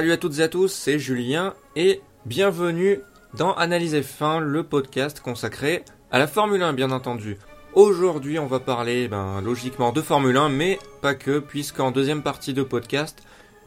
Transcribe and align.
Salut 0.00 0.12
à 0.12 0.16
toutes 0.16 0.38
et 0.38 0.42
à 0.42 0.48
tous, 0.48 0.72
c'est 0.72 0.98
Julien 0.98 1.52
et 1.76 2.00
bienvenue 2.24 3.00
dans 3.34 3.52
Analyse 3.52 3.94
F1, 3.94 4.38
le 4.38 4.62
podcast 4.62 5.20
consacré 5.20 5.84
à 6.10 6.18
la 6.18 6.26
Formule 6.26 6.62
1 6.62 6.72
bien 6.72 6.90
entendu. 6.90 7.36
Aujourd'hui 7.74 8.38
on 8.38 8.46
va 8.46 8.60
parler 8.60 9.08
ben, 9.08 9.42
logiquement 9.42 9.92
de 9.92 10.00
Formule 10.00 10.38
1 10.38 10.48
mais 10.48 10.78
pas 11.02 11.14
que 11.14 11.38
puisqu'en 11.38 11.90
deuxième 11.90 12.22
partie 12.22 12.54
de 12.54 12.62
podcast 12.62 13.22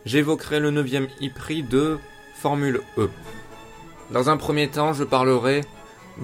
j'évoquerai 0.06 0.60
le 0.60 0.72
9ème 0.72 1.06
e-prix 1.22 1.62
de 1.62 2.00
Formule 2.34 2.82
E. 2.98 3.12
Dans 4.10 4.32
un 4.32 4.38
premier 4.38 4.70
temps 4.70 4.92
je 4.92 5.04
parlerai 5.04 5.62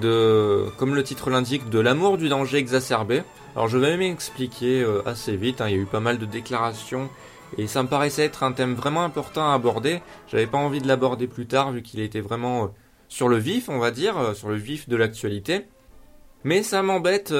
de, 0.01 0.65
comme 0.79 0.95
le 0.95 1.03
titre 1.03 1.29
l'indique, 1.29 1.69
de 1.69 1.79
l'amour 1.79 2.17
du 2.17 2.29
danger 2.29 2.57
exacerbé. 2.57 3.21
Alors 3.55 3.67
je 3.67 3.77
vais 3.77 3.95
m'expliquer 3.95 4.81
euh, 4.81 5.07
assez 5.07 5.35
vite, 5.35 5.61
hein. 5.61 5.67
il 5.69 5.75
y 5.75 5.77
a 5.77 5.81
eu 5.83 5.85
pas 5.85 5.99
mal 5.99 6.17
de 6.17 6.25
déclarations 6.25 7.11
et 7.57 7.67
ça 7.67 7.83
me 7.83 7.87
paraissait 7.87 8.25
être 8.25 8.43
un 8.43 8.51
thème 8.51 8.73
vraiment 8.73 9.03
important 9.03 9.49
à 9.49 9.53
aborder. 9.53 10.01
J'avais 10.27 10.47
pas 10.47 10.57
envie 10.57 10.81
de 10.81 10.87
l'aborder 10.87 11.27
plus 11.27 11.47
tard 11.47 11.71
vu 11.71 11.81
qu'il 11.81 11.99
était 11.99 12.21
vraiment 12.21 12.63
euh, 12.63 12.67
sur 13.07 13.27
le 13.27 13.37
vif, 13.37 13.69
on 13.69 13.79
va 13.79 13.91
dire, 13.91 14.17
euh, 14.17 14.33
sur 14.33 14.49
le 14.49 14.55
vif 14.55 14.87
de 14.87 14.95
l'actualité. 14.95 15.65
Mais 16.43 16.63
ça 16.63 16.81
m'embête 16.81 17.33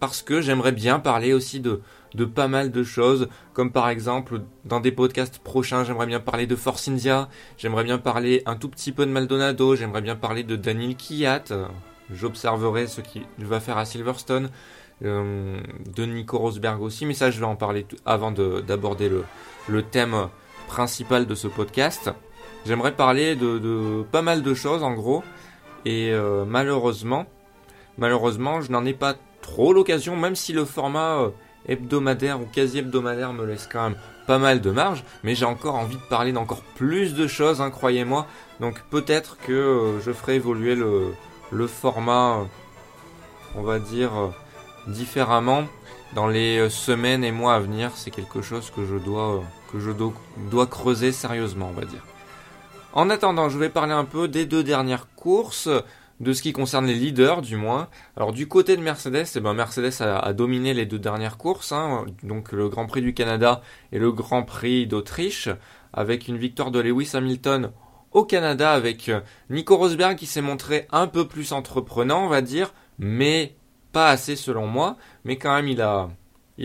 parce 0.00 0.22
que 0.22 0.40
j'aimerais 0.40 0.72
bien 0.72 0.98
parler 0.98 1.32
aussi 1.32 1.60
de, 1.60 1.82
pas 2.24 2.48
mal 2.48 2.72
de 2.72 2.82
choses, 2.82 3.28
comme 3.52 3.70
par 3.70 3.88
exemple 3.88 4.40
dans 4.64 4.80
des 4.80 4.90
podcasts 4.90 5.38
prochains, 5.38 5.84
j'aimerais 5.84 6.06
bien 6.06 6.20
parler 6.20 6.46
de 6.46 6.56
Force 6.56 6.88
India, 6.88 7.28
j'aimerais 7.58 7.84
bien 7.84 7.98
parler 7.98 8.42
un 8.46 8.56
tout 8.56 8.68
petit 8.68 8.92
peu 8.92 9.06
de 9.06 9.10
Maldonado, 9.10 9.76
j'aimerais 9.76 10.00
bien 10.00 10.16
parler 10.16 10.42
de 10.42 10.56
Daniel 10.56 10.96
Kiat, 10.96 11.44
j'observerai 12.10 12.86
ce 12.86 13.02
qu'il 13.02 13.24
va 13.38 13.60
faire 13.60 13.76
à 13.76 13.84
Silverstone, 13.84 14.46
euh, 14.46 14.48
de 15.02 16.04
Nico 16.04 16.38
Rosberg 16.38 16.82
aussi, 16.82 17.06
mais 17.06 17.14
ça 17.14 17.30
je 17.30 17.40
vais 17.40 17.46
en 17.46 17.56
parler 17.56 17.86
avant 18.04 18.32
d'aborder 18.32 19.10
le, 19.68 19.82
thème 19.82 20.28
principal 20.66 21.26
de 21.26 21.34
ce 21.34 21.48
podcast. 21.48 22.10
J'aimerais 22.66 22.92
parler 22.92 23.36
de, 23.36 24.04
pas 24.12 24.22
mal 24.22 24.42
de 24.42 24.54
choses 24.54 24.82
en 24.82 24.92
gros, 24.92 25.22
et 25.84 26.10
euh, 26.12 26.44
malheureusement, 26.44 27.26
malheureusement 27.98 28.60
je 28.60 28.70
n'en 28.70 28.84
ai 28.84 28.94
pas 28.94 29.14
trop 29.40 29.72
l'occasion, 29.72 30.16
même 30.16 30.36
si 30.36 30.52
le 30.52 30.64
format... 30.64 31.20
Euh, 31.20 31.30
hebdomadaire 31.68 32.40
ou 32.40 32.46
quasi 32.46 32.78
hebdomadaire 32.78 33.32
me 33.32 33.44
laisse 33.44 33.68
quand 33.70 33.90
même 33.90 33.98
pas 34.26 34.38
mal 34.38 34.60
de 34.60 34.70
marge, 34.70 35.04
mais 35.24 35.34
j'ai 35.34 35.44
encore 35.44 35.74
envie 35.74 35.96
de 35.96 36.08
parler 36.08 36.32
d'encore 36.32 36.62
plus 36.62 37.14
de 37.14 37.26
choses, 37.26 37.60
hein, 37.60 37.70
croyez-moi. 37.70 38.26
Donc 38.60 38.80
peut-être 38.90 39.36
que 39.38 39.52
euh, 39.52 40.00
je 40.00 40.12
ferai 40.12 40.36
évoluer 40.36 40.74
le, 40.74 41.66
format, 41.66 42.38
euh, 42.38 42.44
on 43.56 43.62
va 43.62 43.78
dire, 43.78 44.16
euh, 44.16 44.28
différemment 44.86 45.64
dans 46.14 46.26
les 46.26 46.68
semaines 46.70 47.24
et 47.24 47.32
mois 47.32 47.54
à 47.54 47.60
venir. 47.60 47.92
C'est 47.94 48.10
quelque 48.10 48.42
chose 48.42 48.70
que 48.70 48.84
je 48.84 48.96
dois, 48.96 49.42
que 49.72 49.80
je 49.80 49.90
dois 50.50 50.66
creuser 50.66 51.12
sérieusement, 51.12 51.70
on 51.70 51.78
va 51.78 51.86
dire. 51.86 52.04
En 52.92 53.08
attendant, 53.08 53.48
je 53.48 53.58
vais 53.58 53.68
parler 53.68 53.92
un 53.92 54.04
peu 54.04 54.26
des 54.26 54.46
deux 54.46 54.64
dernières 54.64 55.06
courses 55.14 55.68
de 56.20 56.32
ce 56.32 56.42
qui 56.42 56.52
concerne 56.52 56.86
les 56.86 56.94
leaders 56.94 57.40
du 57.40 57.56
moins. 57.56 57.88
Alors 58.16 58.32
du 58.32 58.46
côté 58.46 58.76
de 58.76 58.82
Mercedes, 58.82 59.26
eh 59.34 59.40
ben 59.40 59.54
Mercedes 59.54 60.02
a, 60.02 60.32
dominé 60.32 60.74
les 60.74 60.86
deux 60.86 60.98
dernières 60.98 61.38
courses, 61.38 61.72
hein. 61.72 62.04
donc 62.22 62.52
le 62.52 62.68
Grand 62.68 62.86
Prix 62.86 63.00
du 63.00 63.14
Canada 63.14 63.62
et 63.92 63.98
le 63.98 64.12
Grand 64.12 64.42
Prix 64.42 64.86
d'Autriche, 64.86 65.48
avec 65.92 66.28
une 66.28 66.36
victoire 66.36 66.70
de 66.70 66.80
Lewis 66.80 67.10
Hamilton 67.14 67.72
au 68.12 68.24
Canada 68.24 68.72
avec 68.72 69.08
euh, 69.08 69.20
Nico 69.50 69.76
Rosberg 69.76 70.16
qui 70.16 70.26
s'est 70.26 70.42
montré 70.42 70.86
un 70.90 71.06
peu 71.06 71.26
plus 71.26 71.52
entreprenant, 71.52 72.24
on 72.24 72.28
va 72.28 72.42
dire, 72.42 72.74
mais 72.98 73.54
pas 73.92 74.10
assez 74.10 74.36
selon 74.36 74.66
moi, 74.66 74.96
mais 75.24 75.36
quand 75.36 75.54
même 75.54 75.68
il 75.68 75.80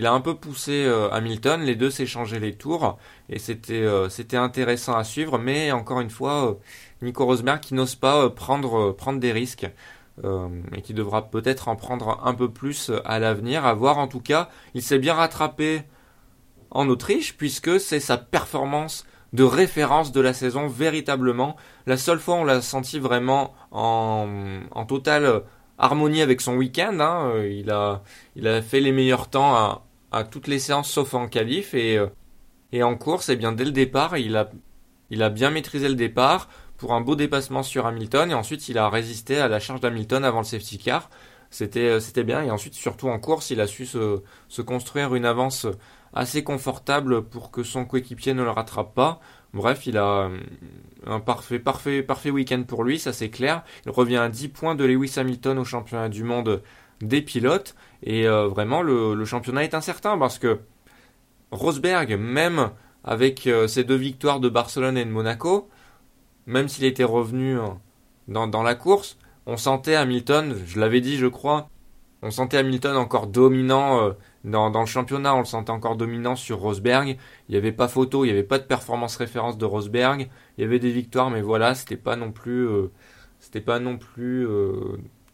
a 0.06 0.12
un 0.12 0.22
peu 0.22 0.36
poussé 0.36 0.86
euh, 0.86 1.10
Hamilton, 1.12 1.62
les 1.62 1.76
deux 1.76 1.90
s'échangeaient 1.90 2.40
les 2.40 2.56
tours 2.56 2.98
et 3.30 3.40
c'était 3.40 3.84
euh, 3.84 4.10
intéressant 4.34 4.96
à 4.96 5.04
suivre, 5.04 5.38
mais 5.38 5.72
encore 5.72 6.02
une 6.02 6.10
fois 6.10 6.58
Nico 7.02 7.26
Rosberg 7.26 7.60
qui 7.60 7.74
n'ose 7.74 7.96
pas 7.96 8.26
euh, 8.26 8.30
prendre, 8.30 8.96
euh, 8.98 9.18
des 9.18 9.32
risques. 9.32 9.70
Euh, 10.24 10.48
et 10.74 10.82
qui 10.82 10.94
devra 10.94 11.30
peut-être 11.30 11.68
en 11.68 11.76
prendre 11.76 12.22
un 12.24 12.34
peu 12.34 12.50
plus 12.50 12.90
à 13.04 13.20
l'avenir. 13.20 13.66
À 13.66 13.74
voir 13.74 13.98
en 13.98 14.08
tout 14.08 14.22
cas, 14.22 14.48
il 14.74 14.82
s'est 14.82 14.98
bien 14.98 15.14
rattrapé 15.14 15.82
en 16.72 16.88
Autriche 16.88 17.36
puisque 17.36 17.82
c'est 17.82 18.00
sa 18.00 18.18
performance 18.18 19.06
de 19.34 19.44
référence 19.44 20.14
de 20.14 20.22
la 20.22 20.32
saison 20.34 20.68
véritablement. 20.68 21.58
La 21.86 21.98
seule 21.98 22.20
fois 22.20 22.36
on 22.36 22.46
l'a 22.46 22.62
senti 22.62 22.98
vraiment 22.98 23.54
en, 23.72 24.30
en 24.72 24.86
totale 24.86 25.44
harmonie 25.78 26.22
avec 26.22 26.42
son 26.42 26.56
week-end. 26.56 26.98
Hein. 27.00 27.44
Il, 27.44 27.72
a, 27.72 28.04
il 28.36 28.48
a 28.48 28.62
fait 28.62 28.80
les 28.80 28.92
meilleurs 28.92 29.30
temps 29.30 29.56
à, 30.12 30.24
toutes 30.24 30.48
les 30.48 30.60
séances 30.60 30.90
sauf 30.90 31.14
en 31.14 31.28
qualif 31.28 31.74
et, 31.74 32.00
et 32.72 32.84
en 32.84 32.96
course, 32.96 33.28
eh 33.30 33.36
bien 33.36 33.52
dès 33.52 33.66
le 33.66 33.72
départ, 33.72 34.18
il 34.18 34.38
a, 34.38 34.50
il 35.10 35.24
a 35.24 35.30
bien 35.30 35.50
maîtrisé 35.50 35.90
le 35.90 35.96
départ 35.96 36.48
pour 36.78 36.94
un 36.94 37.02
beau 37.02 37.16
dépassement 37.16 37.64
sur 37.64 37.86
Hamilton 37.86 38.32
et 38.32 38.34
ensuite 38.34 38.68
il 38.70 38.78
a 38.78 38.90
résisté 38.90 39.38
à 39.38 39.48
la 39.48 39.60
charge 39.60 39.80
d'Hamilton 39.80 40.24
avant 40.24 40.40
le 40.40 40.46
safety 40.46 40.78
car. 40.78 41.10
C'était, 41.52 41.88
euh, 41.90 42.24
bien 42.24 42.44
et 42.44 42.52
ensuite 42.52 42.74
surtout 42.74 43.08
en 43.08 43.20
course 43.20 43.50
il 43.50 43.62
a 43.62 43.68
su 43.68 43.86
se, 43.86 44.62
construire 44.62 45.16
une 45.16 45.26
avance 45.26 45.68
assez 46.14 46.44
confortable 46.44 47.24
pour 47.24 47.52
que 47.52 47.64
son 47.64 47.86
coéquipier 47.86 48.34
ne 48.34 48.44
le 48.44 48.50
rattrape 48.50 48.94
pas. 48.94 49.20
Bref, 49.56 49.88
il 49.88 49.98
a 49.98 50.26
euh, 50.26 50.38
un 51.08 51.22
parfait, 51.22 51.60
parfait, 51.60 52.04
parfait 52.04 52.30
week-end 52.30 52.64
pour 52.64 52.84
lui, 52.84 53.00
ça 53.00 53.14
c'est 53.14 53.30
clair. 53.30 53.64
Il 53.86 53.92
revient 53.92 54.18
à 54.18 54.28
10 54.30 54.50
points 54.50 54.76
de 54.76 54.84
Lewis 54.84 55.14
Hamilton 55.18 55.58
au 55.58 55.64
championnat 55.64 56.10
du 56.10 56.26
monde 56.26 56.62
des 57.02 57.22
pilotes 57.22 57.74
et 58.04 58.28
euh, 58.28 58.48
vraiment 58.48 58.82
le, 58.82 59.24
championnat 59.26 59.64
est 59.64 59.74
incertain 59.74 60.18
parce 60.18 60.40
que 60.40 60.60
Rosberg, 61.52 62.18
même 62.20 62.72
avec 63.06 63.50
ses 63.68 63.84
deux 63.86 63.96
victoires 63.96 64.42
de 64.42 64.50
Barcelone 64.50 64.98
et 64.98 65.06
de 65.06 65.10
Monaco, 65.10 65.70
même 66.48 66.68
s'il 66.68 66.84
était 66.84 67.06
revenu 67.06 67.58
euh, 67.58 67.68
dans, 68.28 68.64
la 68.64 68.76
course, 68.76 69.18
on 69.46 69.56
sentait 69.56 69.96
Hamilton, 69.96 70.56
je 70.66 70.80
l'avais 70.80 71.00
dit 71.00 71.18
je 71.18 71.28
crois, 71.28 71.70
on 72.26 72.32
sentait 72.32 72.58
Hamilton 72.58 72.98
encore 72.98 73.28
dominant 73.28 74.02
euh, 74.02 74.12
dans, 74.44 74.70
le 74.80 74.86
championnat, 74.86 75.36
on 75.36 75.40
le 75.40 75.46
sentait 75.46 75.72
encore 75.72 75.96
dominant 75.96 76.36
sur 76.36 76.60
Rosberg. 76.60 77.18
Il 77.48 77.52
n'y 77.52 77.58
avait 77.58 77.72
pas 77.72 77.88
photo, 77.88 78.26
il 78.26 78.28
n'y 78.28 78.34
avait 78.34 78.44
pas 78.44 78.58
de 78.58 78.64
performance 78.64 79.16
référence 79.16 79.58
de 79.58 79.66
Rosberg. 79.66 80.30
Il 80.58 80.62
y 80.62 80.64
avait 80.64 80.80
des 80.80 80.92
victoires, 80.92 81.30
mais 81.30 81.42
voilà, 81.42 81.76
c'était 81.76 81.98
pas 81.98 82.16
non 82.16 82.32
plus, 82.32 82.68
euh, 82.68 82.92
pas 83.64 83.80
non 83.80 83.98
plus 83.98 84.48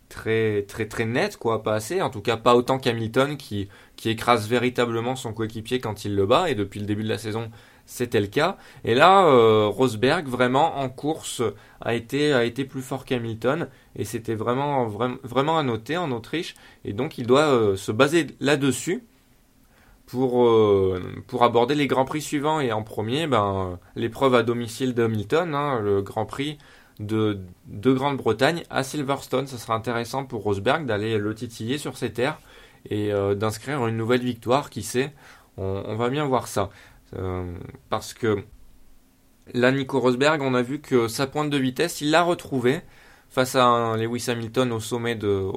très 0.09 0.63
très 0.63 0.85
très 0.87 1.05
net, 1.05 1.37
quoi, 1.37 1.63
pas 1.63 1.75
assez. 1.75 2.01
En 2.01 2.09
tout 2.09 2.21
cas, 2.21 2.35
pas 2.35 2.55
autant 2.55 2.77
qu'Hamilton 2.77 3.37
qui 3.37 3.69
écrase 4.03 4.49
véritablement 4.49 5.15
son 5.15 5.33
coéquipier 5.33 5.79
quand 5.79 6.03
il 6.03 6.15
le 6.15 6.25
bat. 6.25 6.49
Et 6.49 6.55
depuis 6.55 6.81
le 6.81 6.85
début 6.85 7.03
de 7.03 7.09
la 7.09 7.17
saison, 7.17 7.49
c'était 7.85 8.21
le 8.21 8.27
cas. 8.27 8.57
Et 8.83 8.95
là, 8.95 9.25
euh, 9.25 9.67
Rosberg, 9.67 10.27
vraiment, 10.27 10.77
en 10.79 10.89
course, 10.89 11.41
a 11.81 11.93
été 11.93 12.65
plus 12.65 12.81
fort 12.81 13.05
qu'Hamilton. 13.05 13.67
Et 13.95 14.05
c'était 14.05 14.35
vraiment, 14.35 14.87
vraiment 14.87 15.57
à 15.57 15.63
noter 15.63 15.97
en 15.97 16.11
Autriche. 16.11 16.55
Et 16.85 16.93
donc, 16.93 17.17
il 17.17 17.27
doit 17.27 17.51
euh, 17.51 17.75
se 17.75 17.91
baser 17.91 18.27
là-dessus 18.39 19.03
pour, 20.05 20.45
euh, 20.45 21.01
pour 21.27 21.43
aborder 21.43 21.75
les 21.75 21.87
Grands 21.87 22.05
Prix 22.05 22.21
suivants. 22.21 22.59
Et 22.59 22.71
en 22.71 22.83
premier, 22.83 23.27
ben, 23.27 23.79
l'épreuve 23.95 24.35
à 24.35 24.43
domicile 24.43 24.93
d'Hamilton, 24.93 25.53
hein, 25.55 25.79
le 25.81 26.01
Grand 26.01 26.25
Prix 26.25 26.57
de, 26.99 27.39
de 27.67 27.93
Grande-Bretagne 27.93 28.63
à 28.69 28.83
Silverstone. 28.83 29.47
Ce 29.47 29.57
sera 29.57 29.75
intéressant 29.75 30.25
pour 30.25 30.43
Rosberg 30.43 30.85
d'aller 30.85 31.17
le 31.17 31.35
titiller 31.35 31.77
sur 31.77 31.97
ses 31.97 32.13
terres 32.13 32.39
et 32.89 33.11
d'inscrire 33.35 33.85
une 33.85 33.95
nouvelle 33.95 34.21
victoire, 34.21 34.71
qui 34.71 34.81
sait. 34.81 35.13
on 35.57 35.95
va 35.95 36.09
bien 36.09 36.25
voir 36.25 36.47
ça. 36.47 36.71
Euh, 37.17 37.53
parce 37.89 38.13
que 38.13 38.43
là, 39.53 39.71
Nico 39.71 39.99
Rosberg, 39.99 40.41
on 40.41 40.53
a 40.53 40.61
vu 40.61 40.79
que 40.79 41.07
sa 41.07 41.27
pointe 41.27 41.49
de 41.49 41.57
vitesse, 41.57 42.01
il 42.01 42.11
l'a 42.11 42.23
retrouvée 42.23 42.81
face 43.31 43.55
à 43.55 43.65
un 43.65 43.97
Lewis 43.97 44.25
Hamilton 44.27 44.71
au 44.71 44.79
sommet 44.79 45.15
de, 45.15 45.49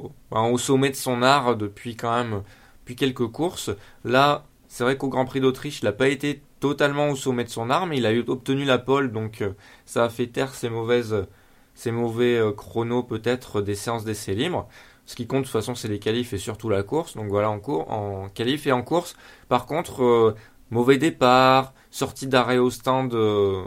son 0.93 1.21
art 1.21 1.55
depuis 1.55 1.95
quand 1.95 2.15
même 2.15 2.41
depuis 2.79 2.95
quelques 2.95 3.27
courses. 3.27 3.69
Là, 4.03 4.45
c'est 4.67 4.83
vrai 4.83 4.97
qu'au 4.97 5.09
Grand 5.09 5.25
Prix 5.25 5.41
d'Autriche, 5.41 5.81
il 5.81 5.85
n'a 5.85 5.91
pas 5.91 6.07
été 6.07 6.41
totalement 6.59 7.09
au 7.09 7.15
sommet 7.15 7.43
de 7.43 7.49
son 7.49 7.69
art, 7.69 7.85
mais 7.85 7.97
il 7.97 8.05
a 8.07 8.13
obtenu 8.27 8.65
la 8.65 8.79
pole, 8.79 9.11
donc 9.11 9.41
euh, 9.41 9.51
ça 9.85 10.05
a 10.05 10.09
fait 10.09 10.27
taire 10.27 10.55
ses 10.55 10.69
mauvaises, 10.69 11.27
ses 11.75 11.91
mauvais 11.91 12.37
euh, 12.37 12.51
chronos 12.51 13.03
peut-être 13.03 13.61
des 13.61 13.75
séances 13.75 14.05
d'essai 14.05 14.33
libres. 14.33 14.67
Ce 15.05 15.15
qui 15.15 15.27
compte 15.27 15.41
de 15.41 15.43
toute 15.43 15.53
façon, 15.53 15.75
c'est 15.75 15.87
les 15.87 15.99
qualifs 15.99 16.33
et 16.33 16.39
surtout 16.39 16.69
la 16.69 16.81
course. 16.81 17.15
Donc 17.15 17.27
voilà, 17.27 17.51
en 17.51 17.59
cours, 17.59 17.91
en 17.91 18.27
qualif 18.29 18.65
et 18.65 18.71
en 18.71 18.81
course. 18.81 19.15
Par 19.49 19.67
contre, 19.67 20.35
Mauvais 20.71 20.97
départ, 20.97 21.73
sortie 21.91 22.27
d'arrêt 22.27 22.57
au 22.57 22.71
stand 22.71 23.13
euh, 23.13 23.63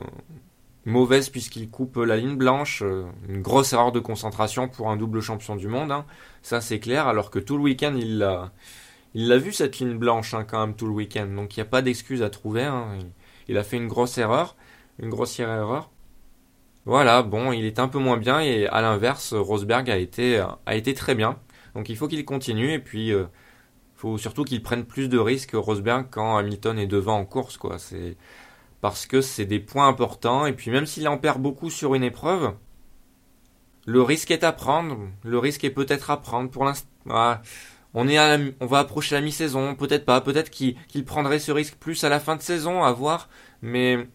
mauvaise 0.88 1.28
puisqu'il 1.28 1.70
coupe 1.70 1.96
la 1.96 2.16
ligne 2.16 2.36
blanche, 2.36 2.82
euh, 2.82 3.06
une 3.28 3.42
grosse 3.42 3.72
erreur 3.72 3.92
de 3.92 4.00
concentration 4.00 4.68
pour 4.68 4.90
un 4.90 4.96
double 4.96 5.20
champion 5.20 5.56
du 5.56 5.68
monde, 5.68 5.92
hein. 5.92 6.04
ça 6.42 6.60
c'est 6.60 6.80
clair, 6.80 7.06
alors 7.06 7.30
que 7.30 7.38
tout 7.38 7.56
le 7.56 7.62
week-end 7.62 7.94
il 7.96 8.18
l'a 8.18 8.52
il 9.14 9.32
vu 9.38 9.52
cette 9.52 9.78
ligne 9.78 9.96
blanche 9.96 10.34
hein, 10.34 10.44
quand 10.44 10.60
même 10.66 10.76
tout 10.76 10.86
le 10.86 10.92
week-end, 10.92 11.26
donc 11.26 11.56
il 11.56 11.60
n'y 11.60 11.62
a 11.62 11.70
pas 11.70 11.82
d'excuse 11.82 12.22
à 12.22 12.30
trouver, 12.30 12.64
hein. 12.64 12.98
il, 13.48 13.56
a 13.56 13.64
fait 13.64 13.76
une 13.76 13.88
grosse 13.88 14.18
erreur, 14.18 14.56
une 14.98 15.08
grossière 15.08 15.50
erreur. 15.50 15.90
Voilà, 16.84 17.22
bon, 17.22 17.52
il 17.52 17.64
est 17.64 17.78
un 17.78 17.88
peu 17.88 17.98
moins 17.98 18.16
bien 18.16 18.40
et 18.40 18.66
à 18.66 18.80
l'inverse, 18.80 19.34
Rosberg 19.34 19.90
a 19.90 19.96
été, 19.96 20.42
a 20.64 20.74
été 20.74 20.94
très 20.94 21.14
bien. 21.14 21.38
Donc 21.74 21.88
il 21.88 21.96
faut 21.96 22.08
qu'il 22.08 22.24
continue 22.24 22.72
et 22.72 22.78
puis 22.78 23.12
euh, 23.12 23.26
faut 23.94 24.18
surtout 24.18 24.44
qu'il 24.44 24.62
prenne 24.62 24.84
plus 24.84 25.08
de 25.08 25.18
risques 25.18 25.52
Rosberg 25.54 26.06
quand 26.10 26.36
Hamilton 26.36 26.78
est 26.78 26.86
devant 26.86 27.18
en 27.18 27.24
course 27.24 27.56
quoi. 27.56 27.78
C'est 27.78 28.16
parce 28.80 29.06
que 29.06 29.20
c'est 29.20 29.44
des 29.44 29.58
points 29.58 29.88
importants, 29.88 30.46
et 30.46 30.52
puis 30.52 30.70
même 30.70 30.86
s'il 30.86 31.08
en 31.08 31.18
perd 31.18 31.40
beaucoup 31.40 31.70
sur 31.70 31.94
une 31.94 32.04
épreuve, 32.04 32.54
le 33.86 34.02
risque 34.02 34.30
est 34.30 34.44
à 34.44 34.52
prendre, 34.52 34.98
le 35.24 35.38
risque 35.38 35.64
est 35.64 35.70
peut-être 35.70 36.10
à 36.10 36.20
prendre 36.20 36.50
pour 36.50 36.64
l'instant. 36.64 36.88
on 37.06 38.66
va 38.66 38.78
approcher 38.78 39.14
la 39.14 39.20
mi-saison, 39.20 39.74
peut-être 39.74 40.04
pas, 40.04 40.20
peut-être 40.20 40.50
qu'il 40.50 41.04
prendrait 41.04 41.38
ce 41.38 41.52
risque 41.52 41.76
plus 41.76 42.04
à 42.04 42.08
la 42.08 42.20
fin 42.20 42.36
de 42.36 42.42
saison, 42.42 42.84
à 42.84 42.92
voir, 42.92 43.28
mais 43.62 44.06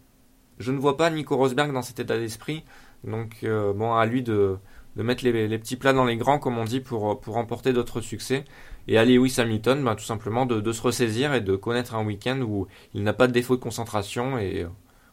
je 0.58 0.72
ne 0.72 0.78
vois 0.78 0.96
pas 0.96 1.10
Nico 1.10 1.36
Rosberg 1.36 1.72
dans 1.72 1.82
cet 1.82 2.00
état 2.00 2.16
d'esprit, 2.16 2.64
donc 3.02 3.38
euh, 3.42 3.72
bon, 3.72 3.94
à 3.94 4.06
lui 4.06 4.22
de, 4.22 4.58
mettre 4.96 5.24
les, 5.24 5.58
petits 5.58 5.76
plats 5.76 5.92
dans 5.92 6.04
les 6.04 6.16
grands, 6.16 6.38
comme 6.38 6.56
on 6.56 6.64
dit, 6.64 6.80
pour, 6.80 7.20
pour 7.20 7.34
remporter 7.34 7.72
d'autres 7.72 8.00
succès. 8.00 8.44
Et 8.88 8.98
à 8.98 9.04
Lewis 9.04 9.34
Hamilton, 9.38 9.82
ben, 9.82 9.94
tout 9.94 10.04
simplement 10.04 10.46
de, 10.46 10.72
se 10.72 10.82
ressaisir 10.82 11.34
et 11.34 11.40
de 11.40 11.56
connaître 11.56 11.94
un 11.94 12.04
week-end 12.04 12.40
où 12.42 12.66
il 12.92 13.02
n'a 13.02 13.12
pas 13.12 13.26
de 13.26 13.32
défaut 13.32 13.56
de 13.56 13.62
concentration 13.62 14.38
et 14.38 14.62
euh, 14.62 14.68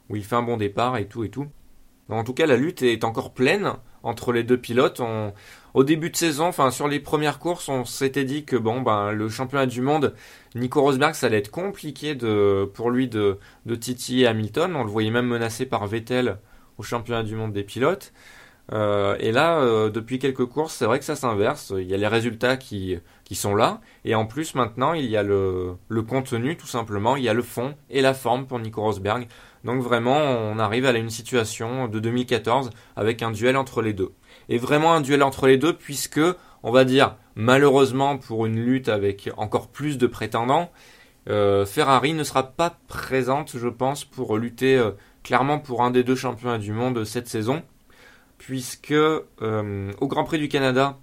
où 0.09 0.15
il 0.15 0.23
fait 0.23 0.35
un 0.35 0.43
bon 0.43 0.57
départ 0.57 0.97
et 0.97 1.07
tout 1.07 1.23
et 1.23 1.29
tout. 1.29 1.47
En 2.09 2.23
tout 2.25 2.33
cas, 2.33 2.45
la 2.45 2.57
lutte 2.57 2.81
est 2.81 3.05
encore 3.05 3.33
pleine 3.33 3.73
entre 4.03 4.33
les 4.33 4.43
deux 4.43 4.57
pilotes. 4.57 5.01
au 5.73 5.83
début 5.83 6.09
de 6.09 6.15
saison, 6.17 6.47
enfin 6.47 6.71
sur 6.71 6.87
les 6.87 6.99
premières 6.99 7.39
courses, 7.39 7.69
on 7.69 7.85
s'était 7.85 8.25
dit 8.25 8.43
que 8.43 8.57
bon, 8.57 8.81
ben 8.81 9.11
le 9.11 9.29
championnat 9.29 9.65
du 9.65 9.81
monde, 9.81 10.13
Nico 10.55 10.81
Rosberg, 10.81 11.13
ça 11.13 11.27
allait 11.27 11.37
être 11.37 11.51
compliqué 11.51 12.15
de, 12.15 12.69
pour 12.73 12.89
lui 12.89 13.07
de, 13.07 13.37
de 13.65 13.75
titiller 13.75 14.27
Hamilton. 14.27 14.75
On 14.75 14.83
le 14.83 14.89
voyait 14.89 15.11
même 15.11 15.27
menacé 15.27 15.65
par 15.65 15.87
Vettel 15.87 16.39
au 16.77 16.83
championnat 16.83 17.23
du 17.23 17.35
monde 17.35 17.53
des 17.53 17.63
pilotes. 17.63 18.11
Euh, 18.73 19.17
et 19.19 19.31
là, 19.31 19.59
euh, 19.59 19.89
depuis 19.89 20.19
quelques 20.19 20.45
courses, 20.45 20.75
c'est 20.75 20.85
vrai 20.85 20.99
que 20.99 21.05
ça 21.05 21.15
s'inverse. 21.15 21.73
Il 21.77 21.87
y 21.87 21.93
a 21.93 21.97
les 21.97 22.07
résultats 22.07 22.57
qui, 22.57 22.99
sont 23.33 23.55
là. 23.55 23.81
Et 24.05 24.15
en 24.15 24.25
plus, 24.25 24.55
maintenant, 24.55 24.93
il 24.93 25.05
y 25.05 25.17
a 25.17 25.23
le, 25.23 25.77
contenu, 26.07 26.57
tout 26.57 26.67
simplement. 26.67 27.15
Il 27.15 27.23
y 27.23 27.29
a 27.29 27.33
le 27.33 27.41
fond 27.41 27.75
et 27.89 28.01
la 28.01 28.13
forme 28.13 28.45
pour 28.45 28.59
Nico 28.59 28.81
Rosberg. 28.81 29.27
Donc 29.63 29.81
vraiment, 29.81 30.17
on 30.17 30.57
arrive 30.59 30.85
à 30.85 30.91
une 30.91 31.09
situation 31.09 31.87
de 31.87 31.99
2014 31.99 32.71
avec 32.95 33.21
un 33.21 33.31
duel 33.31 33.57
entre 33.57 33.81
les 33.81 33.93
deux. 33.93 34.11
Et 34.49 34.57
vraiment 34.57 34.93
un 34.93 35.01
duel 35.01 35.23
entre 35.23 35.47
les 35.47 35.57
deux 35.57 35.73
puisque, 35.73 36.21
on 36.63 36.71
va 36.71 36.83
dire, 36.83 37.15
malheureusement 37.35 38.17
pour 38.17 38.47
une 38.47 38.59
lutte 38.59 38.89
avec 38.89 39.29
encore 39.37 39.67
plus 39.67 39.97
de 39.97 40.07
prétendants, 40.07 40.71
euh, 41.29 41.65
Ferrari 41.67 42.13
ne 42.13 42.23
sera 42.23 42.43
pas 42.43 42.75
présente, 42.87 43.55
je 43.55 43.67
pense, 43.67 44.03
pour 44.03 44.35
lutter 44.37 44.83
clairement 45.23 45.59
pour 45.59 45.83
un 45.83 45.91
des 45.91 46.03
deux 46.03 46.15
championnats 46.15 46.57
du 46.57 46.71
monde 46.71 47.05
cette 47.05 47.27
saison 47.27 47.61
puisque 48.41 48.91
euh, 48.91 49.93
au 50.01 50.07
Grand 50.07 50.23
Prix 50.23 50.39
du 50.39 50.49
Canada, 50.49 50.97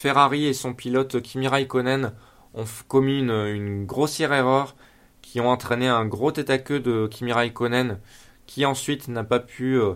Ferrari 0.00 0.46
et 0.46 0.52
son 0.52 0.74
pilote 0.74 1.22
Kimi 1.22 1.46
Raikkonen 1.46 2.12
ont 2.52 2.64
commis 2.88 3.20
une, 3.20 3.84
grossière 3.86 4.32
erreur 4.32 4.74
qui 5.22 5.38
ont 5.38 5.48
entraîné 5.48 5.86
un 5.86 6.04
gros 6.04 6.32
tête 6.32 6.50
à 6.50 6.58
queue 6.58 6.80
de 6.80 7.06
Kimi 7.06 7.32
Raikkonen 7.32 8.00
qui 8.46 8.66
ensuite 8.66 9.06
n'a 9.06 9.22
pas 9.22 9.38
pu 9.38 9.78
euh, 9.78 9.94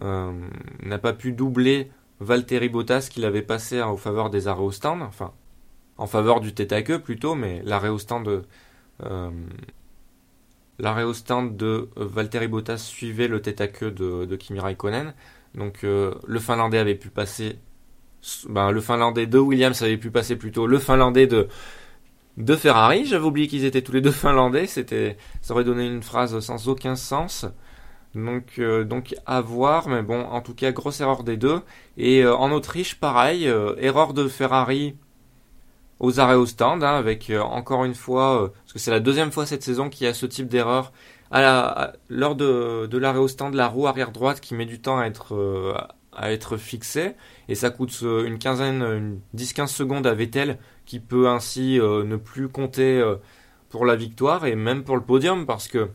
euh, 0.00 0.32
n'a 0.82 0.98
pas 0.98 1.12
pu 1.12 1.32
doubler 1.32 1.90
Valtteri 2.20 2.70
Bottas 2.70 3.08
qu'il 3.10 3.26
avait 3.26 3.42
passé 3.42 3.82
en 3.82 3.98
faveur 3.98 4.30
des 4.30 4.48
arrêts 4.48 4.62
au 4.62 4.72
stand, 4.72 5.02
enfin 5.02 5.34
en 5.98 6.06
faveur 6.06 6.40
du 6.40 6.54
tête 6.54 6.72
à 6.72 6.80
queue 6.80 7.02
plutôt, 7.02 7.34
mais 7.34 7.60
l'arrêt 7.64 7.90
au 7.90 7.98
stand 7.98 8.24
de 8.24 8.42
l'arrêt 10.78 11.04
de 11.04 11.90
Valtteri 11.96 12.48
Bottas 12.48 12.78
suivait 12.78 13.28
le 13.28 13.42
tête 13.42 13.60
à 13.60 13.68
queue 13.68 13.90
de, 13.90 14.24
de 14.24 14.36
Kimi 14.36 14.60
Raikkonen. 14.60 15.12
Donc 15.54 15.84
euh, 15.84 16.14
le 16.26 16.40
Finlandais 16.40 16.78
avait 16.78 16.94
pu 16.94 17.08
passer, 17.08 17.58
ben, 18.48 18.70
le 18.70 18.80
Finlandais 18.80 19.26
de 19.26 19.38
Williams 19.38 19.80
avait 19.82 19.96
pu 19.96 20.10
passer 20.10 20.36
plutôt 20.36 20.66
le 20.66 20.78
Finlandais 20.78 21.26
de 21.26 21.48
de 22.36 22.56
Ferrari. 22.56 23.04
J'avais 23.04 23.24
oublié 23.24 23.46
qu'ils 23.46 23.64
étaient 23.64 23.82
tous 23.82 23.92
les 23.92 24.00
deux 24.00 24.10
Finlandais. 24.10 24.66
C'était, 24.66 25.16
ça 25.40 25.54
aurait 25.54 25.64
donné 25.64 25.86
une 25.86 26.02
phrase 26.02 26.38
sans 26.40 26.68
aucun 26.68 26.96
sens. 26.96 27.46
Donc, 28.16 28.58
euh, 28.58 28.84
donc 28.84 29.14
à 29.26 29.40
voir, 29.40 29.88
mais 29.88 30.02
bon, 30.02 30.20
en 30.22 30.40
tout 30.40 30.54
cas, 30.54 30.72
grosse 30.72 31.00
erreur 31.00 31.22
des 31.22 31.36
deux. 31.36 31.60
Et 31.96 32.24
euh, 32.24 32.34
en 32.34 32.50
Autriche, 32.50 32.98
pareil, 32.98 33.44
erreur 33.78 34.14
de 34.14 34.26
Ferrari 34.26 34.96
aux 36.00 36.18
arrêts 36.18 36.34
au 36.34 36.44
stand, 36.44 36.82
hein, 36.82 36.96
avec 36.96 37.30
encore 37.40 37.84
une 37.84 37.94
fois, 37.94 38.52
parce 38.52 38.72
que 38.72 38.78
c'est 38.80 38.90
la 38.90 39.00
deuxième 39.00 39.30
fois 39.30 39.46
cette 39.46 39.62
saison 39.62 39.88
qu'il 39.88 40.06
y 40.06 40.10
a 40.10 40.14
ce 40.14 40.26
type 40.26 40.48
d'erreur 40.48 40.92
lors 42.08 42.36
de, 42.36 42.96
l'arrêt 42.96 43.18
au 43.18 43.28
stand, 43.28 43.54
la 43.54 43.66
roue 43.66 43.86
arrière 43.86 44.12
droite 44.12 44.40
qui 44.40 44.54
met 44.54 44.66
du 44.66 44.80
temps 44.80 44.98
à 44.98 45.06
être, 45.06 45.34
euh, 45.34 46.56
fixée, 46.58 47.14
et 47.48 47.54
ça 47.54 47.70
coûte 47.70 47.98
euh, 48.04 48.24
une 48.24 48.38
quinzaine, 48.38 48.82
une 48.82 49.20
10-15 49.36 49.66
secondes 49.66 50.06
à 50.06 50.14
Vettel, 50.14 50.58
qui 50.86 51.00
peut 51.00 51.28
ainsi 51.28 51.80
euh, 51.80 52.04
ne 52.04 52.16
plus 52.16 52.48
compter 52.48 53.02
pour 53.68 53.84
la 53.84 53.96
victoire, 53.96 54.46
et 54.46 54.54
même 54.54 54.84
pour 54.84 54.96
le 54.96 55.02
podium, 55.02 55.46
parce 55.46 55.68
que 55.68 55.90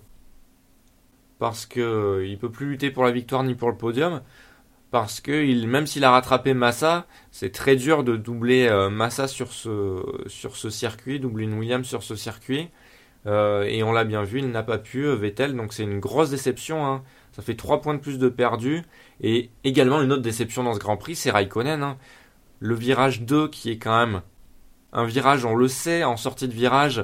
parce 1.38 1.66
que 1.66 2.36
peut 2.36 2.52
plus 2.52 2.72
lutter 2.72 2.92
pour 2.92 3.06
la 3.06 3.12
victoire 3.12 3.44
ni 3.44 3.56
pour 3.56 3.70
le 3.70 3.78
podium, 3.78 4.22
parce 4.92 5.22
que 5.22 5.66
même 5.66 5.88
s'il 5.88 6.04
a 6.04 6.12
rattrapé 6.12 6.54
Massa, 6.54 7.08
c'est 7.32 7.54
très 7.54 7.78
dur 7.78 8.04
de 8.04 8.18
doubler 8.18 8.70
Massa 8.92 9.28
sur 9.28 9.54
ce, 9.54 10.04
sur 10.28 10.58
ce 10.58 10.70
circuit, 10.70 11.20
doubler 11.22 11.46
une 11.46 11.58
Williams 11.58 11.88
sur 11.88 12.04
ce 12.04 12.16
circuit. 12.16 12.70
Euh, 13.26 13.64
et 13.64 13.84
on 13.84 13.92
l'a 13.92 14.06
bien 14.06 14.24
vu, 14.24 14.40
il 14.40 14.50
n'a 14.50 14.64
pas 14.64 14.78
pu, 14.78 15.06
euh, 15.06 15.16
Vettel, 15.16 15.56
donc 15.56 15.74
c'est 15.74 15.84
une 15.84 16.00
grosse 16.00 16.30
déception. 16.30 16.86
Hein. 16.86 17.04
Ça 17.32 17.42
fait 17.42 17.56
3 17.56 17.82
points 17.82 17.94
de 17.94 18.00
plus 18.00 18.20
de 18.20 18.30
perdus. 18.30 18.84
Et 19.22 19.50
également 19.64 20.02
une 20.02 20.12
autre 20.12 20.22
déception 20.22 20.64
dans 20.64 20.74
ce 20.74 20.80
Grand 20.80 20.98
Prix, 20.98 21.16
c'est 21.16 21.32
Raikkonen. 21.32 21.84
Hein. 21.84 21.98
Le 22.60 22.76
virage 22.76 23.22
2 23.22 23.48
qui 23.50 23.72
est 23.72 23.78
quand 23.78 23.98
même 23.98 24.22
un 24.92 25.06
virage, 25.06 25.46
on 25.46 25.56
le 25.56 25.68
sait, 25.68 26.04
en 26.04 26.18
sortie 26.18 26.48
de 26.48 26.54
virage, 26.54 27.04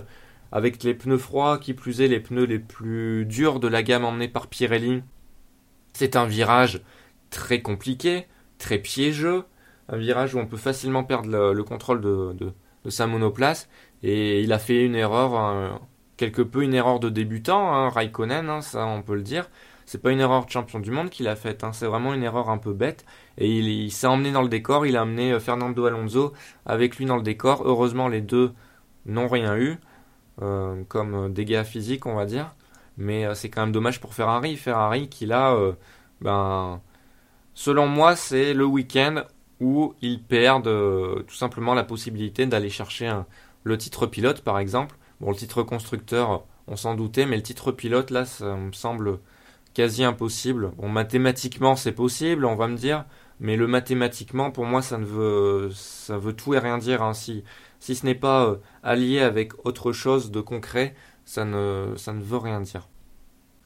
avec 0.52 0.82
les 0.84 0.94
pneus 0.94 1.18
froids, 1.18 1.60
qui 1.60 1.74
plus 1.74 2.02
est 2.02 2.08
les 2.08 2.20
pneus 2.20 2.46
les 2.46 2.60
plus 2.60 3.26
durs 3.26 3.60
de 3.60 3.68
la 3.68 3.84
gamme 3.84 4.06
emmenée 4.06 4.28
par 4.28 4.48
Pirelli. 4.48 5.04
C'est 5.94 6.16
un 6.16 6.26
virage 6.26 6.82
très 7.30 7.62
compliqué, 7.62 8.28
très 8.58 8.80
piégeux, 8.80 9.46
un 9.90 9.98
virage 9.98 10.34
où 10.34 10.40
on 10.40 10.48
peut 10.48 10.58
facilement 10.58 11.04
perdre 11.04 11.30
le, 11.54 11.64
contrôle 11.64 12.02
de, 12.02 12.54
sa 12.90 13.08
monoplace. 13.08 13.70
Et 14.04 14.42
il 14.42 14.52
a 14.54 14.60
fait 14.60 14.84
une 14.84 14.96
erreur 14.96 15.80
quelque 16.18 16.42
peu 16.42 16.64
une 16.64 16.74
erreur 16.74 17.00
de 17.00 17.10
débutant, 17.10 17.74
hein, 17.74 17.90
Raikkonen, 17.90 18.50
hein, 18.50 18.62
ça 18.62 18.86
on 18.86 19.02
peut 19.02 19.16
le 19.16 19.22
dire. 19.22 19.50
C'est 19.86 20.02
pas 20.02 20.12
une 20.12 20.20
erreur 20.20 20.46
de 20.46 20.50
champion 20.50 20.80
du 20.80 20.90
monde 20.90 21.10
qu'il 21.10 21.28
a 21.28 21.36
faite, 21.36 21.64
hein, 21.64 21.72
c'est 21.72 21.86
vraiment 21.86 22.14
une 22.14 22.24
erreur 22.24 22.50
un 22.50 22.58
peu 22.58 22.74
bête. 22.74 23.06
Et 23.38 23.50
il, 23.60 23.92
s'est 23.92 24.08
emmené 24.08 24.32
dans 24.32 24.42
le 24.42 24.50
décor, 24.50 24.86
il 24.86 24.98
a 24.98 25.02
amené 25.02 25.34
euh, 25.34 25.40
Fernando 25.40 25.86
Alonso 25.86 26.34
avec 26.66 26.98
lui 26.98 27.06
dans 27.06 27.18
le 27.18 27.22
décor. 27.22 27.62
Heureusement, 27.66 28.08
les 28.08 28.22
deux 28.22 28.54
n'ont 29.06 29.28
rien 29.28 29.56
eu, 29.58 29.78
euh, 30.42 30.84
comme 30.88 31.32
dégâts 31.34 31.64
physiques, 31.64 32.06
on 32.08 32.16
va 32.16 32.26
dire. 32.26 32.56
Mais 32.98 33.26
euh, 33.26 33.36
c'est 33.36 33.50
quand 33.50 33.62
même 33.62 33.72
dommage 33.72 34.00
pour 34.02 34.14
Ferrari. 34.16 34.58
Ferrari 34.58 35.10
qui 35.10 35.26
là, 35.28 35.56
ben, 36.22 36.82
selon 37.54 37.88
moi, 37.88 38.16
c'est 38.16 38.54
le 38.54 38.66
week-end 38.66 39.24
où 39.62 39.94
ils 40.02 40.22
perdent 40.22 41.26
tout 41.28 41.36
simplement 41.36 41.74
la 41.74 41.84
possibilité 41.84 42.46
d'aller 42.46 42.70
chercher 42.70 43.14
le 43.64 43.78
titre 43.78 44.08
pilote, 44.08 44.42
par 44.42 44.60
exemple 44.60 44.96
Bon, 45.22 45.30
le 45.30 45.36
titre 45.36 45.64
constructeur, 45.64 46.46
on 46.68 46.76
s'en 46.76 46.96
doutait, 46.96 47.26
mais 47.26 47.38
le 47.38 47.44
titre 47.44 47.72
pilote, 47.72 48.12
là, 48.12 48.26
ça 48.26 48.56
me 48.56 48.72
semble 48.74 49.20
quasi 49.74 50.04
impossible. 50.04 50.72
Bon, 50.78 50.90
mathématiquement, 50.90 51.76
c'est 51.76 51.92
possible, 51.92 52.46
on 52.46 52.56
va 52.56 52.68
me 52.68 52.76
dire, 52.76 53.06
mais 53.40 53.56
le 53.56 53.68
mathématiquement, 53.68 54.52
pour 54.52 54.66
moi, 54.66 54.82
ça 54.82 54.98
ne 54.98 55.06
veut, 55.06 55.70
ça 55.74 56.18
veut 56.18 56.34
tout 56.34 56.54
et 56.54 56.60
rien 56.60 56.78
dire. 56.78 57.02
Hein. 57.04 57.14
Si, 57.14 57.44
ce 57.80 58.06
n'est 58.06 58.16
pas 58.16 58.46
euh, 58.46 58.56
allié 58.84 59.20
avec 59.20 59.66
autre 59.66 59.92
chose 59.92 60.32
de 60.32 60.42
concret, 60.42 60.96
ça 61.26 61.46
ne, 61.46 61.94
ça 61.98 62.14
ne 62.14 62.22
veut 62.22 62.38
rien 62.38 62.62
dire. 62.62 62.88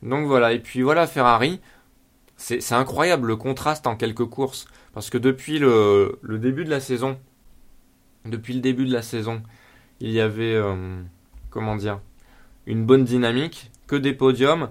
Donc 0.02 0.28
voilà, 0.28 0.54
et 0.54 0.60
puis 0.60 0.82
voilà, 0.82 1.08
Ferrari, 1.08 1.60
c'est 2.38 2.74
incroyable 2.74 3.28
le 3.28 3.36
contraste 3.36 3.86
en 3.86 3.98
quelques 3.98 4.26
courses, 4.26 4.66
parce 4.94 5.10
que 5.10 5.18
depuis 5.18 5.60
le, 5.60 6.20
le, 6.22 6.40
début 6.40 6.64
de 6.64 6.70
la 6.70 6.80
saison, 6.80 7.20
depuis 8.26 8.54
le 8.54 8.62
début 8.62 8.86
de 8.86 8.94
la 8.94 9.02
saison, 9.02 9.44
il 10.00 10.12
y 10.12 10.22
avait... 10.22 10.56
Euh, 10.56 11.02
comment 11.50 11.76
dire, 11.76 12.00
une 12.66 12.86
bonne 12.86 13.04
dynamique, 13.04 13.72
que 13.88 13.96
des 13.96 14.14
podiums, 14.14 14.70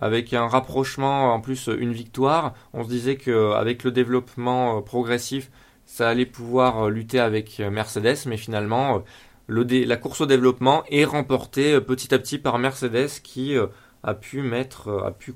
avec 0.00 0.32
un 0.32 0.46
rapprochement, 0.46 1.34
en 1.34 1.40
plus 1.40 1.68
une 1.68 1.92
victoire. 1.92 2.54
On 2.72 2.84
se 2.84 2.88
disait 2.88 3.16
qu'avec 3.16 3.84
le 3.84 3.90
développement 3.90 4.78
euh, 4.78 4.80
progressif, 4.80 5.50
ça 5.84 6.08
allait 6.08 6.26
pouvoir 6.26 6.84
euh, 6.86 6.90
lutter 6.90 7.18
avec 7.18 7.58
euh, 7.60 7.70
Mercedes, 7.70 8.26
mais 8.26 8.36
finalement, 8.36 9.02
le 9.46 9.64
la 9.84 9.96
course 9.96 10.20
au 10.20 10.26
développement 10.26 10.84
est 10.90 11.04
remportée 11.04 11.80
petit 11.80 12.14
à 12.14 12.18
petit 12.18 12.38
par 12.38 12.58
Mercedes 12.58 13.08
qui 13.22 13.56
a 14.02 14.14
pu 14.14 14.42
mettre, 14.42 15.02
a 15.06 15.10
pu 15.10 15.34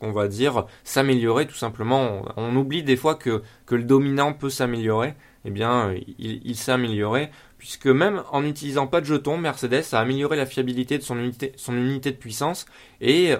on 0.00 0.10
va 0.10 0.26
dire 0.26 0.64
s'améliorer 0.84 1.46
tout 1.46 1.54
simplement. 1.54 2.22
On, 2.38 2.56
oublie 2.56 2.82
des 2.82 2.96
fois 2.96 3.14
que, 3.14 3.42
que 3.66 3.74
le 3.74 3.84
dominant 3.84 4.32
peut 4.32 4.48
s'améliorer. 4.48 5.14
Eh 5.44 5.50
bien, 5.50 5.94
il, 6.18 6.40
il 6.44 6.56
s'est 6.56 6.72
amélioré 6.72 7.30
puisque 7.64 7.86
même 7.86 8.22
en 8.30 8.42
n'utilisant 8.42 8.86
pas 8.86 9.00
de 9.00 9.06
jetons, 9.06 9.38
Mercedes 9.38 9.94
a 9.94 9.98
amélioré 9.98 10.36
la 10.36 10.44
fiabilité 10.44 10.98
de 10.98 11.02
son 11.02 11.16
unité, 11.16 11.50
de 11.56 12.16
puissance 12.16 12.66
et 13.00 13.34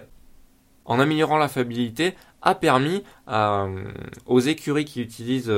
en 0.86 0.98
améliorant 0.98 1.36
la 1.36 1.46
fiabilité 1.48 2.14
a 2.40 2.54
permis 2.54 3.04
aux 4.24 4.40
écuries 4.40 4.86
qui 4.86 5.02
utilisent 5.02 5.52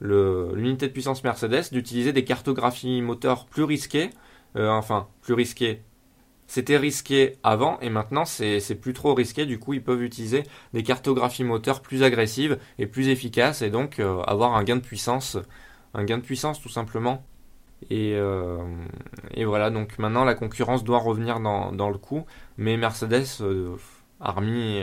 l'unité 0.00 0.88
de 0.88 0.92
puissance 0.92 1.22
Mercedes 1.22 1.70
d'utiliser 1.70 2.12
des 2.12 2.24
cartographies 2.24 3.02
moteurs 3.02 3.46
plus 3.46 3.62
risquées, 3.62 4.10
euh, 4.56 4.68
enfin 4.68 5.06
plus 5.20 5.34
risquées, 5.34 5.82
c'était 6.48 6.76
risqué 6.76 7.36
avant 7.44 7.78
et 7.78 7.88
maintenant 7.88 8.24
c'est 8.24 8.80
plus 8.80 8.94
trop 8.94 9.14
risqué. 9.14 9.46
Du 9.46 9.60
coup, 9.60 9.74
ils 9.74 9.84
peuvent 9.84 10.02
utiliser 10.02 10.42
des 10.74 10.82
cartographies 10.82 11.44
moteurs 11.44 11.82
plus 11.82 12.02
agressives 12.02 12.58
et 12.80 12.88
plus 12.88 13.10
efficaces 13.10 13.62
et 13.62 13.70
donc 13.70 14.00
euh, 14.00 14.22
avoir 14.22 14.56
un 14.56 14.64
gain 14.64 14.74
de 14.74 14.80
puissance, 14.80 15.38
un 15.94 16.02
gain 16.02 16.18
de 16.18 16.24
puissance 16.24 16.60
tout 16.60 16.68
simplement. 16.68 17.24
Et, 17.90 18.14
euh, 18.16 18.58
et 19.32 19.44
voilà, 19.44 19.70
donc 19.70 19.98
maintenant 19.98 20.24
la 20.24 20.34
concurrence 20.34 20.84
doit 20.84 20.98
revenir 20.98 21.40
dans, 21.40 21.90
le 21.90 21.98
coup, 21.98 22.24
mais 22.56 22.76
Mercedes 22.76 23.24
euh, 23.40 23.76
a, 24.20 24.32
remis, 24.32 24.82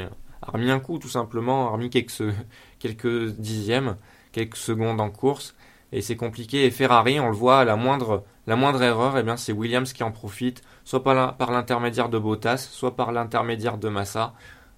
un 0.53 0.79
coup 0.79 0.97
tout 0.97 1.09
simplement, 1.09 1.67
a 1.67 1.71
remis 1.71 1.89
quelques, 2.79 3.31
dixièmes, 3.37 3.97
quelques 4.31 4.55
secondes 4.55 5.01
en 5.01 5.09
course 5.09 5.55
et 5.91 6.01
c'est 6.01 6.15
compliqué. 6.15 6.65
Et 6.65 6.71
Ferrari, 6.71 7.19
on 7.19 7.27
le 7.27 7.35
voit, 7.35 7.63
la 7.65 7.75
moindre, 7.75 8.23
erreur, 8.47 9.17
eh 9.17 9.23
bien 9.23 9.37
c'est 9.37 9.53
Williams 9.53 9.93
qui 9.93 10.03
en 10.03 10.11
profite, 10.11 10.61
soit 10.83 11.03
par 11.03 11.51
l'intermédiaire 11.51 12.09
de 12.09 12.17
Bottas, 12.17 12.57
soit 12.57 12.95
par 12.95 13.11
l'intermédiaire 13.11 13.77
de 13.77 13.89
Massa. 13.89 14.33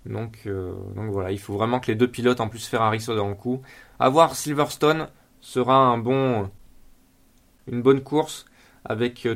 Donc, 0.05 0.43
euh, 0.45 0.73
donc 0.95 1.11
voilà, 1.11 1.31
il 1.31 1.39
faut 1.39 1.53
vraiment 1.53 1.79
que 1.79 1.87
les 1.87 1.95
deux 1.95 2.09
pilotes, 2.09 2.39
en 2.39 2.47
plus 2.47 2.65
Ferrari, 2.67 3.01
soient 3.01 3.15
dans 3.15 3.27
le 3.29 3.35
coup. 3.35 3.61
À 3.99 4.09
voir, 4.09 4.35
Silverstone 4.35 5.09
sera 5.41 5.75
un 5.75 5.97
bon, 5.97 6.49
une 7.67 7.81
bonne 7.81 8.01
course 8.01 8.45
avec 8.85 9.25
euh, 9.25 9.35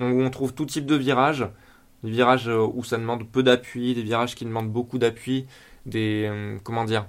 où 0.00 0.04
on 0.04 0.30
trouve 0.30 0.54
tout 0.54 0.66
type 0.66 0.86
de 0.86 0.96
virages. 0.96 1.48
Des 2.02 2.10
virages 2.10 2.48
euh, 2.48 2.66
où 2.74 2.84
ça 2.84 2.98
demande 2.98 3.28
peu 3.30 3.42
d'appui, 3.42 3.94
des 3.94 4.02
virages 4.02 4.34
qui 4.34 4.44
demandent 4.44 4.70
beaucoup 4.70 4.98
d'appui, 4.98 5.46
des 5.86 6.30
comment 6.64 6.84
dire, 6.84 7.06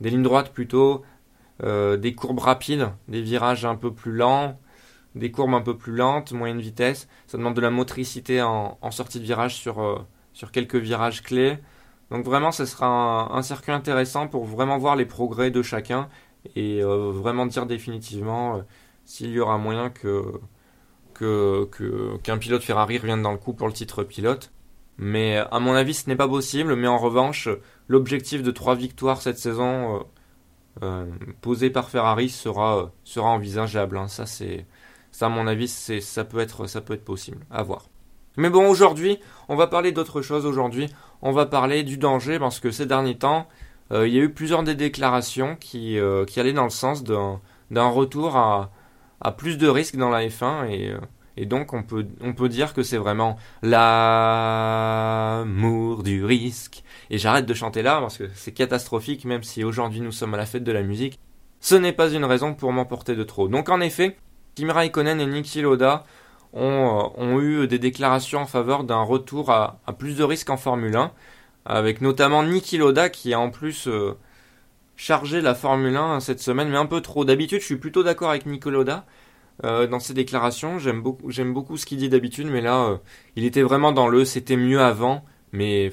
des 0.00 0.10
lignes 0.10 0.22
droites 0.22 0.52
plutôt, 0.52 1.04
euh, 1.62 1.96
des 1.96 2.14
courbes 2.14 2.40
rapides, 2.40 2.90
des 3.08 3.22
virages 3.22 3.64
un 3.64 3.76
peu 3.76 3.92
plus 3.92 4.12
lents, 4.12 4.58
des 5.14 5.30
courbes 5.30 5.54
un 5.54 5.60
peu 5.60 5.76
plus 5.76 5.94
lentes, 5.94 6.32
moyenne 6.32 6.60
vitesse. 6.60 7.08
Ça 7.26 7.38
demande 7.38 7.54
de 7.54 7.60
la 7.60 7.70
motricité 7.70 8.42
en, 8.42 8.90
sortie 8.90 9.20
de 9.20 9.24
virage 9.24 9.54
sur, 9.54 9.80
euh, 9.80 9.98
sur 10.32 10.50
quelques 10.50 10.76
virages 10.76 11.22
clés. 11.22 11.58
Donc 12.10 12.24
vraiment, 12.24 12.52
ce 12.52 12.64
sera 12.66 13.32
un, 13.32 13.42
circuit 13.42 13.72
intéressant 13.72 14.26
pour 14.28 14.44
vraiment 14.44 14.78
voir 14.78 14.96
les 14.96 15.06
progrès 15.06 15.50
de 15.50 15.62
chacun 15.62 16.08
et 16.56 16.82
euh, 16.82 17.10
vraiment 17.12 17.46
dire 17.46 17.66
définitivement 17.66 18.62
s'il 19.04 19.30
y 19.30 19.40
aura 19.40 19.58
moyen 19.58 19.90
que 19.90 20.40
qu'un 22.22 22.38
pilote 22.38 22.62
Ferrari 22.62 22.98
revienne 22.98 23.22
dans 23.22 23.32
le 23.32 23.38
coup 23.38 23.54
pour 23.54 23.66
le 23.66 23.72
titre 23.72 24.02
pilote. 24.02 24.52
Mais 24.98 25.36
à 25.50 25.58
mon 25.60 25.74
avis, 25.74 25.94
ce 25.94 26.08
n'est 26.08 26.16
pas 26.16 26.28
possible. 26.28 26.76
Mais 26.76 26.88
en 26.88 26.98
revanche, 26.98 27.48
l'objectif 27.88 28.42
de 28.42 28.50
trois 28.50 28.74
victoires 28.74 29.22
cette 29.22 29.38
saison 29.38 30.04
euh, 30.82 31.06
posé 31.40 31.70
par 31.70 31.88
Ferrari 31.88 32.28
sera, 32.28 32.92
sera 33.04 33.28
envisageable. 33.28 33.96
Hein. 33.96 34.08
Ça, 34.08 34.26
c'est, 34.26 34.66
ça, 35.10 35.26
à 35.26 35.28
mon 35.28 35.46
avis, 35.46 35.68
c'est, 35.68 36.00
ça, 36.00 36.24
peut 36.24 36.38
être, 36.38 36.66
ça 36.66 36.80
peut 36.80 36.94
être 36.94 37.04
possible. 37.04 37.44
À 37.50 37.62
voir. 37.62 37.88
Mais 38.36 38.50
bon, 38.50 38.68
aujourd'hui, 38.68 39.20
on 39.48 39.56
va 39.56 39.66
parler 39.66 39.92
d'autre 39.92 40.22
chose. 40.22 40.46
Aujourd'hui, 40.46 40.88
on 41.22 41.32
va 41.32 41.46
parler 41.46 41.84
du 41.84 41.98
danger 41.98 42.38
parce 42.38 42.60
que 42.60 42.70
ces 42.70 42.86
derniers 42.86 43.18
temps, 43.18 43.48
euh, 43.92 44.08
il 44.08 44.14
y 44.14 44.18
a 44.18 44.22
eu 44.22 44.32
plusieurs 44.32 44.64
des 44.64 44.74
déclarations 44.74 45.56
qui, 45.56 45.98
euh, 45.98 46.24
qui 46.24 46.40
allaient 46.40 46.52
dans 46.52 46.64
le 46.64 46.70
sens 46.70 47.04
d'un 47.04 47.88
retour 47.88 48.36
à, 48.36 48.72
à 49.20 49.32
plus 49.32 49.58
de 49.58 49.68
risques 49.68 49.96
dans 49.96 50.10
la 50.10 50.26
F1 50.26 50.68
et, 50.70 50.94
et 51.36 51.46
donc 51.46 51.72
on 51.72 51.82
peut, 51.82 52.06
on 52.20 52.32
peut 52.32 52.48
dire 52.48 52.74
que 52.74 52.82
c'est 52.82 52.96
vraiment 52.96 53.36
l'amour 53.62 54.04
du 56.02 56.24
risque 56.24 56.84
et 57.10 57.18
j'arrête 57.18 57.46
de 57.46 57.54
chanter 57.54 57.82
là 57.82 58.00
parce 58.00 58.18
que 58.18 58.28
c'est 58.34 58.52
catastrophique, 58.52 59.24
même 59.24 59.42
si 59.42 59.64
aujourd'hui 59.64 60.00
nous 60.00 60.12
sommes 60.12 60.34
à 60.34 60.36
la 60.36 60.46
fête 60.46 60.64
de 60.64 60.72
la 60.72 60.82
musique. 60.82 61.18
Ce 61.60 61.74
n'est 61.74 61.92
pas 61.92 62.10
une 62.10 62.24
raison 62.24 62.54
pour 62.54 62.72
m'emporter 62.72 63.16
de 63.16 63.24
trop. 63.24 63.48
Donc 63.48 63.68
en 63.68 63.80
effet, 63.80 64.16
Kimi 64.54 64.70
Raikkonen 64.70 65.20
et 65.20 65.26
Niki 65.26 65.60
Loda 65.62 66.04
ont, 66.52 66.62
euh, 66.62 67.22
ont 67.22 67.40
eu 67.40 67.66
des 67.66 67.78
déclarations 67.78 68.40
en 68.40 68.46
faveur 68.46 68.84
d'un 68.84 69.02
retour 69.02 69.50
à, 69.50 69.80
plus 69.98 70.16
de 70.16 70.24
risques 70.24 70.50
en 70.50 70.56
Formule 70.56 70.96
1, 70.96 71.10
avec 71.64 72.00
notamment 72.00 72.42
Niki 72.42 72.76
Loda 72.78 73.08
qui 73.08 73.34
a 73.34 73.40
en 73.40 73.50
plus 73.50 73.88
euh, 73.88 74.16
chargé 74.96 75.40
la 75.40 75.54
Formule 75.54 75.96
1 75.96 76.20
cette 76.20 76.40
semaine, 76.40 76.68
mais 76.68 76.76
un 76.76 76.86
peu 76.86 77.00
trop. 77.00 77.24
D'habitude, 77.24 77.60
je 77.60 77.66
suis 77.66 77.76
plutôt 77.76 78.02
d'accord 78.02 78.30
avec 78.30 78.46
Niki 78.46 78.70
Loda. 78.70 79.06
Euh, 79.64 79.86
dans 79.86 80.00
ses 80.00 80.14
déclarations, 80.14 80.78
j'aime 80.78 81.00
beaucoup, 81.00 81.30
j'aime 81.30 81.52
beaucoup 81.52 81.76
ce 81.76 81.86
qu'il 81.86 81.98
dit 81.98 82.08
d'habitude, 82.08 82.48
mais 82.48 82.60
là, 82.60 83.00
il 83.36 83.44
était 83.44 83.62
vraiment 83.62 83.92
dans 83.92 84.08
le 84.08 84.24
c'était 84.24 84.56
mieux 84.56 84.80
avant, 84.80 85.24
mais 85.52 85.92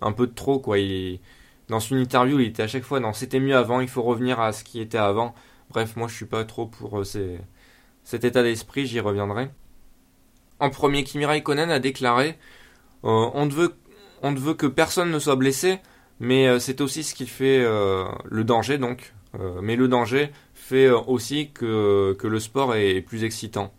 un 0.00 0.12
peu 0.12 0.26
trop, 0.28 0.58
quoi. 0.58 0.78
Il, 0.78 1.20
dans 1.68 1.80
une 1.80 1.98
interview, 1.98 2.38
il 2.40 2.48
était 2.48 2.62
à 2.62 2.68
chaque 2.68 2.84
fois 2.84 3.00
dans 3.00 3.12
c'était 3.12 3.40
mieux 3.40 3.56
avant, 3.56 3.80
il 3.80 3.88
faut 3.88 4.02
revenir 4.02 4.40
à 4.40 4.52
ce 4.52 4.64
qui 4.64 4.80
était 4.80 4.98
avant. 4.98 5.34
Bref, 5.70 5.96
moi 5.96 6.08
je 6.08 6.14
suis 6.14 6.26
pas 6.26 6.44
trop 6.44 6.66
pour 6.66 7.00
euh, 7.00 7.38
cet 8.04 8.24
état 8.24 8.42
d'esprit, 8.42 8.86
j'y 8.86 9.00
reviendrai. 9.00 9.50
En 10.60 10.70
premier, 10.70 11.02
Kimi 11.02 11.24
Raikkonen 11.24 11.70
a 11.70 11.78
déclaré 11.78 12.38
euh, 13.04 13.30
on, 13.34 13.46
ne 13.46 13.50
veut, 13.50 13.74
on 14.22 14.32
ne 14.32 14.38
veut 14.38 14.54
que 14.54 14.66
personne 14.66 15.10
ne 15.10 15.18
soit 15.18 15.36
blessé, 15.36 15.80
mais 16.20 16.46
euh, 16.48 16.58
c'est 16.58 16.80
aussi 16.80 17.02
ce 17.02 17.14
qui 17.14 17.26
fait 17.26 17.58
le 17.60 18.44
danger, 18.44 18.78
donc. 18.78 19.12
mais 19.62 19.76
le 19.76 19.88
danger 19.88 20.30
fait 20.54 20.88
aussi 20.90 21.50
que, 21.52 22.14
que 22.18 22.26
le 22.26 22.38
sport 22.40 22.74
est 22.74 23.00
plus 23.00 23.24
excitant. 23.24 23.72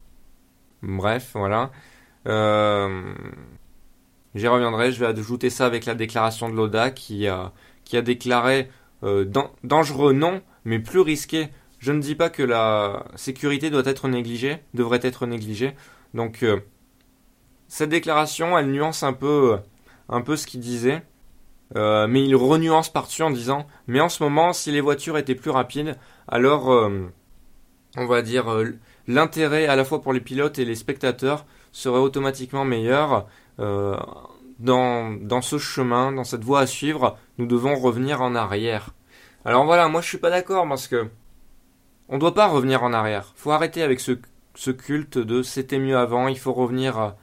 Bref, 0.82 1.32
voilà. 1.36 1.72
J'y 4.36 4.48
reviendrai, 4.48 4.92
je 4.92 5.00
vais 5.00 5.06
ajouter 5.06 5.50
ça 5.50 5.66
avec 5.66 5.86
la 5.86 5.94
déclaration 5.94 6.50
de 6.50 6.56
Loda 6.56 6.90
qui 6.90 7.28
a, 7.28 7.52
qui 7.84 7.98
a 7.98 8.02
déclaré 8.02 8.68
euh, 9.04 9.26
dangereux 9.64 10.14
non, 10.14 10.42
mais 10.66 10.80
plus 10.80 11.02
risqué. 11.02 11.50
Je 11.80 11.92
ne 11.92 12.00
dis 12.00 12.16
pas 12.16 12.30
que 12.30 12.42
la 12.42 13.06
sécurité 13.16 13.70
doit 13.70 13.84
être 13.86 14.08
négligée, 14.08 14.60
devrait 14.74 15.02
être 15.04 15.28
négligée. 15.28 15.76
Donc 16.14 16.42
euh, 16.42 16.62
cette 17.68 17.90
déclaration, 17.90 18.58
elle 18.58 18.72
nuance 18.72 19.04
un 19.04 19.14
peu, 19.14 19.58
un 20.10 20.22
peu 20.22 20.36
ce 20.36 20.48
qu'il 20.48 20.62
disait. 20.62 21.04
Euh, 21.76 22.06
mais 22.08 22.24
il 22.24 22.36
renuance 22.36 22.90
par-dessus 22.90 23.24
en 23.24 23.32
disant 23.32 23.66
Mais 23.88 24.00
en 24.00 24.10
ce 24.10 24.24
moment, 24.24 24.54
si 24.54 24.72
les 24.72 24.82
voitures 24.82 25.18
étaient 25.18 25.36
plus 25.36 25.52
rapides, 25.52 25.98
alors 26.28 26.70
on 27.96 28.06
va 28.06 28.22
dire 28.22 28.46
l'intérêt 29.08 29.68
à 29.68 29.76
la 29.76 29.86
fois 29.86 30.02
pour 30.02 30.14
les 30.14 30.20
pilotes 30.20 30.60
et 30.60 30.66
les 30.66 30.76
spectateurs 30.76 31.46
serait 31.72 32.00
automatiquement 32.00 32.66
meilleur 32.66 33.28
euh, 33.60 33.98
dans, 34.60 35.42
ce 35.42 35.58
chemin, 35.58 36.12
dans 36.12 36.24
cette 36.24 36.44
voie 36.44 36.62
à 36.62 36.68
suivre, 36.68 37.18
nous 37.38 37.46
devons 37.46 37.76
revenir 37.76 38.22
en 38.22 38.36
arrière. 38.36 38.92
Alors 39.46 39.66
voilà, 39.66 39.90
moi 39.90 40.02
je 40.02 40.08
suis 40.08 40.18
pas 40.18 40.30
d'accord 40.30 40.68
parce 40.68 40.88
que 40.88 41.10
on 42.08 42.18
doit 42.18 42.34
pas 42.34 42.48
revenir 42.48 42.84
en 42.84 42.94
arrière. 42.94 43.34
Faut 43.36 43.52
arrêter 43.52 43.82
avec 43.82 44.00
ce, 44.00 44.14
ce 44.56 44.72
culte 44.72 45.18
de 45.18 45.42
c'était 45.42 45.80
mieux 45.80 45.98
avant, 45.98 46.28
il 46.28 46.40
faut 46.40 46.54
revenir 46.54 47.16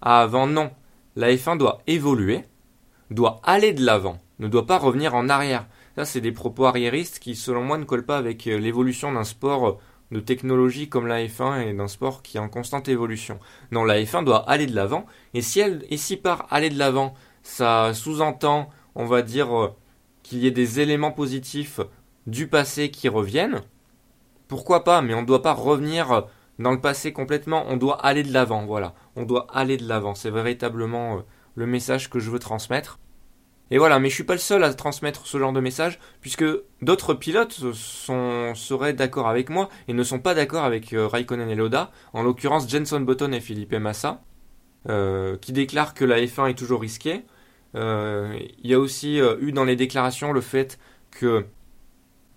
à 0.00 0.20
avant. 0.20 0.46
Non, 0.46 0.70
la 1.16 1.32
F1 1.32 1.58
doit 1.58 1.82
évoluer, 1.86 2.44
doit 3.10 3.40
aller 3.44 3.72
de 3.72 3.84
l'avant, 3.84 4.20
ne 4.38 4.48
doit 4.48 4.66
pas 4.66 4.78
revenir 4.78 5.14
en 5.14 5.28
arrière. 5.28 5.66
Ça, 5.96 6.04
c'est 6.04 6.20
des 6.20 6.32
propos 6.32 6.66
arriéristes 6.66 7.18
qui, 7.18 7.34
selon 7.34 7.62
moi, 7.64 7.78
ne 7.78 7.84
collent 7.84 8.06
pas 8.06 8.18
avec 8.18 8.46
euh, 8.46 8.58
l'évolution 8.58 9.12
d'un 9.12 9.24
sport 9.24 9.78
de 10.10 10.20
technologie 10.20 10.88
comme 10.88 11.06
la 11.06 11.24
F1 11.24 11.68
et 11.68 11.74
d'un 11.74 11.88
sport 11.88 12.22
qui 12.22 12.36
est 12.36 12.40
en 12.40 12.48
constante 12.48 12.88
évolution. 12.88 13.38
Non, 13.72 13.84
la 13.84 14.00
F1 14.00 14.24
doit 14.24 14.48
aller 14.48 14.66
de 14.66 14.74
l'avant, 14.74 15.06
et 15.34 15.42
si 15.42 16.16
par 16.16 16.46
aller 16.50 16.70
de 16.70 16.78
l'avant, 16.78 17.14
ça 17.42 17.92
sous-entend, 17.94 18.70
on 18.94 19.06
va 19.06 19.22
dire, 19.22 19.56
euh, 19.56 19.74
qu'il 20.22 20.38
y 20.38 20.46
ait 20.46 20.52
des 20.52 20.80
éléments 20.80 21.12
positifs 21.12 21.80
du 22.26 22.46
passé 22.46 22.90
qui 22.90 23.08
reviennent, 23.08 23.62
pourquoi 24.46 24.84
pas, 24.84 25.02
mais 25.02 25.14
on 25.14 25.22
ne 25.22 25.26
doit 25.26 25.42
pas 25.42 25.52
revenir 25.52 26.26
dans 26.58 26.72
le 26.72 26.80
passé 26.80 27.12
complètement, 27.12 27.64
on 27.68 27.76
doit 27.76 28.04
aller 28.04 28.22
de 28.22 28.32
l'avant, 28.32 28.66
voilà, 28.66 28.94
on 29.16 29.24
doit 29.24 29.46
aller 29.52 29.76
de 29.76 29.86
l'avant, 29.86 30.14
c'est 30.14 30.30
véritablement 30.30 31.18
euh, 31.18 31.20
le 31.58 31.66
message 31.66 32.08
que 32.08 32.20
je 32.20 32.30
veux 32.30 32.38
transmettre. 32.38 32.98
Et 33.70 33.76
voilà, 33.76 33.98
mais 33.98 34.08
je 34.08 34.14
suis 34.14 34.24
pas 34.24 34.34
le 34.34 34.38
seul 34.38 34.64
à 34.64 34.72
transmettre 34.72 35.26
ce 35.26 35.38
genre 35.38 35.52
de 35.52 35.60
message, 35.60 35.98
puisque 36.22 36.44
d'autres 36.80 37.12
pilotes 37.12 37.72
sont, 37.74 38.54
seraient 38.54 38.94
d'accord 38.94 39.28
avec 39.28 39.50
moi 39.50 39.68
et 39.88 39.92
ne 39.92 40.02
sont 40.02 40.20
pas 40.20 40.34
d'accord 40.34 40.64
avec 40.64 40.94
euh, 40.94 41.06
Raikkonen 41.06 41.50
et 41.50 41.54
Loda, 41.54 41.90
en 42.14 42.22
l'occurrence 42.22 42.68
Jenson 42.68 43.00
Button 43.00 43.32
et 43.32 43.40
Philippe 43.40 43.74
Massa, 43.74 44.22
euh, 44.88 45.36
qui 45.36 45.52
déclarent 45.52 45.92
que 45.92 46.06
la 46.06 46.18
F1 46.18 46.48
est 46.48 46.58
toujours 46.58 46.80
risquée. 46.80 47.24
Euh, 47.74 48.38
il 48.62 48.70
y 48.70 48.72
a 48.72 48.78
aussi 48.78 49.18
eu 49.40 49.52
dans 49.52 49.64
les 49.64 49.76
déclarations 49.76 50.32
le 50.32 50.40
fait 50.40 50.78
que 51.10 51.44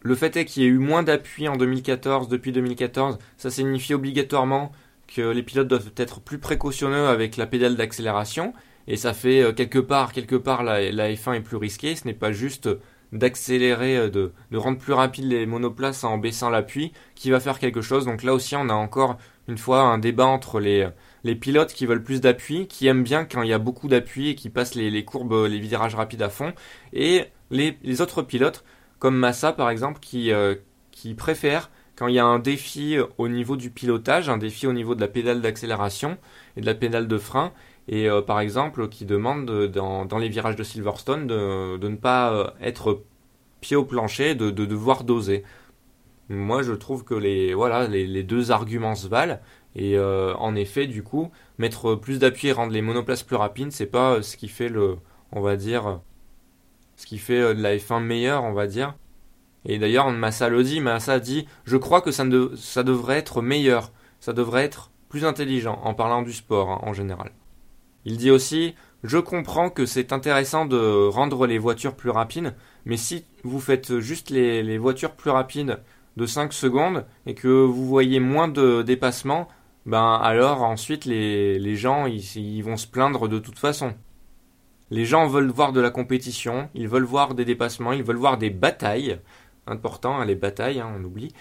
le 0.02 0.16
fait 0.16 0.36
est 0.36 0.46
qu'il 0.46 0.64
y 0.64 0.66
ait 0.66 0.70
eu 0.70 0.80
moins 0.80 1.04
d'appui 1.04 1.48
en 1.48 1.56
2014, 1.56 2.28
depuis 2.28 2.52
2014, 2.52 3.20
ça 3.38 3.50
signifie 3.50 3.94
obligatoirement 3.94 4.74
que 5.08 5.22
les 5.22 5.44
pilotes 5.44 5.68
doivent 5.68 5.92
être 5.96 6.20
plus 6.20 6.40
précautionneux 6.40 7.08
avec 7.08 7.38
la 7.38 7.46
pédale 7.46 7.76
d'accélération, 7.76 8.54
et 8.88 8.98
ça 8.98 9.14
fait 9.14 9.42
euh, 9.42 9.54
quelque 9.54 9.80
part, 9.80 10.14
quelque 10.14 10.36
part, 10.36 10.64
la, 10.64 10.82
F1 11.12 11.36
est 11.36 11.42
plus 11.42 11.58
risquée. 11.58 11.96
Ce 11.96 12.06
n'est 12.06 12.14
pas 12.14 12.32
juste 12.32 12.70
d'accélérer, 13.12 13.98
euh, 13.98 14.10
de, 14.10 14.58
rendre 14.58 14.78
plus 14.78 14.94
rapide 14.94 15.26
les 15.26 15.46
monoplaces 15.46 16.04
en 16.04 16.18
baissant 16.18 16.50
l'appui 16.50 16.92
qui 17.16 17.30
va 17.30 17.40
faire 17.40 17.60
quelque 17.60 17.82
chose. 17.82 18.06
Donc 18.06 18.24
là 18.24 18.34
aussi, 18.34 18.56
on 18.56 18.70
a 18.70 18.74
encore 18.74 19.18
une 19.48 19.58
fois 19.58 19.82
un 19.82 19.98
débat 19.98 20.26
entre 20.26 20.60
les, 20.60 20.90
pilotes 21.36 21.74
qui 21.74 21.86
veulent 21.86 22.04
plus 22.04 22.22
d'appui, 22.22 22.68
qui 22.68 22.88
aiment 22.88 23.04
bien 23.04 23.26
quand 23.26 23.42
il 23.44 23.50
y 23.50 23.54
a 23.54 23.60
beaucoup 23.60 23.88
d'appui 23.88 24.30
et 24.30 24.36
qui 24.36 24.50
passent 24.50 24.76
les, 24.76 25.06
courbes, 25.06 25.46
les 25.48 25.60
virages 25.60 25.96
rapides 25.96 26.22
à 26.22 26.30
fond, 26.30 26.54
et 26.94 27.26
les, 27.50 28.02
autres 28.02 28.22
pilotes, 28.22 28.64
comme 29.00 29.18
Massa 29.18 29.52
par 29.52 29.70
exemple, 29.70 30.00
qui, 30.00 30.32
euh, 30.32 30.56
qui 30.92 31.14
préfèrent 31.14 31.70
quand 31.96 32.08
il 32.08 32.16
y 32.16 32.20
a 32.20 32.26
un 32.26 32.40
défi 32.40 32.98
au 33.18 33.28
niveau 33.28 33.58
du 33.58 33.70
pilotage, 33.70 34.30
un 34.30 34.38
défi 34.38 34.66
au 34.66 34.74
niveau 34.74 34.96
de 34.96 35.02
la 35.02 35.08
pédale 35.08 35.42
d'accélération 35.42 36.18
et 36.56 36.62
de 36.62 36.66
la 36.66 36.74
pédale 36.74 37.08
de 37.08 37.18
frein, 37.18 37.52
et 37.92 38.08
par 38.26 38.40
exemple 38.40 38.88
qui 38.88 39.06
demande 39.06 39.46
dans, 39.68 40.18
les 40.18 40.30
virages 40.30 40.56
de 40.56 40.64
Silverstone 40.64 41.28
de, 41.28 41.78
ne 41.78 41.96
pas 41.98 42.54
être 42.62 43.04
pied 43.60 43.76
au 43.76 43.86
plancher, 43.86 44.34
de, 44.34 44.50
de 44.50 44.66
devoir 44.66 45.04
doser. 45.04 45.44
Moi, 46.32 46.64
je 46.64 46.72
trouve 46.72 47.04
que 47.04 47.14
les, 47.14 47.54
voilà, 47.54 47.88
les, 47.88 48.24
deux 48.24 48.52
arguments 48.52 48.96
se 48.96 49.08
valent. 49.08 49.40
Et 49.76 49.98
euh, 49.98 50.34
en 50.36 50.56
effet, 50.56 50.88
du 50.88 51.04
coup, 51.04 51.30
mettre 51.58 51.96
plus 51.96 52.20
d'appui 52.20 52.48
et 52.48 52.52
rendre 52.54 52.74
les 52.74 52.82
monoplaces 52.82 53.24
plus 53.24 53.36
rapides, 53.36 53.72
c'est 53.72 53.86
pas 53.86 54.16
euh, 54.16 54.22
ce 54.22 54.38
qui 54.38 54.48
fait 54.48 54.70
le, 54.70 54.98
on 55.32 55.42
va 55.42 55.56
dire, 55.58 56.00
ce 56.96 57.06
qui 57.06 57.18
fait 57.18 57.40
euh, 57.40 57.54
de 57.54 57.62
la 57.62 57.76
F1 57.76 58.02
meilleure, 58.02 58.44
on 58.44 58.54
va 58.54 58.68
dire. 58.68 58.96
Et 59.66 59.78
d'ailleurs, 59.78 60.10
Massa 60.12 60.50
le 60.50 60.64
dit, 60.64 60.80
Massa 60.82 61.20
dit, 61.20 61.48
je 61.66 61.78
crois 61.78 62.02
que 62.02 62.12
ça, 62.12 62.24
ne, 62.24 62.56
ça 62.56 62.84
devrait 62.84 63.18
être 63.18 63.42
meilleur, 63.42 63.92
ça 64.20 64.34
devrait 64.34 64.64
être 64.64 64.92
plus 65.10 65.26
intelligent 65.26 65.80
en 65.84 65.94
parlant 65.94 66.22
du 66.22 66.34
sport 66.34 66.72
hein, 66.72 66.80
en 66.84 66.94
général. 66.94 67.32
Il 68.06 68.18
dit 68.18 68.32
aussi, 68.32 68.76
je 69.04 69.18
comprends 69.18 69.70
que 69.70 69.86
c'est 69.86 70.14
intéressant 70.14 70.66
de 70.66 71.08
rendre 71.08 71.48
les 71.48 71.58
voitures 71.58 71.96
plus 71.96 72.10
rapides, 72.10 72.56
mais 72.86 72.98
si 72.98 73.26
vous 73.44 73.60
faites 73.60 74.00
juste 74.00 74.30
les, 74.30 74.78
voitures 74.78 75.16
plus 75.16 75.32
rapides 75.32 75.80
de 76.18 76.26
5 76.26 76.54
secondes 76.54 77.06
et 77.26 77.34
que 77.34 77.48
vous 77.48 77.86
voyez 77.86 78.20
moins 78.20 78.48
de 78.48 78.82
dépassements, 78.82 79.48
ben 79.86 80.20
alors 80.22 80.62
ensuite 80.62 81.06
les, 81.06 81.58
les 81.58 81.76
gens 81.76 82.06
ils, 82.06 82.62
vont 82.62 82.78
se 82.78 82.88
plaindre 82.88 83.28
de 83.28 83.40
toute 83.40 83.58
façon. 83.58 83.94
Les 84.92 85.06
gens 85.06 85.26
veulent 85.26 85.50
voir 85.50 85.72
de 85.72 85.82
la 85.82 85.90
compétition, 85.90 86.70
ils 86.76 86.88
veulent 86.88 87.04
voir 87.04 87.34
des 87.34 87.46
dépassements, 87.46 87.94
ils 87.94 88.04
veulent 88.04 88.18
voir 88.18 88.38
des 88.38 88.50
batailles. 88.50 89.20
Important, 89.68 90.20
hein, 90.20 90.26
les 90.26 90.36
batailles, 90.36 90.80
hein, 90.82 90.92
on 90.98 91.04
oublie. 91.04 91.34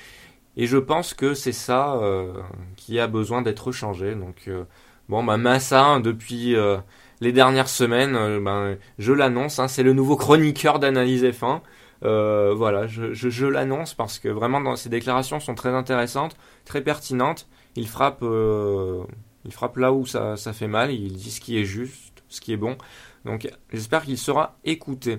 Et 0.57 0.67
je 0.67 0.79
pense 0.79 1.14
que 1.14 1.35
c'est 1.35 1.52
ça 1.52 1.95
euh, 1.97 2.33
qui 2.76 3.00
a 3.00 3.07
besoin 3.07 3.43
d'être 3.43 3.73
changé. 3.73 4.14
Donc 4.14 4.45
euh, 4.47 4.64
bon, 5.11 5.23
bah 5.23 5.37
Massa 5.37 5.85
hein, 5.85 6.00
depuis 6.00 6.57
euh, 6.57 6.79
les 7.21 7.33
dernières 7.33 7.69
semaines, 7.69 8.43
ben, 8.43 8.79
je 8.99 9.12
l'annonce, 9.12 9.61
c'est 9.69 9.83
le 9.83 9.93
nouveau 9.93 10.17
chroniqueur 10.17 10.79
d'analyse 10.79 11.25
F1. 11.25 11.61
voilà, 12.02 12.87
je, 12.87 13.12
je, 13.12 13.47
l'annonce 13.47 13.93
parce 13.93 14.19
que 14.19 14.29
vraiment 14.29 14.61
dans, 14.61 14.76
ces 14.76 14.88
déclarations 14.88 15.40
sont 15.40 15.55
très 15.55 15.71
intéressantes, 15.71 16.37
très 16.64 16.81
pertinentes 16.81 17.47
il 17.76 17.88
frappe, 17.88 18.23
euh, 18.23 19.05
il 19.45 19.52
frappe 19.52 19.76
là 19.76 19.93
où 19.93 20.07
ça, 20.07 20.37
ça, 20.37 20.52
fait 20.52 20.69
mal, 20.69 20.93
il 20.93 21.12
dit 21.14 21.31
ce 21.31 21.40
qui 21.40 21.59
est 21.59 21.64
juste, 21.64 22.23
ce 22.29 22.40
qui 22.40 22.52
est 22.52 22.57
bon. 22.57 22.76
Donc 23.25 23.50
j'espère 23.73 24.05
qu'il 24.05 24.19
sera 24.19 24.57
écouté. 24.64 25.19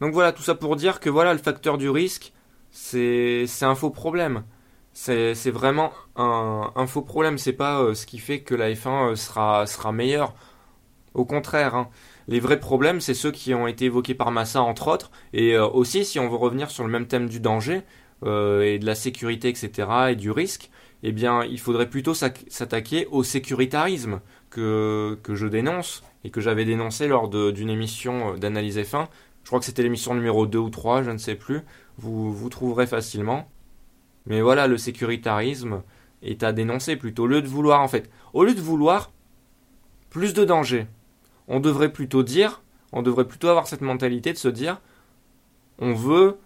Donc 0.00 0.12
voilà, 0.12 0.32
tout 0.32 0.42
ça 0.42 0.54
pour 0.54 0.76
dire 0.76 1.00
que 1.00 1.10
voilà, 1.10 1.32
le 1.32 1.38
facteur 1.38 1.78
du 1.78 1.90
risque, 1.90 2.32
c'est 2.70 3.46
un 3.62 3.74
faux 3.74 3.90
problème. 3.90 4.44
C'est 5.00 5.50
vraiment 5.50 5.92
un, 6.16 6.86
faux 6.86 7.02
problème, 7.02 7.38
c'est 7.38 7.52
pas 7.52 7.80
euh, 7.80 7.94
ce 7.94 8.04
qui 8.04 8.18
fait 8.18 8.40
que 8.40 8.54
la 8.54 8.72
F1 8.72 9.12
euh, 9.12 9.16
sera, 9.16 9.66
sera 9.66 9.92
meilleure. 9.92 10.34
Au 11.14 11.24
contraire, 11.24 11.74
hein. 11.74 11.88
les 12.26 12.40
vrais 12.40 12.60
problèmes, 12.60 13.00
c'est 13.00 13.14
ceux 13.14 13.30
qui 13.30 13.54
ont 13.54 13.66
été 13.66 13.86
évoqués 13.86 14.14
par 14.14 14.30
Massa, 14.30 14.60
entre 14.62 14.88
autres, 14.88 15.10
et 15.32 15.56
aussi, 15.58 16.04
si 16.04 16.18
on 16.18 16.28
veut 16.28 16.36
revenir 16.36 16.70
sur 16.70 16.84
le 16.84 16.90
même 16.90 17.06
thème 17.06 17.28
du 17.28 17.40
danger, 17.40 17.82
et 18.24 18.78
de 18.78 18.84
la 18.84 18.94
sécurité, 18.94 19.48
etc., 19.48 19.88
et 20.10 20.16
du 20.16 20.30
risque, 20.30 20.70
eh 21.02 21.12
bien, 21.12 21.44
il 21.44 21.60
faudrait 21.60 21.88
plutôt 21.88 22.14
s'attaquer 22.14 23.06
au 23.10 23.22
sécuritarisme 23.22 24.20
que, 24.50 25.18
que 25.22 25.34
je 25.34 25.46
dénonce 25.46 26.02
et 26.24 26.30
que 26.30 26.40
j'avais 26.40 26.64
dénoncé 26.64 27.06
lors 27.06 27.28
d'une 27.28 27.70
émission 27.70 28.34
euh, 28.34 28.36
d'analyse 28.36 28.78
F1. 28.78 29.06
Je 29.44 29.48
crois 29.48 29.60
que 29.60 29.64
c'était 29.64 29.82
l'émission 29.82 30.14
numéro 30.14 30.46
2 30.46 30.58
ou 30.58 30.70
3, 30.70 31.02
je 31.02 31.10
ne 31.10 31.18
sais 31.18 31.36
plus. 31.36 31.60
Vous, 31.96 32.32
vous 32.32 32.48
trouverez 32.48 32.86
facilement. 32.86 33.48
Mais 34.28 34.42
voilà, 34.42 34.66
le 34.66 34.76
sécuritarisme 34.76 35.82
est 36.22 36.42
à 36.42 36.52
dénoncer 36.52 36.96
plutôt. 36.96 37.24
Au 37.24 37.26
lieu 37.26 37.42
de 37.42 37.48
vouloir, 37.48 37.80
en 37.80 37.88
fait, 37.88 38.10
au 38.34 38.44
lieu 38.44 38.54
de 38.54 38.60
vouloir 38.60 39.10
plus 40.10 40.34
de 40.34 40.44
danger, 40.44 40.86
on 41.48 41.60
devrait 41.60 41.92
plutôt 41.92 42.22
dire, 42.22 42.62
on 42.92 43.02
devrait 43.02 43.26
plutôt 43.26 43.48
avoir 43.48 43.66
cette 43.66 43.80
mentalité 43.80 44.32
de 44.32 44.38
se 44.38 44.48
dire, 44.48 44.80
on 45.78 45.94
veut 45.94 46.36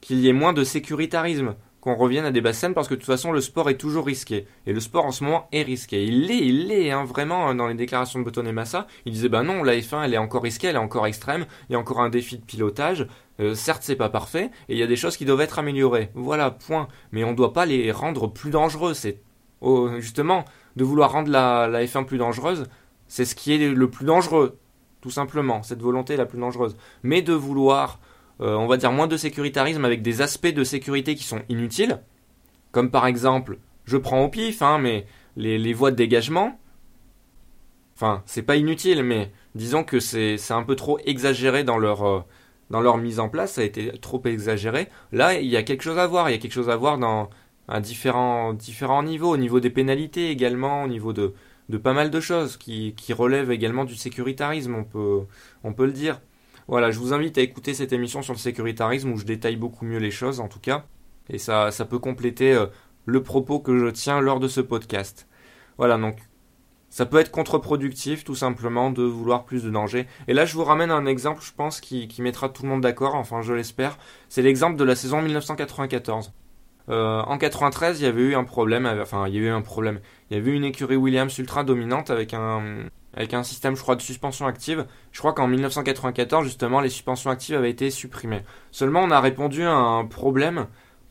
qu'il 0.00 0.18
y 0.18 0.28
ait 0.28 0.32
moins 0.32 0.52
de 0.52 0.64
sécuritarisme 0.64 1.54
qu'on 1.80 1.94
revienne 1.94 2.24
à 2.24 2.30
des 2.30 2.40
bassins 2.40 2.72
parce 2.72 2.88
que 2.88 2.94
de 2.94 2.98
toute 2.98 3.06
façon 3.06 3.32
le 3.32 3.40
sport 3.40 3.70
est 3.70 3.76
toujours 3.76 4.06
risqué 4.06 4.46
et 4.66 4.72
le 4.72 4.80
sport 4.80 5.04
en 5.04 5.12
ce 5.12 5.24
moment 5.24 5.48
est 5.52 5.62
risqué. 5.62 6.04
Il 6.04 6.26
l'est, 6.26 6.38
il 6.38 6.66
l'est 6.68 6.90
hein, 6.90 7.04
vraiment 7.04 7.54
dans 7.54 7.68
les 7.68 7.74
déclarations 7.74 8.18
de 8.18 8.24
Button 8.24 8.46
et 8.46 8.52
Massa. 8.52 8.86
Il 9.06 9.12
disait 9.12 9.28
bah 9.28 9.42
non 9.42 9.62
la 9.62 9.76
F1 9.76 10.04
elle 10.04 10.14
est 10.14 10.18
encore 10.18 10.42
risquée, 10.42 10.68
elle 10.68 10.76
est 10.76 10.78
encore 10.78 11.06
extrême, 11.06 11.46
il 11.68 11.74
y 11.74 11.76
a 11.76 11.78
encore 11.78 12.00
un 12.00 12.10
défi 12.10 12.36
de 12.36 12.44
pilotage. 12.44 13.06
Euh, 13.40 13.54
certes 13.54 13.82
c'est 13.84 13.96
pas 13.96 14.08
parfait 14.08 14.50
et 14.68 14.74
il 14.74 14.78
y 14.78 14.82
a 14.82 14.88
des 14.88 14.96
choses 14.96 15.16
qui 15.16 15.24
doivent 15.24 15.40
être 15.40 15.58
améliorées. 15.58 16.10
Voilà 16.14 16.50
point. 16.50 16.88
Mais 17.12 17.24
on 17.24 17.32
doit 17.32 17.52
pas 17.52 17.66
les 17.66 17.92
rendre 17.92 18.26
plus 18.26 18.50
dangereux. 18.50 18.94
C'est 18.94 19.20
oh, 19.60 19.90
justement 19.98 20.44
de 20.76 20.84
vouloir 20.84 21.12
rendre 21.12 21.30
la, 21.30 21.68
la 21.68 21.84
F1 21.84 22.04
plus 22.04 22.18
dangereuse, 22.18 22.66
c'est 23.08 23.24
ce 23.24 23.34
qui 23.34 23.52
est 23.52 23.68
le 23.68 23.90
plus 23.90 24.04
dangereux 24.04 24.58
tout 25.00 25.10
simplement. 25.10 25.62
Cette 25.62 25.82
volonté 25.82 26.16
la 26.16 26.26
plus 26.26 26.38
dangereuse. 26.38 26.76
Mais 27.02 27.22
de 27.22 27.32
vouloir 27.32 27.98
euh, 28.40 28.54
on 28.54 28.66
va 28.66 28.76
dire 28.76 28.92
moins 28.92 29.06
de 29.06 29.16
sécuritarisme 29.16 29.84
avec 29.84 30.02
des 30.02 30.22
aspects 30.22 30.46
de 30.46 30.64
sécurité 30.64 31.14
qui 31.14 31.24
sont 31.24 31.42
inutiles, 31.48 32.00
comme 32.72 32.90
par 32.90 33.06
exemple, 33.06 33.58
je 33.84 33.96
prends 33.96 34.22
au 34.24 34.28
pif, 34.28 34.62
hein, 34.62 34.78
mais 34.78 35.06
les, 35.36 35.72
voies 35.72 35.90
de 35.90 35.96
dégagement, 35.96 36.58
enfin, 37.96 38.22
c'est 38.26 38.42
pas 38.42 38.56
inutile, 38.56 39.02
mais 39.02 39.32
disons 39.54 39.84
que 39.84 40.00
c'est 40.00 40.38
un 40.50 40.62
peu 40.62 40.76
trop 40.76 40.98
exagéré 41.04 41.64
dans 41.64 41.78
leur, 41.78 42.06
euh, 42.06 42.20
dans 42.70 42.80
leur 42.80 42.98
mise 42.98 43.20
en 43.20 43.28
place, 43.28 43.54
ça 43.54 43.62
a 43.62 43.64
été 43.64 43.92
trop 43.98 44.22
exagéré. 44.24 44.88
Là, 45.12 45.34
il 45.40 45.48
y 45.48 45.56
a 45.56 45.62
quelque 45.62 45.82
chose 45.82 45.98
à 45.98 46.06
voir, 46.06 46.28
il 46.28 46.32
y 46.32 46.36
a 46.36 46.38
quelque 46.38 46.52
chose 46.52 46.70
à 46.70 46.76
voir 46.76 46.98
dans 46.98 47.30
à 47.68 47.80
différents, 47.80 48.54
différents 48.54 49.02
niveaux, 49.02 49.30
au 49.30 49.36
niveau 49.36 49.60
des 49.60 49.70
pénalités 49.70 50.30
également, 50.30 50.84
au 50.84 50.88
niveau 50.88 51.12
de, 51.12 51.34
de 51.68 51.76
pas 51.78 51.92
mal 51.92 52.10
de 52.10 52.20
choses 52.20 52.56
qui, 52.56 52.94
qui 52.96 53.12
relèvent 53.12 53.50
également 53.50 53.84
du 53.84 53.94
sécuritarisme, 53.94 54.74
on 54.74 54.84
peut, 54.84 55.22
on 55.64 55.72
peut 55.74 55.86
le 55.86 55.92
dire. 55.92 56.20
Voilà, 56.68 56.90
je 56.90 56.98
vous 56.98 57.14
invite 57.14 57.38
à 57.38 57.40
écouter 57.40 57.72
cette 57.72 57.94
émission 57.94 58.20
sur 58.20 58.34
le 58.34 58.38
sécuritarisme 58.38 59.10
où 59.10 59.16
je 59.16 59.24
détaille 59.24 59.56
beaucoup 59.56 59.86
mieux 59.86 59.98
les 59.98 60.10
choses 60.10 60.38
en 60.38 60.48
tout 60.48 60.60
cas. 60.60 60.84
Et 61.30 61.38
ça, 61.38 61.70
peut 61.88 61.98
compléter 61.98 62.52
euh, 62.52 62.66
le 63.06 63.22
propos 63.22 63.58
que 63.58 63.78
je 63.78 63.86
tiens 63.86 64.20
lors 64.20 64.38
de 64.38 64.48
ce 64.48 64.60
podcast. 64.60 65.26
Voilà, 65.78 65.96
donc 65.96 66.18
ça 66.90 67.06
peut 67.06 67.18
être 67.18 67.30
contre-productif 67.30 68.22
tout 68.22 68.34
simplement 68.34 68.90
de 68.90 69.02
vouloir 69.02 69.44
plus 69.44 69.64
de 69.64 69.70
danger. 69.70 70.06
Et 70.26 70.34
là, 70.34 70.44
je 70.44 70.54
vous 70.54 70.64
ramène 70.64 70.90
un 70.90 71.06
exemple, 71.06 71.42
je 71.42 71.52
pense, 71.52 71.80
qui, 71.80 72.08
mettra 72.20 72.50
tout 72.50 72.64
le 72.64 72.68
monde 72.68 72.82
d'accord, 72.82 73.14
enfin 73.14 73.40
je 73.40 73.54
l'espère. 73.54 73.98
C'est 74.28 74.42
l'exemple 74.42 74.76
de 74.76 74.84
la 74.84 74.94
saison 74.94 75.22
1994. 75.22 76.32
Euh, 76.90 77.20
en 77.22 77.38
93, 77.38 78.00
il 78.00 78.04
y 78.04 78.06
avait 78.06 78.22
eu 78.22 78.34
un 78.34 78.44
problème, 78.44 78.86
enfin 79.00 79.26
il 79.26 79.34
y 79.34 79.38
avait 79.38 79.48
eu 79.48 79.50
un 79.50 79.62
problème. 79.62 80.00
Il 80.30 80.36
y 80.36 80.40
avait 80.40 80.50
eu 80.50 80.54
une 80.54 80.64
écurie 80.64 80.96
Williams 80.96 81.36
ultra 81.38 81.64
dominante 81.64 82.10
avec 82.10 82.34
un, 82.34 82.88
avec 83.14 83.34
un 83.34 83.42
système, 83.42 83.76
je 83.76 83.82
crois, 83.82 83.96
de 83.96 84.02
suspension 84.02 84.46
active. 84.46 84.86
Je 85.12 85.18
crois 85.18 85.32
qu'en 85.32 85.48
1994, 85.48 86.44
justement, 86.44 86.80
les 86.80 86.88
suspensions 86.88 87.30
actives 87.30 87.56
avaient 87.56 87.70
été 87.70 87.90
supprimées. 87.90 88.42
Seulement, 88.70 89.00
on 89.00 89.10
a 89.10 89.20
répondu 89.20 89.64
à 89.64 89.72
un 89.72 90.04
problème 90.04 90.66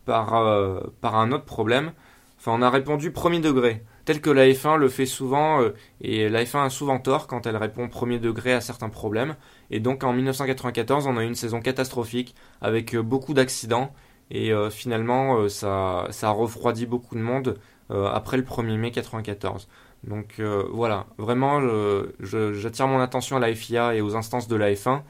par, 0.06 0.36
euh, 0.36 0.80
par 1.02 1.16
un 1.16 1.32
autre 1.32 1.46
problème. 1.46 1.92
Enfin, 2.40 2.54
on 2.54 2.62
a 2.62 2.70
répondu 2.70 3.12
premier 3.12 3.40
degré, 3.40 3.84
tel 4.06 4.22
que 4.22 4.30
la 4.30 4.48
F1 4.48 4.78
le 4.78 4.90
fait 4.90 5.06
souvent, 5.06 5.62
euh, 5.62 5.74
et 6.02 6.30
la 6.30 6.44
F1 6.44 6.66
a 6.66 6.70
souvent 6.70 7.00
tort 7.00 7.28
quand 7.28 7.46
elle 7.48 7.58
répond 7.58 7.90
premier 7.90 8.20
degré 8.20 8.54
à 8.54 8.62
certains 8.62 8.90
problèmes. 8.90 9.36
Et 9.72 9.80
donc, 9.80 10.04
en 10.04 10.14
1994, 10.14 11.08
on 11.08 11.18
a 11.18 11.24
eu 11.24 11.28
une 11.28 11.36
saison 11.36 11.62
catastrophique, 11.62 12.36
avec 12.62 12.96
euh, 12.96 13.02
beaucoup 13.02 13.34
d'accidents, 13.34 13.94
et 14.30 14.52
finalement, 14.72 15.48
ça, 15.48 16.06
ça 16.10 16.28
a 16.28 16.32
refroidi 16.32 16.86
beaucoup 16.86 17.16
de 17.16 17.22
monde 17.22 17.58
après 17.90 18.36
le 18.36 18.44
1er 18.44 18.76
mai 18.76 18.90
1994. 18.90 19.70
Donc 20.04 20.36
euh, 20.40 20.64
voilà, 20.72 21.08
vraiment, 21.18 21.60
j'attire 22.20 22.88
mon 22.88 23.00
attention 23.00 23.38
à 23.38 23.40
la 23.40 23.54
FIA 23.54 23.96
et 23.96 24.02
aux 24.02 24.16
instances 24.16 24.48
de 24.48 24.56
la 24.56 24.72
F1, 24.72 25.02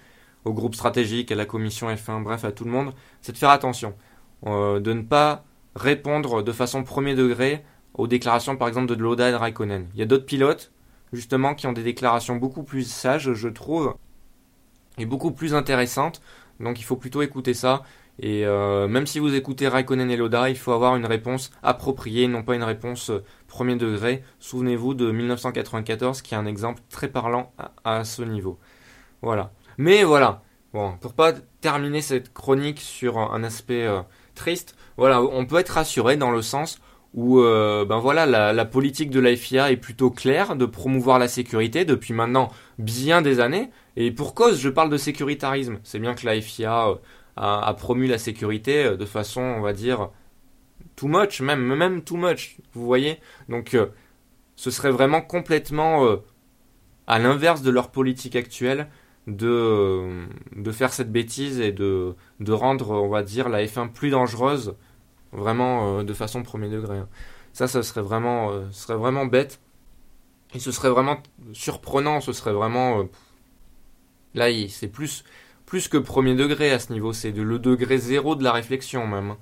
au 0.46 0.54
groupe 0.54 0.76
stratégique, 0.76 1.32
à 1.32 1.36
la 1.36 1.46
commission 1.46 1.90
F1, 1.90 2.24
bref, 2.24 2.46
à 2.46 2.52
tout 2.52 2.64
le 2.64 2.72
monde, 2.72 2.94
c'est 3.22 3.32
de 3.34 3.38
faire 3.38 3.50
attention, 3.50 3.94
euh, 4.46 4.80
de 4.80 4.94
ne 4.94 5.02
pas 5.02 5.44
répondre 5.76 6.42
de 6.42 6.52
façon 6.52 6.84
premier 6.84 7.16
degré 7.16 7.64
aux 7.94 8.08
déclarations 8.08 8.56
par 8.56 8.68
exemple 8.68 8.88
de 8.88 8.96
Loda 8.96 9.30
et 9.30 9.32
de 9.32 9.38
Raikkonen. 9.38 9.88
Il 9.94 10.00
y 10.00 10.04
a 10.04 10.06
d'autres 10.06 10.26
pilotes, 10.26 10.72
justement, 11.14 11.54
qui 11.54 11.68
ont 11.68 11.74
des 11.74 11.84
déclarations 11.84 12.38
beaucoup 12.38 12.64
plus 12.64 12.90
sages, 12.90 13.34
je 13.34 13.50
trouve, 13.50 13.96
et 14.98 15.06
beaucoup 15.06 15.32
plus 15.32 15.54
intéressantes, 15.54 16.22
donc 16.60 16.80
il 16.80 16.84
faut 16.84 16.96
plutôt 16.96 17.22
écouter 17.22 17.54
ça 17.54 17.84
et 18.20 18.46
euh, 18.46 18.88
même 18.88 19.06
si 19.06 19.20
vous 19.20 19.36
écoutez 19.36 19.68
Raikkonen 19.68 20.10
et 20.10 20.18
Loda, 20.18 20.50
il 20.50 20.58
faut 20.58 20.72
avoir 20.72 20.96
une 20.96 21.06
réponse 21.06 21.52
appropriée, 21.62 22.28
non 22.28 22.42
pas 22.42 22.56
une 22.56 22.64
réponse 22.64 23.12
euh, 23.12 23.24
premier 23.48 23.76
degré. 23.76 24.24
Souvenez-vous 24.40 24.96
de 24.96 25.12
1994, 25.12 26.22
qui 26.24 26.34
est 26.34 26.38
un 26.38 26.48
exemple 26.48 26.82
très 26.90 27.10
parlant 27.10 27.54
à, 27.84 28.04
ce 28.04 28.24
niveau. 28.24 28.58
Voilà. 29.22 29.52
Mais 29.78 30.04
voilà. 30.04 30.42
Bon, 30.74 30.98
pour 31.00 31.14
pas 31.14 31.34
terminer 31.62 32.02
cette 32.02 32.34
chronique 32.34 32.80
sur 32.80 33.20
un 33.20 33.44
aspect 33.44 33.84
euh, 33.84 34.02
triste, 34.34 34.76
voilà, 34.98 35.22
on 35.22 35.46
peut 35.46 35.58
être 35.58 35.70
rassuré 35.70 36.18
dans 36.18 36.32
le 36.32 36.42
sens 36.42 36.80
où, 37.14 37.40
ben 37.40 37.98
voilà, 37.98 38.28
la, 38.28 38.54
la, 38.54 38.66
politique 38.66 39.10
de 39.10 39.20
la 39.20 39.36
FIA 39.36 39.72
est 39.72 39.78
plutôt 39.78 40.12
claire 40.12 40.56
de 40.56 40.66
promouvoir 40.66 41.18
la 41.18 41.28
sécurité 41.28 41.84
depuis 41.84 42.14
maintenant 42.14 42.52
bien 42.78 43.24
des 43.24 43.40
années. 43.40 43.72
Et 43.96 44.12
pour 44.12 44.36
cause, 44.36 44.60
je 44.60 44.70
parle 44.70 44.92
de 44.92 44.98
sécuritarisme. 44.98 45.80
C'est 45.84 45.98
bien 45.98 46.14
que 46.14 46.28
la 46.28 46.40
FIA 46.40 46.90
a, 47.38 47.74
promu 47.74 48.08
la 48.08 48.18
sécurité 48.18 48.86
euh, 48.86 48.98
de 48.98 49.06
façon, 49.06 49.42
on 49.42 49.62
va 49.62 49.74
dire, 49.74 50.10
too 50.96 51.08
much, 51.08 51.42
même, 51.42 51.76
même 51.76 52.04
too 52.04 52.18
much, 52.18 52.58
vous 52.74 52.86
voyez 52.86 53.20
Donc, 53.50 53.74
euh, 53.74 53.88
ce 54.56 54.72
serait 54.72 54.92
vraiment 54.92 55.22
complètement 55.22 56.06
euh, 56.06 56.18
à 57.06 57.20
l'inverse 57.20 57.62
de 57.62 57.72
leur 57.72 57.92
politique 57.92 58.36
actuelle, 58.36 58.90
de, 59.28 60.26
de 60.56 60.72
faire 60.72 60.94
cette 60.94 61.12
bêtise 61.12 61.60
et 61.60 61.72
de, 61.72 62.16
de 62.40 62.52
rendre, 62.52 62.92
on 62.92 63.10
va 63.10 63.24
dire, 63.24 63.50
la 63.50 63.64
F1 63.64 63.92
plus 63.92 64.10
dangereuse, 64.10 64.76
vraiment 65.34 66.04
de 66.04 66.14
façon 66.14 66.44
premier 66.44 66.70
degré. 66.70 66.98
Hein. 66.98 67.10
Ça, 67.52 67.68
ça 67.68 67.84
serait 67.84 68.02
vraiment, 68.02 68.52
serait 68.72 68.96
vraiment 68.96 69.26
bête. 69.26 69.60
Et 70.54 70.60
ce 70.60 70.72
serait 70.72 70.90
vraiment 70.90 71.18
surprenant, 71.52 72.22
ce 72.22 72.32
serait 72.32 72.54
vraiment... 72.54 73.06
là, 74.34 74.48
c'est 74.70 74.88
plus, 74.88 75.26
plus 75.68 75.90
que 75.90 75.98
premier 75.98 76.34
degré 76.34 76.72
à 76.72 76.80
ce 76.80 76.92
niveau, 76.92 77.14
c'est 77.14 77.32
le 77.32 77.60
degré 77.60 78.00
zéro 78.00 78.36
de 78.36 78.44
la 78.44 78.54
réflexion 78.54 79.06
même. 79.06 79.36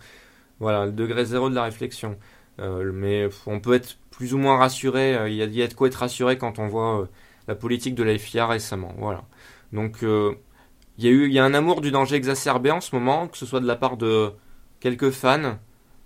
Voilà, 0.59 0.87
le 0.87 0.91
degré 0.91 1.23
zéro 1.23 1.49
de 1.49 1.55
la 1.55 1.63
réflexion. 1.63 2.17
Euh, 2.59 2.91
mais 2.93 3.29
on 3.45 3.59
peut 3.59 3.73
être 3.73 3.97
plus 4.09 4.33
ou 4.33 4.39
moins 4.39 4.57
rassuré. 4.57 5.15
Euh, 5.15 5.29
il 5.29 5.35
y, 5.35 5.61
a, 5.61 5.67
de 5.67 5.73
quoi 5.73 5.87
être 5.87 5.95
rassuré 5.95 6.37
quand 6.37 6.57
on 6.59 6.67
voit 6.67 7.01
euh, 7.01 7.05
la 7.47 7.55
politique 7.55 7.95
de 7.95 8.03
la 8.03 8.17
FIA 8.17 8.47
récemment. 8.47 8.93
Voilà. 8.97 9.23
Donc 9.71 9.99
il 10.01 11.03
y 11.03 11.07
a 11.07 11.11
eu, 11.11 11.27
il 11.27 11.33
y 11.33 11.39
a 11.39 11.45
un 11.45 11.53
amour 11.53 11.81
du 11.81 11.91
danger 11.91 12.15
exacerbé 12.15 12.71
en 12.71 12.81
ce 12.81 12.95
moment, 12.95 13.27
que 13.27 13.37
ce 13.37 13.45
soit 13.45 13.59
de 13.59 13.67
la 13.67 13.75
part 13.75 13.97
de 13.97 14.31
quelques 14.79 15.11
fans, 15.11 15.59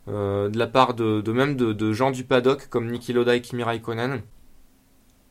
de 0.08 0.58
la 0.58 0.68
part 0.68 0.96
de, 0.96 1.32
même 1.32 1.56
de, 1.56 1.94
gens 1.94 2.12
du 2.12 2.24
paddock 2.24 2.68
comme 2.70 2.90
Niki 2.90 3.14
Loda 3.14 3.36
et 3.36 3.42
Kimi 3.42 3.64
Raikkonen. 3.64 4.22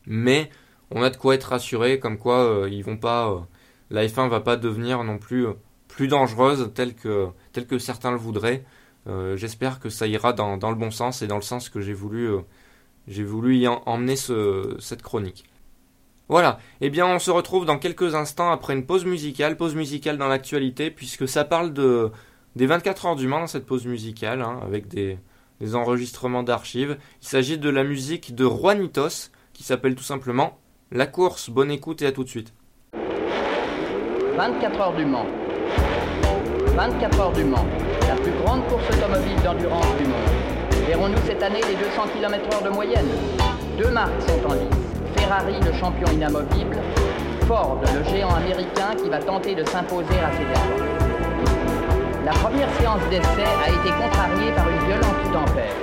Mais 0.07 0.49
on 0.91 1.03
a 1.03 1.09
de 1.09 1.17
quoi 1.17 1.35
être 1.35 1.49
rassuré, 1.49 1.99
comme 1.99 2.17
quoi 2.17 2.67
ils 2.71 2.83
vont 2.83 2.97
pas, 2.97 3.47
la 3.89 4.05
F1 4.05 4.29
va 4.29 4.39
pas 4.39 4.57
devenir 4.57 5.03
non 5.03 5.17
plus 5.17 5.47
plus 5.87 6.07
dangereuse 6.07 6.71
telle 6.73 6.95
que, 6.95 7.27
telle 7.51 7.67
que 7.67 7.77
certains 7.77 8.11
le 8.11 8.17
voudraient. 8.17 8.63
Euh, 9.07 9.35
j'espère 9.35 9.79
que 9.79 9.89
ça 9.89 10.07
ira 10.07 10.31
dans, 10.31 10.55
le 10.55 10.75
bon 10.75 10.91
sens 10.91 11.21
et 11.21 11.27
dans 11.27 11.35
le 11.35 11.41
sens 11.41 11.67
que 11.67 11.81
j'ai 11.81 11.93
voulu, 11.93 12.29
euh, 12.29 12.39
j'ai 13.07 13.23
voulu 13.23 13.57
y 13.57 13.67
emmener 13.67 14.15
cette 14.15 15.01
chronique. 15.01 15.45
Voilà, 16.29 16.59
eh 16.79 16.91
bien 16.91 17.07
on 17.07 17.17
se 17.17 17.31
retrouve 17.31 17.65
dans 17.65 17.79
quelques 17.79 18.13
instants 18.13 18.51
après 18.51 18.73
une 18.73 18.85
pause 18.85 19.03
musicale, 19.03 19.57
pause 19.57 19.75
musicale 19.75 20.17
dans 20.17 20.27
l'actualité, 20.27 20.91
puisque 20.91 21.27
ça 21.27 21.43
parle 21.43 21.73
de, 21.73 22.11
des 22.55 22.67
24 22.67 23.07
heures 23.07 23.15
du 23.15 23.27
Mans 23.27 23.47
cette 23.47 23.65
pause 23.65 23.87
musicale, 23.87 24.43
hein, 24.43 24.59
avec 24.63 24.87
des, 24.87 25.17
des 25.59 25.75
enregistrements 25.75 26.43
d'archives. 26.43 26.97
Il 27.23 27.27
s'agit 27.27 27.57
de 27.57 27.69
la 27.69 27.83
musique 27.83 28.35
de 28.35 28.45
Juanitos, 28.45 29.31
qui 29.53 29.63
s'appelle 29.63 29.95
tout 29.95 30.03
simplement 30.03 30.59
La 30.91 31.07
course. 31.07 31.49
Bonne 31.49 31.71
écoute 31.71 32.03
et 32.03 32.05
à 32.05 32.11
tout 32.11 32.23
de 32.23 32.29
suite. 32.29 32.53
24 34.39 34.79
heures 34.79 34.93
du 34.93 35.05
Mans. 35.05 35.25
24 36.77 37.19
heures 37.19 37.31
du 37.33 37.43
Mans 37.43 37.65
la 38.07 38.15
plus 38.15 38.31
grande 38.41 38.65
course 38.69 38.89
automobile 38.89 39.35
d'endurance 39.43 39.93
du 39.97 40.05
monde. 40.05 40.87
Verrons-nous 40.87 41.17
cette 41.25 41.43
année 41.43 41.59
les 41.67 41.75
200 41.75 42.03
km/h 42.15 42.63
de 42.63 42.69
moyenne? 42.69 43.09
Deux 43.77 43.91
marques 43.91 44.21
sont 44.21 44.49
en 44.49 44.53
lice. 44.53 45.17
Ferrari, 45.17 45.55
le 45.59 45.73
champion 45.73 46.07
inamovible, 46.13 46.77
Ford, 47.49 47.81
le 47.83 48.09
géant 48.09 48.33
américain 48.33 48.95
qui 49.03 49.09
va 49.09 49.19
tenter 49.19 49.55
de 49.55 49.65
s'imposer 49.65 50.17
à 50.23 50.31
ses 50.31 50.43
efforts. 50.43 50.87
La 52.23 52.31
première 52.31 52.69
séance 52.79 53.01
d'essai 53.09 53.43
a 53.43 53.67
été 53.67 53.89
contrariée 53.89 54.53
par 54.55 54.69
une 54.69 54.87
violente 54.87 55.33
tempête. 55.33 55.75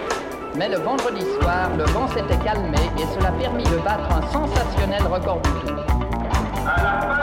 Mais 0.57 0.71
le 0.71 0.79
vendredi 0.79 1.27
soir, 1.38 1.69
le 1.77 1.85
vent 1.92 2.09
s'était 2.09 2.42
calmé 2.42 2.79
et 2.99 3.21
cela 3.21 3.33
permit 3.33 3.64
de 3.64 3.77
battre 3.85 4.09
un 4.16 4.27
sensationnel 4.33 5.03
record 5.12 5.42
du 5.42 5.51
tour. 5.61 7.15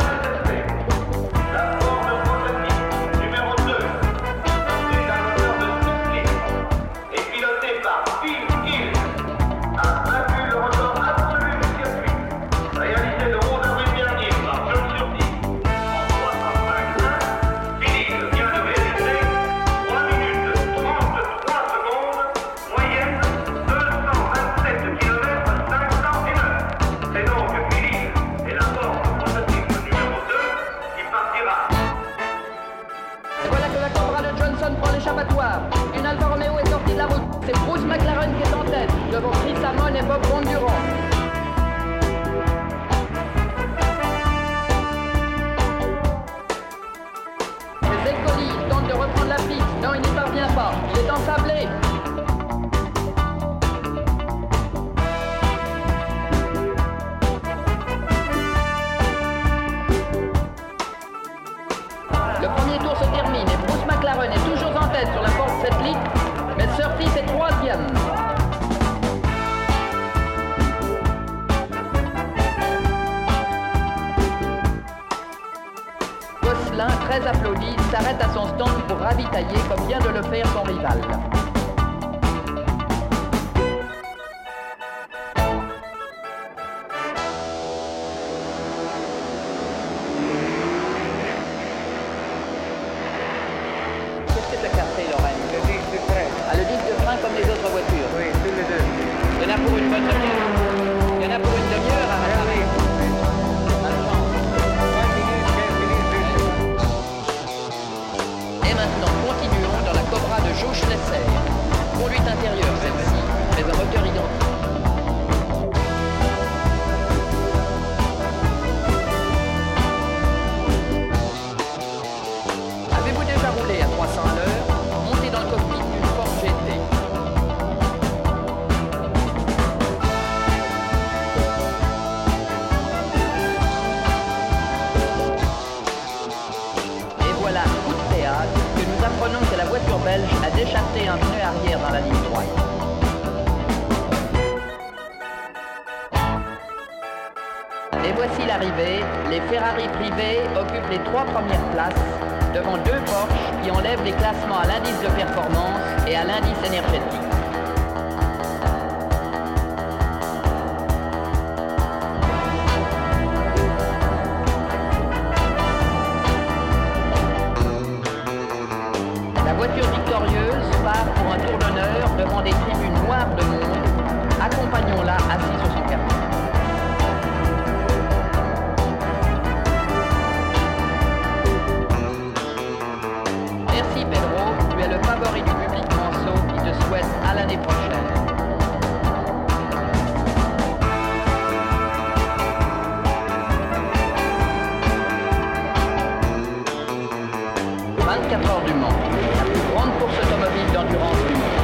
La 199.12 199.44
plus 199.44 199.62
grande 199.72 200.00
course 200.00 200.18
automobile 200.24 200.74
d'endurance 200.74 201.18
du 201.28 201.34
monde. 201.34 201.64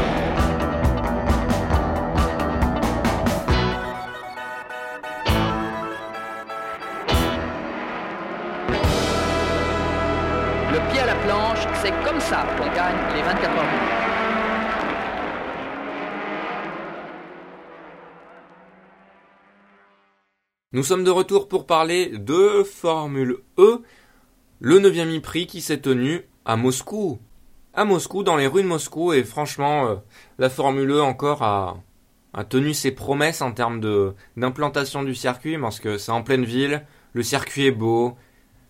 Le 10.71 10.91
pied 10.91 10.99
à 11.01 11.05
la 11.05 11.15
planche, 11.15 11.67
c'est 11.81 11.93
comme 12.03 12.19
ça 12.19 12.45
qu'on 12.57 12.67
gagne 12.75 13.15
les 13.15 13.21
24 13.21 13.57
heures. 13.57 14.09
Nous 20.71 20.83
sommes 20.83 21.03
de 21.03 21.09
retour 21.09 21.47
pour 21.47 21.65
parler 21.65 22.09
de 22.09 22.63
Formule 22.63 23.39
E, 23.57 23.81
le 24.59 24.79
9e 24.79 25.19
prix 25.19 25.47
qui 25.47 25.61
s'est 25.61 25.81
tenu 25.81 26.21
à 26.45 26.57
Moscou. 26.57 27.17
Moscou, 27.85 28.23
dans 28.23 28.35
les 28.35 28.47
rues 28.47 28.63
de 28.63 28.67
Moscou, 28.67 29.13
et 29.13 29.23
franchement, 29.23 29.87
euh, 29.87 29.95
la 30.37 30.49
Formule 30.49 30.91
E 30.91 31.01
encore 31.01 31.43
a, 31.43 31.77
a 32.33 32.43
tenu 32.43 32.73
ses 32.73 32.91
promesses 32.91 33.41
en 33.41 33.51
termes 33.51 33.79
de 33.79 34.13
d'implantation 34.37 35.03
du 35.03 35.15
circuit, 35.15 35.57
parce 35.57 35.79
que 35.79 35.97
c'est 35.97 36.11
en 36.11 36.23
pleine 36.23 36.45
ville, 36.45 36.85
le 37.13 37.23
circuit 37.23 37.65
est 37.65 37.71
beau, 37.71 38.17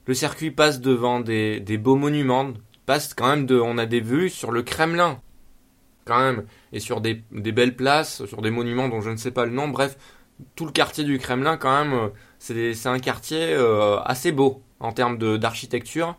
le 0.06 0.14
circuit 0.14 0.52
passe 0.52 0.82
devant 0.82 1.20
des, 1.20 1.60
beaux 1.78 1.96
monuments, 1.96 2.54
passe 2.86 3.14
quand 3.14 3.28
même 3.28 3.46
de, 3.46 3.60
on 3.60 3.78
a 3.78 3.86
des 3.86 4.02
vues 4.02 4.30
sur 4.30 4.52
le 4.52 4.64
Kremlin, 4.64 5.22
quand 6.06 6.20
même, 6.20 6.46
et 6.72 6.80
sur 6.80 7.02
des, 7.02 7.24
des 7.32 7.52
belles 7.52 7.76
places, 7.76 8.26
sur 8.26 8.42
des 8.42 8.52
monuments 8.52 8.90
dont 8.90 9.02
je 9.02 9.10
ne 9.10 9.18
sais 9.18 9.32
pas 9.32 9.46
le 9.46 9.52
nom, 9.52 9.68
bref, 9.68 9.98
tout 10.56 10.66
le 10.66 10.72
quartier 10.72 11.04
du 11.04 11.20
Kremlin, 11.20 11.58
quand 11.58 11.84
même, 11.84 11.94
euh, 11.94 12.10
c'est 12.40 12.88
un 12.88 13.00
quartier 13.00 13.54
euh, 13.54 14.00
assez 14.00 14.32
beau 14.32 14.64
en 14.80 14.94
termes 14.94 15.18
d'architecture. 15.38 16.16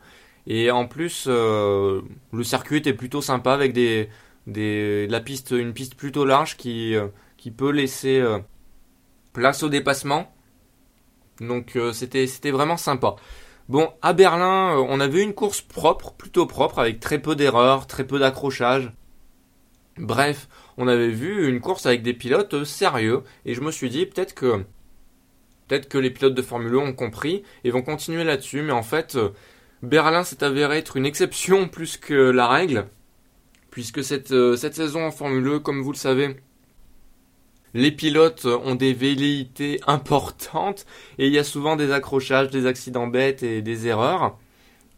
Et 0.47 0.71
en 0.71 0.87
plus, 0.87 1.27
euh, 1.29 2.01
le 2.33 2.45
circuit 2.45 2.79
était 2.79 2.95
plutôt 2.95 3.23
sympa 3.23 3.53
avec 3.53 3.73
des, 3.73 4.09
des, 4.47 5.07
la 5.09 5.21
piste, 5.21 5.51
une 5.51 5.73
piste 5.73 5.95
plutôt 5.95 6.25
large 6.25 6.57
qui, 6.57 6.95
qui 7.37 7.51
peut 7.51 7.71
laisser 7.71 8.23
place 9.33 9.63
au 9.63 9.69
dépassement. 9.69 10.33
Donc 11.41 11.79
c'était 11.93 12.27
c'était 12.27 12.51
vraiment 12.51 12.77
sympa. 12.77 13.17
Bon, 13.69 13.93
à 14.03 14.13
Berlin, 14.13 14.77
on 14.89 14.99
avait 14.99 15.23
une 15.23 15.35
course 15.35 15.61
propre, 15.61 16.13
plutôt 16.15 16.47
propre, 16.47 16.81
avec 16.81 16.99
très 16.99 17.21
peu 17.21 17.37
d'erreurs, 17.37 17.87
très 17.87 18.05
peu 18.05 18.19
d'accrochages. 18.19 18.91
Bref, 19.97 20.49
on 20.77 20.89
avait 20.89 21.11
vu 21.11 21.47
une 21.49 21.61
course 21.61 21.87
avec 21.87 22.03
des 22.03 22.15
pilotes 22.15 22.65
sérieux 22.65 23.23
et 23.45 23.55
je 23.55 23.61
me 23.61 23.71
suis 23.71 23.91
dit 23.91 24.07
peut-être 24.07 24.35
que 24.35 24.65
peut-être 25.69 25.89
que 25.89 25.99
les 25.99 26.11
pilotes 26.11 26.35
de 26.35 26.43
Formule 26.43 26.75
1 26.75 26.79
ont 26.79 26.93
compris 26.95 27.43
et 27.65 27.71
vont 27.71 27.83
continuer 27.83 28.25
là-dessus 28.25 28.63
mais 28.63 28.73
en 28.73 28.83
fait 28.83 29.19
Berlin 29.83 30.25
s'est 30.25 30.45
avéré 30.45 30.79
être 30.79 30.97
une 30.97 31.07
exception 31.07 31.69
plus 31.69 31.97
que 31.97 32.15
la 32.15 32.47
règle 32.47 32.87
puisque 33.71 34.05
cette, 34.05 34.33
euh, 34.33 34.57
saison 34.57 35.07
en 35.07 35.11
Formule 35.11 35.55
1 35.55 35.59
comme 35.61 35.81
vous 35.81 35.93
le 35.93 35.97
savez 35.97 36.37
les 37.73 37.93
pilotes 37.93 38.47
ont 38.47 38.75
des 38.75 38.93
velléités 38.93 39.81
importantes 39.87 40.87
et 41.19 41.29
il 41.29 41.33
y 41.33 41.39
a 41.39 41.45
souvent 41.45 41.77
des 41.77 41.93
accrochages, 41.93 42.51
des 42.51 42.67
accidents 42.67 43.07
bêtes 43.07 43.45
et 43.45 43.63
des 43.63 43.87
erreurs. 43.87 44.37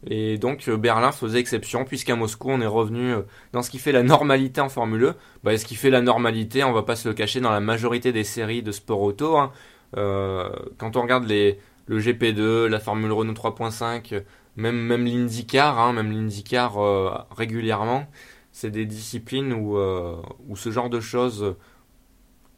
Et 0.06 0.38
donc 0.38 0.66
euh, 0.68 0.78
Berlin 0.78 1.12
faisait 1.12 1.38
exception 1.38 1.84
puisqu'à 1.84 2.16
Moscou 2.16 2.50
on 2.50 2.62
est 2.62 2.66
revenu 2.66 3.12
euh, 3.12 3.22
dans 3.52 3.62
ce 3.62 3.68
qui 3.68 3.78
fait 3.78 3.92
la 3.92 4.02
normalité 4.02 4.62
en 4.62 4.70
Formule 4.70 5.08
1. 5.08 5.14
Bah, 5.44 5.58
ce 5.58 5.66
qui 5.66 5.74
fait 5.74 5.90
la 5.90 6.00
normalité, 6.00 6.64
on 6.64 6.72
va 6.72 6.82
pas 6.82 6.96
se 6.96 7.06
le 7.06 7.14
cacher, 7.14 7.40
dans 7.40 7.50
la 7.50 7.60
majorité 7.60 8.10
des 8.10 8.24
séries 8.24 8.62
de 8.62 8.72
sport 8.72 9.02
auto. 9.02 9.36
Hein. 9.36 9.52
Quand 9.94 10.96
on 10.96 11.02
regarde 11.02 11.28
le 11.28 12.00
GP2, 12.00 12.68
la 12.68 12.80
Formule 12.80 13.12
Renault 13.12 13.34
3.5, 13.34 14.22
même, 14.56 15.04
l'IndyCar, 15.04 15.78
hein, 15.78 15.92
même 15.92 16.10
l'IndyCar 16.10 17.26
régulièrement, 17.30 18.06
c'est 18.52 18.70
des 18.70 18.86
disciplines 18.86 19.52
où, 19.52 19.78
où 19.78 20.56
ce 20.56 20.70
genre 20.70 20.90
de 20.90 21.00
choses 21.00 21.56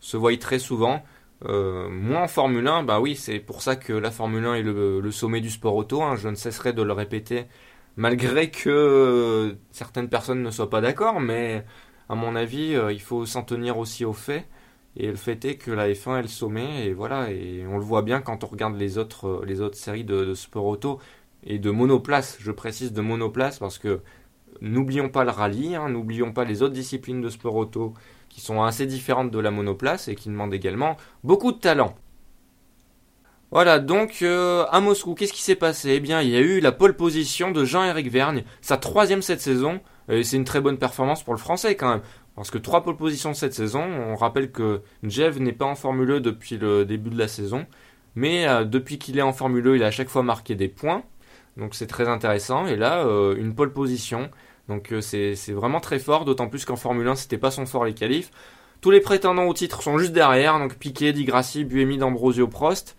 se 0.00 0.16
voient 0.16 0.36
très 0.36 0.58
souvent. 0.58 1.02
Euh, 1.46 1.88
moi 1.90 2.20
en 2.22 2.28
Formule 2.28 2.66
1, 2.66 2.84
bah 2.84 3.00
oui, 3.00 3.16
c'est 3.16 3.38
pour 3.38 3.62
ça 3.62 3.76
que 3.76 3.92
la 3.92 4.10
Formule 4.10 4.44
1 4.44 4.54
est 4.54 4.62
le, 4.62 5.10
sommet 5.10 5.40
du 5.40 5.50
sport 5.50 5.74
auto. 5.76 6.02
Hein. 6.02 6.16
je 6.16 6.28
ne 6.28 6.34
cesserai 6.34 6.72
de 6.72 6.82
le 6.82 6.92
répéter, 6.92 7.46
malgré 7.96 8.50
que 8.50 9.56
certaines 9.70 10.08
personnes 10.08 10.42
ne 10.42 10.50
soient 10.50 10.70
pas 10.70 10.80
d'accord, 10.80 11.20
mais 11.20 11.64
à 12.08 12.14
mon 12.14 12.36
avis, 12.36 12.74
euh, 12.74 12.92
il 12.92 13.00
faut 13.00 13.26
s'en 13.26 13.42
tenir 13.42 13.78
aussi 13.78 14.04
au 14.04 14.12
fait. 14.12 14.46
Et 14.96 15.08
le 15.08 15.16
fait 15.16 15.44
est 15.44 15.56
que 15.56 15.70
la 15.72 15.88
F1 15.88 16.18
est 16.20 16.22
le 16.22 16.28
sommet, 16.28 16.86
et 16.86 16.92
voilà, 16.92 17.30
et 17.30 17.64
on 17.68 17.78
le 17.78 17.84
voit 17.84 18.02
bien 18.02 18.20
quand 18.20 18.44
on 18.44 18.46
regarde 18.46 18.74
euh, 18.76 19.44
les 19.44 19.60
autres 19.60 19.76
séries 19.76 20.04
de, 20.04 20.34
sport 20.34 20.66
auto 20.66 21.00
et 21.44 21.58
de 21.58 21.70
monoplace. 21.70 22.36
Je 22.40 22.50
précise 22.50 22.92
de 22.92 23.00
monoplace 23.00 23.58
parce 23.58 23.78
que 23.78 24.00
n'oublions 24.60 25.08
pas 25.08 25.24
le 25.24 25.30
rallye, 25.30 25.74
hein, 25.74 25.88
n'oublions 25.88 26.32
pas 26.32 26.44
les 26.44 26.62
autres 26.62 26.74
disciplines 26.74 27.20
de 27.20 27.28
sport 27.28 27.54
auto 27.54 27.94
qui 28.28 28.40
sont 28.40 28.62
assez 28.62 28.86
différentes 28.86 29.30
de 29.30 29.38
la 29.38 29.50
monoplace 29.50 30.08
et 30.08 30.14
qui 30.14 30.28
demandent 30.28 30.54
également 30.54 30.96
beaucoup 31.22 31.52
de 31.52 31.58
talent. 31.58 31.94
Voilà, 33.50 33.78
donc 33.78 34.18
euh, 34.22 34.64
à 34.70 34.80
Moscou, 34.80 35.14
qu'est-ce 35.14 35.32
qui 35.32 35.42
s'est 35.42 35.54
passé? 35.54 35.90
Eh 35.90 36.00
bien, 36.00 36.20
il 36.22 36.30
y 36.30 36.36
a 36.36 36.40
eu 36.40 36.58
la 36.58 36.72
pole 36.72 36.96
position 36.96 37.52
de 37.52 37.64
Jean-Éric 37.64 38.10
Vergne, 38.10 38.42
sa 38.60 38.76
troisième 38.76 39.22
cette 39.22 39.40
saison, 39.40 39.80
et 40.08 40.24
c'est 40.24 40.36
une 40.36 40.44
très 40.44 40.60
bonne 40.60 40.78
performance 40.78 41.22
pour 41.22 41.34
le 41.34 41.38
français 41.38 41.76
quand 41.76 41.88
même. 41.88 42.02
Parce 42.34 42.50
que 42.50 42.58
trois 42.58 42.82
pole 42.82 42.96
positions 42.96 43.32
cette 43.32 43.54
saison, 43.54 43.84
on 43.84 44.16
rappelle 44.16 44.50
que 44.50 44.82
Jeff 45.04 45.38
n'est 45.38 45.52
pas 45.52 45.66
en 45.66 45.76
Formule 45.76 46.10
1 46.10 46.14
e 46.14 46.20
depuis 46.20 46.58
le 46.58 46.84
début 46.84 47.10
de 47.10 47.18
la 47.18 47.28
saison, 47.28 47.66
mais 48.16 48.48
euh, 48.48 48.64
depuis 48.64 48.98
qu'il 48.98 49.18
est 49.18 49.22
en 49.22 49.32
Formule 49.32 49.68
1, 49.68 49.70
e, 49.70 49.76
il 49.76 49.84
a 49.84 49.86
à 49.86 49.92
chaque 49.92 50.08
fois 50.08 50.24
marqué 50.24 50.56
des 50.56 50.68
points, 50.68 51.04
donc 51.56 51.74
c'est 51.74 51.86
très 51.86 52.08
intéressant. 52.08 52.66
Et 52.66 52.76
là, 52.76 53.06
euh, 53.06 53.36
une 53.36 53.54
pole 53.54 53.72
position, 53.72 54.30
donc 54.68 54.92
euh, 54.92 55.00
c'est 55.00 55.52
vraiment 55.52 55.80
très 55.80 55.98
fort, 55.98 56.24
d'autant 56.24 56.48
plus 56.48 56.64
qu'en 56.64 56.76
Formule 56.76 57.06
1, 57.08 57.16
c'était 57.16 57.38
pas 57.38 57.50
son 57.50 57.66
fort 57.66 57.84
les 57.84 57.94
qualifs. 57.94 58.30
Tous 58.80 58.90
les 58.90 59.00
prétendants 59.00 59.44
au 59.46 59.54
titre 59.54 59.82
sont 59.82 59.98
juste 59.98 60.12
derrière, 60.12 60.58
donc 60.58 60.76
Piquet, 60.76 61.12
Di 61.12 61.24
Grassi, 61.24 61.64
Buemi, 61.64 61.98
D'Ambrosio, 61.98 62.48
Prost. 62.48 62.96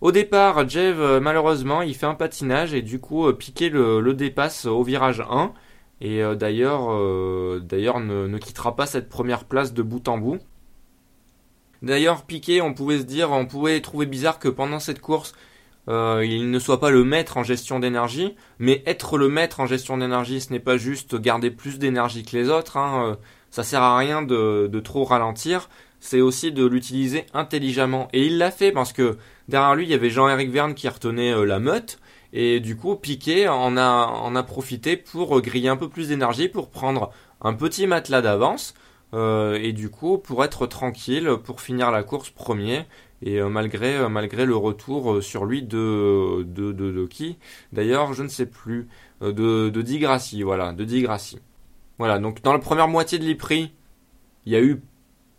Au 0.00 0.12
départ, 0.12 0.68
Jev, 0.68 1.00
euh, 1.00 1.20
malheureusement, 1.20 1.82
il 1.82 1.94
fait 1.94 2.06
un 2.06 2.14
patinage 2.14 2.74
et 2.74 2.82
du 2.82 2.98
coup, 2.98 3.26
euh, 3.28 3.32
Piquet 3.32 3.68
le, 3.68 4.14
dépasse 4.14 4.66
au 4.66 4.82
virage 4.82 5.22
1. 5.28 5.52
Et 6.00 6.20
d'ailleurs, 6.34 6.88
d'ailleurs 7.60 8.00
ne, 8.00 8.26
ne, 8.26 8.38
quittera 8.38 8.74
pas 8.74 8.86
cette 8.86 9.08
première 9.08 9.44
place 9.44 9.72
de 9.72 9.82
bout 9.82 10.08
en 10.08 10.18
bout. 10.18 10.40
D'ailleurs, 11.80 12.24
Piquet, 12.24 12.60
on 12.60 12.74
pouvait 12.74 12.98
se 12.98 13.04
dire, 13.04 13.30
on 13.30 13.46
pouvait 13.46 13.80
trouver 13.80 14.06
bizarre 14.06 14.40
que 14.40 14.48
pendant 14.48 14.80
cette 14.80 15.00
course, 15.00 15.32
euh, 15.88 16.24
il 16.24 16.50
ne 16.50 16.58
soit 16.58 16.78
pas 16.78 16.90
le 16.90 17.04
maître 17.04 17.36
en 17.36 17.42
gestion 17.42 17.80
d'énergie, 17.80 18.36
mais 18.58 18.82
être 18.86 19.18
le 19.18 19.28
maître 19.28 19.60
en 19.60 19.66
gestion 19.66 19.98
d'énergie, 19.98 20.40
ce 20.40 20.52
n'est 20.52 20.60
pas 20.60 20.76
juste 20.76 21.16
garder 21.20 21.50
plus 21.50 21.78
d'énergie 21.78 22.22
que 22.24 22.36
les 22.36 22.48
autres. 22.50 22.76
Hein, 22.76 23.06
euh, 23.06 23.14
ça 23.50 23.64
sert 23.64 23.82
à 23.82 23.96
rien 23.98 24.22
de, 24.22 24.80
trop 24.84 25.04
ralentir. 25.04 25.68
C'est 26.00 26.20
aussi 26.20 26.52
de 26.52 26.64
l'utiliser 26.66 27.26
intelligemment. 27.34 28.08
Et 28.12 28.26
il 28.26 28.38
l'a 28.38 28.50
fait 28.50 28.72
parce 28.72 28.92
que 28.92 29.18
derrière 29.48 29.74
lui, 29.74 29.84
il 29.84 29.90
y 29.90 29.94
avait 29.94 30.10
Jean-Éric 30.10 30.50
Verne 30.50 30.74
qui 30.74 30.88
retenait 30.88 31.32
euh, 31.32 31.44
la 31.44 31.58
meute. 31.58 31.98
Et 32.32 32.60
du 32.60 32.76
coup, 32.76 32.96
Piquet 32.96 33.48
en 33.48 33.76
a, 33.76 34.06
en 34.06 34.34
a 34.34 34.42
profité 34.42 34.96
pour 34.96 35.40
griller 35.42 35.68
un 35.68 35.76
peu 35.76 35.88
plus 35.88 36.08
d'énergie, 36.08 36.48
pour 36.48 36.70
prendre 36.70 37.10
un 37.42 37.52
petit 37.52 37.86
matelas 37.86 38.22
d'avance. 38.22 38.74
et 39.14 39.72
du 39.74 39.90
coup, 39.90 40.16
pour 40.16 40.42
être 40.42 40.66
tranquille, 40.66 41.28
pour 41.44 41.60
finir 41.60 41.90
la 41.90 42.02
course 42.02 42.30
premier 42.30 42.86
et 43.22 43.40
euh, 43.40 43.48
malgré 43.48 43.96
euh, 43.96 44.08
malgré 44.08 44.44
le 44.46 44.56
retour 44.56 45.14
euh, 45.14 45.20
sur 45.20 45.44
lui 45.44 45.62
de 45.62 46.42
de, 46.42 46.72
de, 46.72 47.06
qui? 47.06 47.38
D'ailleurs 47.72 48.12
je 48.14 48.22
ne 48.22 48.28
sais 48.28 48.46
plus 48.46 48.88
de 49.20 49.68
de 49.68 49.82
Digrassi 49.82 50.42
voilà 50.42 50.72
de 50.72 50.84
Digrassi 50.84 51.38
voilà 51.98 52.18
donc 52.18 52.42
dans 52.42 52.52
la 52.52 52.58
première 52.58 52.88
moitié 52.88 53.18
de 53.18 53.24
l'IPRI 53.24 53.72
il 54.46 54.52
y 54.52 54.56
a 54.56 54.60
eu 54.60 54.82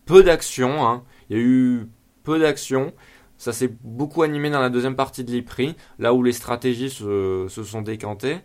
peu 0.06 0.24
d'action 0.24 0.86
hein. 0.86 1.04
il 1.30 1.38
y 1.38 1.40
a 1.40 1.44
eu 1.44 1.88
peu 2.24 2.40
d'action 2.40 2.94
ça 3.38 3.52
s'est 3.52 3.72
beaucoup 3.84 4.24
animé 4.24 4.50
dans 4.50 4.62
la 4.62 4.70
deuxième 4.70 4.96
partie 4.96 5.24
de 5.24 5.32
l'IPRI 5.32 5.76
là 6.00 6.14
où 6.14 6.24
les 6.24 6.32
stratégies 6.32 6.90
se, 6.90 7.48
se 7.50 7.64
sont 7.64 7.82
décantées 7.82 8.38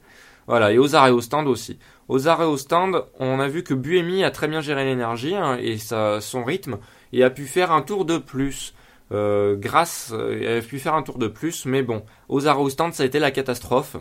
voilà, 0.49 0.73
et 0.73 0.79
aux 0.79 0.97
arrêts 0.97 1.11
au 1.11 1.21
stand 1.21 1.47
aussi. 1.47 1.79
Aux 2.09 2.27
arrêts 2.27 2.47
au 2.47 2.57
stand, 2.57 3.05
on 3.21 3.39
a 3.39 3.49
vu 3.49 3.63
que 3.63 3.75
Buemi 3.75 4.25
a 4.25 4.31
très 4.31 4.49
bien 4.49 4.63
géré 4.63 4.87
l'énergie 4.87 5.35
hein, 5.35 5.59
et 5.61 5.77
sa, 5.77 6.23
son 6.23 6.43
rythme 6.43 6.79
et 7.13 7.23
a 7.23 7.29
pu 7.29 7.45
faire 7.45 7.71
un 7.71 7.83
tour 7.83 8.07
de 8.07 8.17
plus. 8.17 8.73
Euh, 9.13 9.57
grâce, 9.57 10.13
euh, 10.13 10.37
il 10.39 10.47
avait 10.47 10.63
pu 10.63 10.79
faire 10.79 10.95
un 10.95 11.03
tour 11.03 11.19
de 11.19 11.29
plus, 11.29 11.65
mais 11.65 11.83
bon, 11.83 12.05
aux 12.29 12.41
stand, 12.69 12.93
ça 12.93 13.03
a 13.03 13.07
été 13.07 13.19
la 13.19 13.31
catastrophe. 13.31 13.97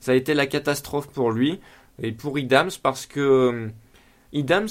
Ça 0.00 0.12
a 0.12 0.14
été 0.14 0.34
la 0.34 0.46
catastrophe 0.46 1.08
pour 1.08 1.30
lui 1.30 1.60
et 2.02 2.12
pour 2.12 2.38
Idams 2.38 2.70
parce 2.82 3.06
que 3.06 3.20
euh, 3.20 3.68
Idams 4.32 4.68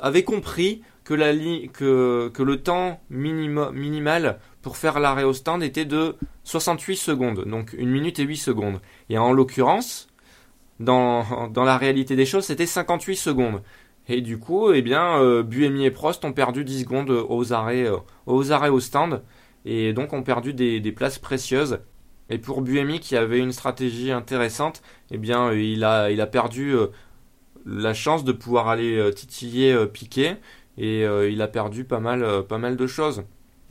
avait 0.00 0.24
compris 0.24 0.82
que, 1.04 1.14
le 1.14 2.56
temps 2.62 3.00
minimal 3.10 4.38
pour 4.62 4.76
faire 4.76 5.00
l'arrêt 5.00 5.24
au 5.24 5.32
stand 5.32 5.62
était 5.62 5.84
de 5.84 6.16
68 6.44 6.96
secondes, 6.96 7.44
donc 7.44 7.74
1 7.78 7.84
minute 7.84 8.18
et 8.18 8.24
8 8.24 8.36
secondes. 8.36 8.80
Et 9.08 9.18
en 9.18 9.32
l'occurrence, 9.32 10.08
dans 10.78 11.52
la 11.54 11.76
réalité 11.76 12.16
des 12.16 12.26
choses, 12.26 12.44
c'était 12.44 12.66
58 12.66 13.16
secondes. 13.16 13.62
Et 14.08 14.20
du 14.20 14.38
coup, 14.38 14.72
eh 14.72 14.82
bien, 14.82 15.20
euh, 15.20 15.42
Buemi 15.42 15.84
et 15.84 15.90
Prost 15.90 16.24
ont 16.24 16.32
perdu 16.32 16.64
10 16.64 16.80
secondes 16.80 17.10
aux 17.10 17.52
arrêts, 17.52 17.86
euh, 17.86 17.98
aux 18.26 18.50
arrêts 18.52 18.68
au 18.68 18.80
stand, 18.80 19.22
et 19.64 19.92
donc 19.92 20.12
ont 20.12 20.22
perdu 20.22 20.54
des, 20.54 20.92
places 20.92 21.18
précieuses. 21.18 21.78
Et 22.28 22.38
pour 22.38 22.62
Buemi, 22.62 22.98
qui 23.00 23.16
avait 23.16 23.38
une 23.38 23.52
stratégie 23.52 24.10
intéressante, 24.10 24.82
eh 25.10 25.18
bien, 25.18 25.48
euh, 25.48 25.60
il 25.60 25.84
a, 25.84 26.26
perdu 26.26 26.74
la 27.64 27.94
chance 27.94 28.24
de 28.24 28.32
pouvoir 28.32 28.68
aller 28.68 29.10
titiller 29.14 29.86
Piquet 29.92 30.38
et 30.78 31.02
il 31.02 31.42
a 31.42 31.48
perdu 31.48 31.84
pas 31.84 32.00
mal, 32.00 32.76
de 32.76 32.86
choses. 32.86 33.22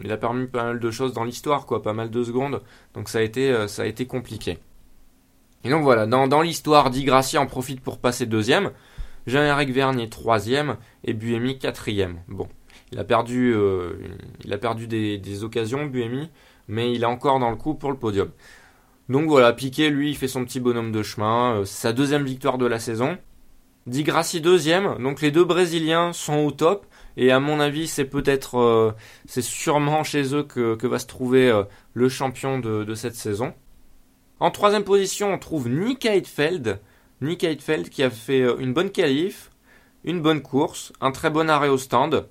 Il 0.04 0.12
a 0.12 0.18
permis 0.18 0.48
pas 0.48 0.64
mal 0.64 0.80
de 0.80 0.92
choses 0.92 1.14
dans 1.14 1.24
l'histoire, 1.26 1.66
quoi, 1.66 1.82
pas 1.82 1.94
mal 1.94 2.10
de 2.10 2.24
secondes. 2.24 2.62
Donc 2.94 3.10
ça 3.10 3.20
a 3.20 3.22
été, 3.22 3.68
ça 3.68 3.82
a 3.82 3.86
été 3.86 4.06
compliqué. 4.06 4.60
Et 5.64 5.70
donc 5.70 5.84
voilà, 5.84 6.06
dans, 6.08 6.28
dans 6.28 6.42
l'histoire, 6.42 6.90
Di 6.90 7.10
en 7.38 7.46
profite 7.48 7.82
pour 7.82 8.00
passer 8.00 8.26
deuxième. 8.26 8.72
Jean-Éric 9.28 9.72
Vergne 9.72 10.08
troisième 10.10 10.78
et 11.04 11.14
Buemi 11.14 11.60
quatrième. 11.60 12.20
Bon, 12.28 12.48
il 12.92 13.00
a 13.00 13.04
perdu, 13.04 13.54
euh, 13.56 13.94
il 14.44 14.52
a 14.54 14.58
perdu 14.58 14.88
des, 14.88 15.44
occasions, 15.44 15.86
Buemi, 15.86 16.30
mais 16.68 16.92
il 16.92 17.04
est 17.04 17.08
encore 17.08 17.40
dans 17.40 17.50
le 17.50 17.56
coup 17.56 17.74
pour 17.74 17.92
le 17.92 17.98
podium. 17.98 18.30
Donc 19.10 19.28
voilà, 19.28 19.54
Piquet, 19.54 19.90
lui, 19.90 20.10
il 20.10 20.18
fait 20.18 20.28
son 20.28 20.44
petit 20.44 20.60
bonhomme 20.60 20.92
de 20.92 21.04
chemin. 21.04 21.60
Euh, 21.60 21.66
sa 21.66 21.94
deuxième 21.94 22.24
victoire 22.24 22.58
de 22.58 22.66
la 22.66 22.80
saison. 22.80 23.18
Di 23.88 24.06
deuxième. 24.42 25.02
Donc 25.02 25.22
les 25.22 25.32
deux 25.32 25.44
Brésiliens 25.44 26.14
sont 26.14 26.38
au 26.40 26.52
top. 26.52 26.86
Et 27.18 27.32
à 27.32 27.40
mon 27.40 27.60
avis, 27.60 27.88
c'est 27.88 28.06
peut-être, 28.06 28.60
euh, 28.60 28.92
c'est 29.26 29.42
sûrement 29.42 30.04
chez 30.04 30.36
eux 30.36 30.44
que, 30.44 30.86
va 30.86 31.00
se 31.00 31.08
trouver 31.08 31.64
le 31.94 32.10
champion 32.10 32.60
de, 32.60 32.84
de, 32.84 32.96
cette 32.96 33.16
saison. 33.16 33.54
En 34.40 34.52
troisième 34.52 34.84
position, 34.84 35.34
on 35.34 35.38
trouve 35.38 35.68
Nick 35.68 36.06
Heidfeld. 36.06 36.80
Nick 37.22 37.44
Heidfeld 37.44 37.90
qui 37.90 38.04
a 38.04 38.10
fait 38.10 38.42
une 38.60 38.74
bonne 38.74 38.92
qualif, 38.92 39.52
une 40.04 40.22
bonne 40.22 40.42
course, 40.42 40.92
un 41.02 41.12
très 41.12 41.30
bon 41.30 41.50
arrêt 41.50 41.70
au 41.70 41.78
stand. 41.78 42.28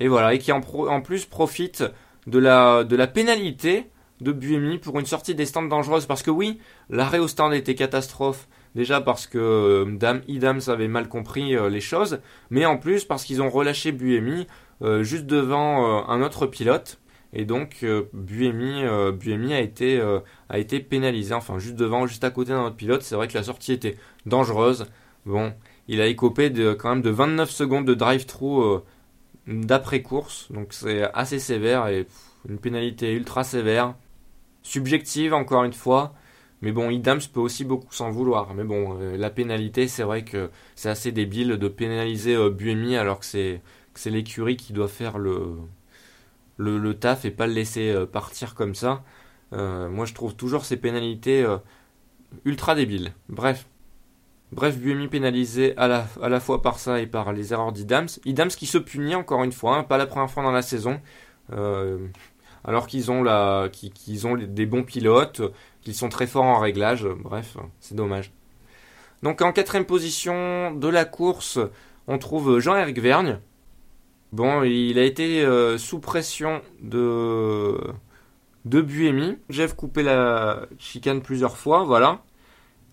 Et 0.00 0.08
voilà, 0.08 0.34
et 0.34 0.38
qui 0.38 0.52
en, 0.52 0.60
plus 1.02 1.26
profite 1.26 1.84
de 2.26 2.38
la, 2.38 2.84
de 2.84 2.96
la 2.96 3.06
pénalité 3.06 3.90
de 4.22 4.32
Buemi 4.32 4.78
pour 4.78 4.98
une 4.98 5.06
sortie 5.06 5.34
des 5.34 5.46
stands 5.46 5.62
dangereuse. 5.62 6.06
Parce 6.06 6.22
que 6.22 6.30
oui, 6.30 6.58
l'arrêt 6.88 7.18
au 7.18 7.28
stand 7.28 7.52
était 7.52 7.74
catastrophe. 7.74 8.48
Déjà 8.74 9.02
parce 9.02 9.26
que 9.26 9.38
euh, 9.38 9.96
Dame 9.98 10.22
Idams 10.28 10.62
avait 10.68 10.88
mal 10.88 11.08
compris 11.08 11.54
euh, 11.54 11.68
les 11.68 11.82
choses, 11.82 12.20
mais 12.48 12.64
en 12.64 12.78
plus 12.78 13.04
parce 13.04 13.24
qu'ils 13.24 13.42
ont 13.42 13.50
relâché 13.50 13.92
Buemi 13.92 14.46
euh, 14.80 15.02
juste 15.02 15.26
devant 15.26 16.08
un 16.08 16.22
autre 16.22 16.46
pilote. 16.46 16.98
Et 17.32 17.44
donc 17.44 17.84
Buemi, 18.12 18.82
Buemi 19.14 19.54
a, 19.54 19.60
été, 19.60 20.00
a 20.48 20.58
été 20.58 20.80
pénalisé, 20.80 21.32
enfin 21.32 21.58
juste 21.58 21.76
devant, 21.76 22.06
juste 22.06 22.24
à 22.24 22.30
côté 22.30 22.50
d'un 22.50 22.64
autre 22.66 22.76
pilote. 22.76 23.02
C'est 23.02 23.14
vrai 23.14 23.26
que 23.28 23.34
la 23.34 23.42
sortie 23.42 23.72
était 23.72 23.96
dangereuse. 24.26 24.86
Bon, 25.24 25.54
il 25.88 26.00
a 26.00 26.06
écopé 26.06 26.52
quand 26.78 26.90
même 26.90 27.02
de 27.02 27.10
29 27.10 27.50
secondes 27.50 27.86
de 27.86 27.94
drive-through 27.94 28.82
d'après-course, 29.46 30.52
donc 30.52 30.72
c'est 30.72 31.02
assez 31.14 31.38
sévère 31.38 31.88
et 31.88 32.06
une 32.48 32.58
pénalité 32.58 33.12
ultra 33.12 33.44
sévère, 33.44 33.94
subjective 34.62 35.34
encore 35.34 35.64
une 35.64 35.72
fois, 35.72 36.14
mais 36.62 36.70
bon, 36.70 36.90
Idams 36.90 37.20
peut 37.32 37.40
aussi 37.40 37.64
beaucoup 37.64 37.92
s'en 37.92 38.10
vouloir. 38.10 38.54
Mais 38.54 38.64
bon, 38.64 38.96
euh, 39.00 39.16
la 39.16 39.30
pénalité, 39.30 39.88
c'est 39.88 40.04
vrai 40.04 40.24
que 40.24 40.50
c'est 40.76 40.88
assez 40.88 41.10
débile 41.10 41.58
de 41.58 41.68
pénaliser 41.68 42.36
euh, 42.36 42.50
Buemi 42.50 42.96
alors 42.96 43.18
que 43.18 43.26
c'est 43.26 43.60
l'écurie 44.06 44.56
qui 44.56 44.72
doit 44.72 44.88
faire 44.88 45.18
le, 45.18 45.56
le, 46.56 46.94
taf 46.94 47.24
et 47.24 47.30
pas 47.30 47.46
le 47.46 47.52
laisser 47.52 47.90
euh, 47.90 48.06
partir 48.06 48.54
comme 48.54 48.74
ça. 48.74 49.02
moi, 49.52 50.04
je 50.06 50.14
trouve 50.14 50.34
toujours 50.34 50.64
ces 50.64 50.76
pénalités 50.76 51.46
ultra 52.44 52.74
débiles. 52.74 53.12
Bref, 53.28 53.66
Bref, 54.52 54.76
Buemi 54.76 55.08
pénalisé 55.08 55.74
à 55.78 55.88
la, 55.88 56.40
fois 56.40 56.60
par 56.60 56.78
ça 56.78 57.00
et 57.00 57.06
par 57.06 57.32
les 57.32 57.54
erreurs 57.54 57.72
d'Idams. 57.72 58.08
Idams 58.26 58.48
qui 58.48 58.66
se 58.66 58.76
punit 58.76 59.14
encore 59.14 59.44
une 59.44 59.52
fois, 59.52 59.78
hein, 59.78 59.82
pas 59.82 59.96
la 59.96 60.06
première 60.06 60.30
fois 60.30 60.42
dans 60.42 60.52
la 60.52 60.60
saison. 60.60 61.00
Euh, 61.52 62.06
alors 62.62 62.86
qu'ils 62.86 63.10
ont, 63.10 63.22
la, 63.22 63.70
qu'ils, 63.72 64.52
des 64.52 64.66
bons 64.66 64.82
pilotes, 64.82 65.40
qu'ils 65.80 65.94
sont 65.94 66.10
très 66.10 66.26
forts 66.26 66.44
en 66.44 66.58
réglage. 66.58 67.06
Bref, 67.06 67.56
c'est 67.80 67.94
dommage. 67.94 68.30
Donc 69.22 69.40
en 69.40 69.52
quatrième 69.52 69.86
position 69.86 70.74
de 70.74 70.88
la 70.88 71.06
course, 71.06 71.58
on 72.06 72.18
trouve 72.18 72.58
Jean-Éric 72.58 73.00
Vergne. 73.00 73.38
Bon, 74.32 74.62
il 74.62 74.98
a 74.98 75.04
été 75.04 75.44
euh, 75.44 75.76
sous 75.76 76.00
pression 76.00 76.62
de, 76.80 77.76
de 78.64 78.80
Buemi. 78.80 79.38
Jeff 79.50 79.74
coupé 79.74 80.02
la 80.02 80.66
chicane 80.78 81.20
plusieurs 81.20 81.58
fois, 81.58 81.84
voilà. 81.84 82.22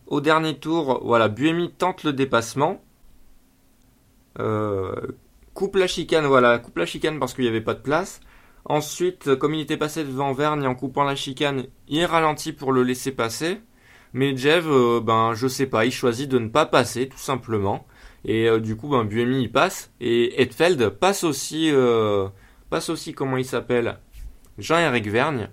Au 0.07 0.19
dernier 0.19 0.57
tour, 0.59 1.01
voilà, 1.03 1.29
Buemi 1.29 1.71
tente 1.71 2.03
le 2.03 2.11
dépassement. 2.11 2.81
Euh, 4.39 4.93
coupe 5.53 5.75
la 5.77 5.87
chicane, 5.87 6.25
voilà, 6.25 6.59
coupe 6.59 6.77
la 6.77 6.85
chicane 6.85 7.19
parce 7.19 7.33
qu'il 7.33 7.45
n'y 7.45 7.49
avait 7.49 7.61
pas 7.61 7.73
de 7.73 7.81
place. 7.81 8.19
Ensuite, 8.65 9.35
comme 9.35 9.53
il 9.53 9.61
était 9.61 9.77
passé 9.77 10.03
devant 10.03 10.33
Vergne 10.33 10.67
en 10.67 10.75
coupant 10.75 11.03
la 11.03 11.15
chicane, 11.15 11.67
il 11.87 12.03
ralentit 12.05 12.51
pour 12.51 12.73
le 12.73 12.83
laisser 12.83 13.13
passer. 13.13 13.61
Mais 14.13 14.35
Jeff, 14.35 14.65
euh, 14.67 14.99
ben 15.01 15.33
je 15.35 15.47
sais 15.47 15.67
pas, 15.67 15.85
il 15.85 15.91
choisit 15.91 16.29
de 16.29 16.39
ne 16.39 16.49
pas 16.49 16.65
passer 16.65 17.07
tout 17.07 17.17
simplement. 17.17 17.85
Et 18.25 18.47
euh, 18.47 18.59
du 18.59 18.75
coup, 18.75 18.89
ben 18.89 19.05
Buemi 19.05 19.43
il 19.43 19.51
passe 19.51 19.91
et 20.01 20.41
Edfeld 20.41 20.89
passe 20.89 21.23
aussi, 21.23 21.71
passe 22.69 22.89
aussi 22.89 23.13
comment 23.13 23.37
il 23.37 23.45
s'appelle, 23.45 23.99
Jean-Éric 24.57 25.07
Vergne. 25.07 25.49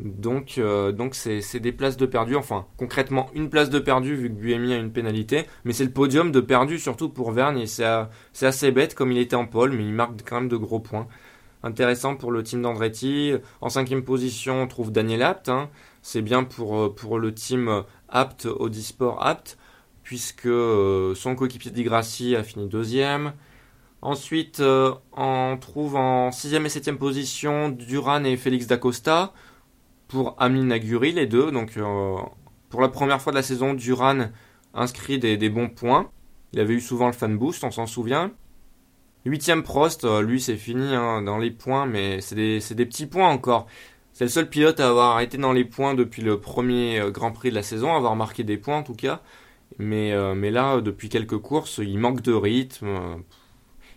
Donc, 0.00 0.54
euh, 0.56 0.92
donc 0.92 1.14
c'est 1.14 1.60
des 1.60 1.72
places 1.72 1.96
de 1.96 2.06
perdu. 2.06 2.34
Enfin, 2.34 2.66
concrètement, 2.78 3.28
une 3.34 3.50
place 3.50 3.68
de 3.68 3.78
perdu 3.78 4.14
vu 4.16 4.30
que 4.30 4.34
Buemi 4.34 4.72
a 4.72 4.78
une 4.78 4.92
pénalité. 4.92 5.44
Mais 5.64 5.72
c'est 5.72 5.84
le 5.84 5.90
podium 5.90 6.32
de 6.32 6.40
perdu 6.40 6.78
surtout 6.78 7.10
pour 7.10 7.32
Verne. 7.32 7.58
Et 7.58 7.66
c'est 7.66 7.84
assez 8.46 8.70
bête 8.70 8.94
comme 8.94 9.12
il 9.12 9.18
était 9.18 9.36
en 9.36 9.46
pole, 9.46 9.72
mais 9.72 9.84
il 9.84 9.92
marque 9.92 10.20
quand 10.26 10.40
même 10.40 10.48
de 10.48 10.56
gros 10.56 10.80
points. 10.80 11.06
Intéressant 11.62 12.16
pour 12.16 12.32
le 12.32 12.42
team 12.42 12.62
d'Andretti. 12.62 13.34
En 13.60 13.68
cinquième 13.68 14.02
position, 14.02 14.62
on 14.62 14.66
trouve 14.66 14.90
Daniel 14.90 15.22
Apt. 15.22 15.50
Hein. 15.50 15.68
C'est 16.00 16.22
bien 16.22 16.44
pour, 16.44 16.78
euh, 16.78 16.94
pour 16.94 17.18
le 17.18 17.34
team 17.34 17.82
Apt, 18.08 18.46
Audisport 18.46 19.24
Apt, 19.24 19.58
puisque 20.10 20.46
euh, 20.46 21.14
son 21.14 21.36
coéquipier 21.36 21.70
Di 21.70 21.88
a 21.88 22.42
fini 22.42 22.66
deuxième. 22.66 23.32
Ensuite, 24.02 24.60
on 24.60 25.56
trouve 25.60 25.94
en 25.94 26.32
sixième 26.32 26.66
et 26.66 26.68
septième 26.68 26.98
position 26.98 27.68
Duran 27.68 28.24
et 28.24 28.36
Félix 28.36 28.66
Dacosta 28.66 29.32
pour 30.08 30.34
Amin 30.38 30.64
Naguri, 30.64 31.12
les 31.12 31.26
deux. 31.26 31.52
Donc, 31.52 31.76
euh, 31.76 32.16
pour 32.70 32.80
la 32.80 32.88
première 32.88 33.22
fois 33.22 33.30
de 33.30 33.36
la 33.36 33.44
saison, 33.44 33.72
Duran 33.72 34.30
inscrit 34.74 35.20
des, 35.20 35.48
bons 35.48 35.68
points. 35.68 36.10
Il 36.52 36.58
avait 36.58 36.74
eu 36.74 36.80
souvent 36.80 37.06
le 37.06 37.12
fan 37.12 37.38
boost, 37.38 37.62
on 37.62 37.70
s'en 37.70 37.86
souvient. 37.86 38.32
Huitième 39.24 39.62
Prost, 39.62 40.04
euh, 40.04 40.22
lui 40.22 40.40
c'est 40.40 40.56
fini 40.56 40.92
hein, 40.92 41.22
dans 41.22 41.38
les 41.38 41.52
points, 41.52 41.86
mais 41.86 42.20
c'est 42.20 42.34
des, 42.34 42.86
petits 42.86 43.06
points 43.06 43.28
encore. 43.28 43.68
C'est 44.12 44.24
le 44.24 44.30
seul 44.30 44.48
pilote 44.48 44.80
à 44.80 44.88
avoir 44.88 45.20
été 45.20 45.38
dans 45.38 45.52
les 45.52 45.64
points 45.64 45.94
depuis 45.94 46.22
le 46.22 46.40
premier 46.40 46.98
euh, 46.98 47.12
Grand 47.12 47.30
Prix 47.30 47.50
de 47.50 47.54
la 47.54 47.62
saison, 47.62 47.94
à 47.94 47.96
avoir 47.96 48.16
marqué 48.16 48.42
des 48.42 48.56
points 48.56 48.78
en 48.78 48.82
tout 48.82 48.96
cas. 48.96 49.22
Mais, 49.78 50.12
mais 50.34 50.50
là, 50.50 50.80
depuis 50.80 51.08
quelques 51.08 51.38
courses, 51.38 51.78
il 51.78 51.98
manque 51.98 52.22
de 52.22 52.32
rythme. 52.32 53.22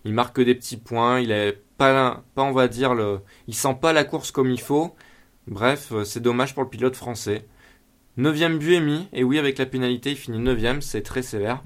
il 0.05 0.13
marque 0.13 0.39
des 0.39 0.55
petits 0.55 0.77
points. 0.77 1.19
Il 1.19 1.31
est 1.31 1.61
pas, 1.77 2.23
pas 2.35 2.43
on 2.43 2.51
va 2.51 2.67
dire 2.67 2.95
il 3.47 3.55
sent 3.55 3.77
pas 3.81 3.93
la 3.93 4.03
course 4.03 4.31
comme 4.31 4.49
il 4.49 4.61
faut. 4.61 4.95
Bref, 5.47 5.91
euh, 5.91 6.03
c'est 6.03 6.21
dommage 6.21 6.53
pour 6.53 6.63
le 6.63 6.69
pilote 6.69 6.95
français. 6.95 7.45
9ème 8.17 8.59
Buemi, 8.59 9.07
et 9.11 9.23
oui, 9.23 9.39
avec 9.39 9.57
la 9.57 9.65
pénalité, 9.65 10.11
il 10.11 10.15
finit 10.15 10.39
9ème, 10.39 10.81
c'est 10.81 11.01
très 11.01 11.21
sévère. 11.21 11.63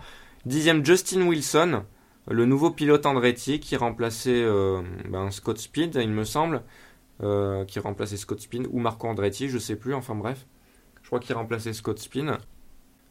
10ème 0.48 0.86
Justin 0.86 1.28
Wilson, 1.28 1.84
le 2.30 2.46
nouveau 2.46 2.72
pilote 2.72 3.06
Andretti 3.06 3.60
qui 3.60 3.76
remplaçait 3.76 4.42
euh, 4.44 4.82
ben, 5.10 5.30
Scott 5.30 5.60
Speed, 5.60 5.96
il 6.02 6.10
me 6.10 6.24
semble. 6.24 6.64
Euh, 7.24 7.66
qui 7.66 7.80
remplaçait 7.80 8.16
Scott 8.16 8.40
Speed 8.40 8.68
ou 8.70 8.80
Marco 8.80 9.08
Andretti, 9.08 9.50
je 9.50 9.58
sais 9.58 9.76
plus, 9.76 9.96
enfin 9.96 10.14
bref. 10.14 10.46
Je 11.02 11.08
crois 11.08 11.20
qu'il 11.20 11.36
remplaçait 11.36 11.74
Scott 11.74 11.98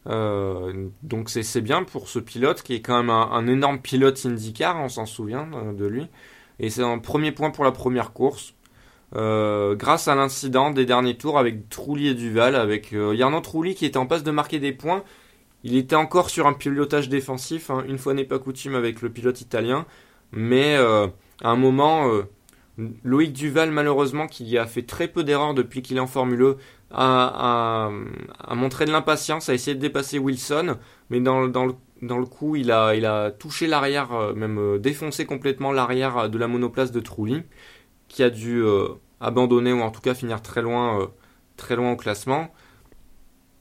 Spin. 0.05 0.89
donc 1.03 1.29
c'est 1.29 1.61
bien 1.61 1.83
pour 1.83 2.09
ce 2.09 2.19
pilote 2.19 2.61
qui 2.61 2.75
est 2.75 2.81
quand 2.81 2.97
même 2.97 3.09
un, 3.09 3.47
énorme 3.47 3.79
pilote 3.79 4.25
IndyCar, 4.25 4.77
on 4.77 4.89
s'en 4.89 5.05
souvient 5.05 5.47
de 5.73 5.85
lui. 5.85 6.07
Et 6.59 6.69
c'est 6.69 6.83
un 6.83 6.97
premier 6.99 7.31
point 7.31 7.51
pour 7.51 7.63
la 7.63 7.71
première 7.71 8.13
course. 8.13 8.55
Euh, 9.15 9.75
grâce 9.75 10.09
à 10.09 10.15
l'incident 10.15 10.71
des 10.71 10.85
derniers 10.85 11.15
tours 11.15 11.39
avec 11.39 11.69
Trulli 11.69 12.09
et 12.09 12.13
Duval, 12.13 12.55
avec 12.55 12.91
euh, 12.93 13.15
Yarno 13.15 13.39
Trulli 13.39 13.73
qui 13.73 13.85
était 13.85 13.97
en 13.97 14.05
passe 14.05 14.23
de 14.23 14.31
marquer 14.31 14.59
des 14.59 14.73
points. 14.73 15.03
Il 15.63 15.75
était 15.75 15.95
encore 15.95 16.29
sur 16.29 16.45
un 16.47 16.53
pilotage 16.53 17.09
défensif, 17.09 17.69
hein, 17.69 17.83
une 17.87 17.97
fois 17.97 18.13
n'est 18.13 18.25
pas 18.25 18.39
coutume 18.39 18.75
avec 18.75 19.01
le 19.01 19.09
pilote 19.09 19.41
italien, 19.41 19.85
mais 20.31 20.75
euh, 20.77 21.07
à 21.41 21.49
un 21.49 21.55
moment, 21.55 22.11
Loïc 23.03 23.33
Duval, 23.33 23.71
malheureusement, 23.71 24.27
qui 24.27 24.57
a 24.57 24.65
fait 24.65 24.83
très 24.83 25.07
peu 25.07 25.23
d'erreurs 25.23 25.53
depuis 25.53 25.81
qu'il 25.81 25.97
est 25.97 26.01
en 26.01 26.07
Formule 26.07 26.55
A, 26.91 27.89
montré 28.55 28.85
de 28.85 28.91
l'impatience, 28.91 29.49
a 29.49 29.53
essayé 29.53 29.75
de 29.75 29.81
dépasser 29.81 30.19
Wilson, 30.19 30.77
mais 31.09 31.19
dans, 31.19 31.41
le, 31.41 32.25
coup, 32.25 32.55
il 32.55 32.71
a, 32.71 33.31
touché 33.31 33.67
l'arrière, 33.67 34.33
même 34.35 34.77
défoncé 34.79 35.25
complètement 35.25 35.71
l'arrière 35.71 36.29
de 36.29 36.37
la 36.37 36.47
monoplace 36.47 36.91
de 36.91 36.99
Trulli 36.99 37.43
qui 38.07 38.23
a 38.23 38.29
dû 38.29 38.61
euh, 38.63 38.87
abandonner 39.19 39.73
ou 39.73 39.81
en 39.81 39.91
tout 39.91 40.01
cas 40.01 40.13
finir 40.13 40.41
très 40.41 40.61
loin, 40.61 41.01
euh, 41.01 41.07
très 41.55 41.75
loin 41.75 41.91
au 41.91 41.95
classement. 41.95 42.53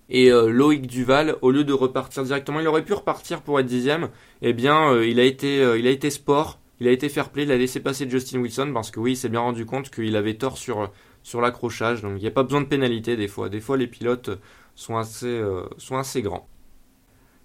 Et 0.08 0.30
euh, 0.30 0.48
Loïc 0.48 0.86
Duval, 0.86 1.36
au 1.42 1.50
lieu 1.50 1.64
de 1.64 1.72
repartir 1.72 2.22
directement, 2.22 2.60
il 2.60 2.68
aurait 2.68 2.84
pu 2.84 2.92
repartir 2.92 3.42
pour 3.42 3.58
être 3.58 3.66
dixième. 3.66 4.10
Eh 4.42 4.52
bien, 4.52 5.00
il 5.02 5.18
a 5.18 5.24
été, 5.24 5.58
il 5.78 5.86
a 5.86 5.90
été 5.90 6.10
sport, 6.10 6.60
il 6.80 6.86
a 6.88 6.92
été 6.92 7.08
fair 7.08 7.30
play, 7.30 7.42
il 7.42 7.52
a 7.52 7.56
laissé 7.56 7.80
passer 7.80 8.08
Justin 8.08 8.40
Wilson 8.40 8.70
parce 8.72 8.90
que 8.90 9.00
oui, 9.00 9.12
il 9.12 9.16
s'est 9.16 9.28
bien 9.28 9.40
rendu 9.40 9.66
compte 9.66 9.90
qu'il 9.90 10.14
avait 10.16 10.34
tort 10.34 10.58
sur 10.58 10.90
sur 11.26 11.40
l'accrochage. 11.40 12.02
Donc 12.02 12.12
il 12.16 12.20
n'y 12.20 12.28
a 12.28 12.30
pas 12.30 12.44
besoin 12.44 12.60
de 12.60 12.66
pénalité 12.66 13.16
des 13.16 13.26
fois. 13.26 13.48
Des 13.48 13.60
fois, 13.60 13.76
les 13.76 13.88
pilotes 13.88 14.30
sont 14.76 14.96
assez, 14.96 15.42
sont 15.76 15.96
assez 15.96 16.22
grands. 16.22 16.48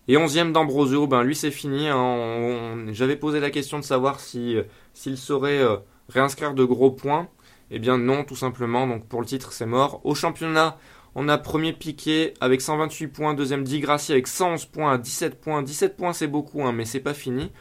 Et 0.07 0.17
11e 0.17 0.51
d'Ambrosio, 0.51 1.07
ben 1.07 1.23
lui 1.23 1.35
c'est 1.35 1.49
fini. 1.49 1.87
Hein. 1.87 2.85
J'avais 2.91 3.15
posé 3.15 3.39
la 3.39 3.49
question 3.49 3.79
de 3.79 3.83
savoir 3.83 4.19
si 4.19 4.55
s'il 4.93 5.17
saurait 5.17 5.65
réinscrire 6.09 6.53
de 6.53 6.63
gros 6.63 6.91
points. 6.91 7.27
Eh 7.71 7.79
bien 7.79 7.97
non, 7.97 8.23
tout 8.23 8.35
simplement. 8.35 8.85
Donc 8.85 9.07
pour 9.07 9.19
le 9.19 9.25
titre, 9.25 9.51
c'est 9.51 9.65
mort. 9.65 9.99
Au 10.03 10.13
championnat, 10.13 10.77
on 11.15 11.27
a 11.27 11.39
premier 11.39 11.73
Piqué 11.73 12.35
avec 12.39 12.61
128 12.61 13.07
points, 13.07 13.33
deuxième 13.33 13.63
Di 13.63 13.79
Grassi 13.79 14.11
avec 14.11 14.27
111 14.27 14.65
points 14.65 14.99
17 14.99 15.41
points. 15.41 15.63
17 15.63 15.97
points, 15.97 16.13
c'est 16.13 16.27
beaucoup, 16.27 16.63
hein, 16.63 16.71
mais 16.71 16.85
c'est 16.85 16.99
pas 16.99 17.15
fini. 17.15 17.51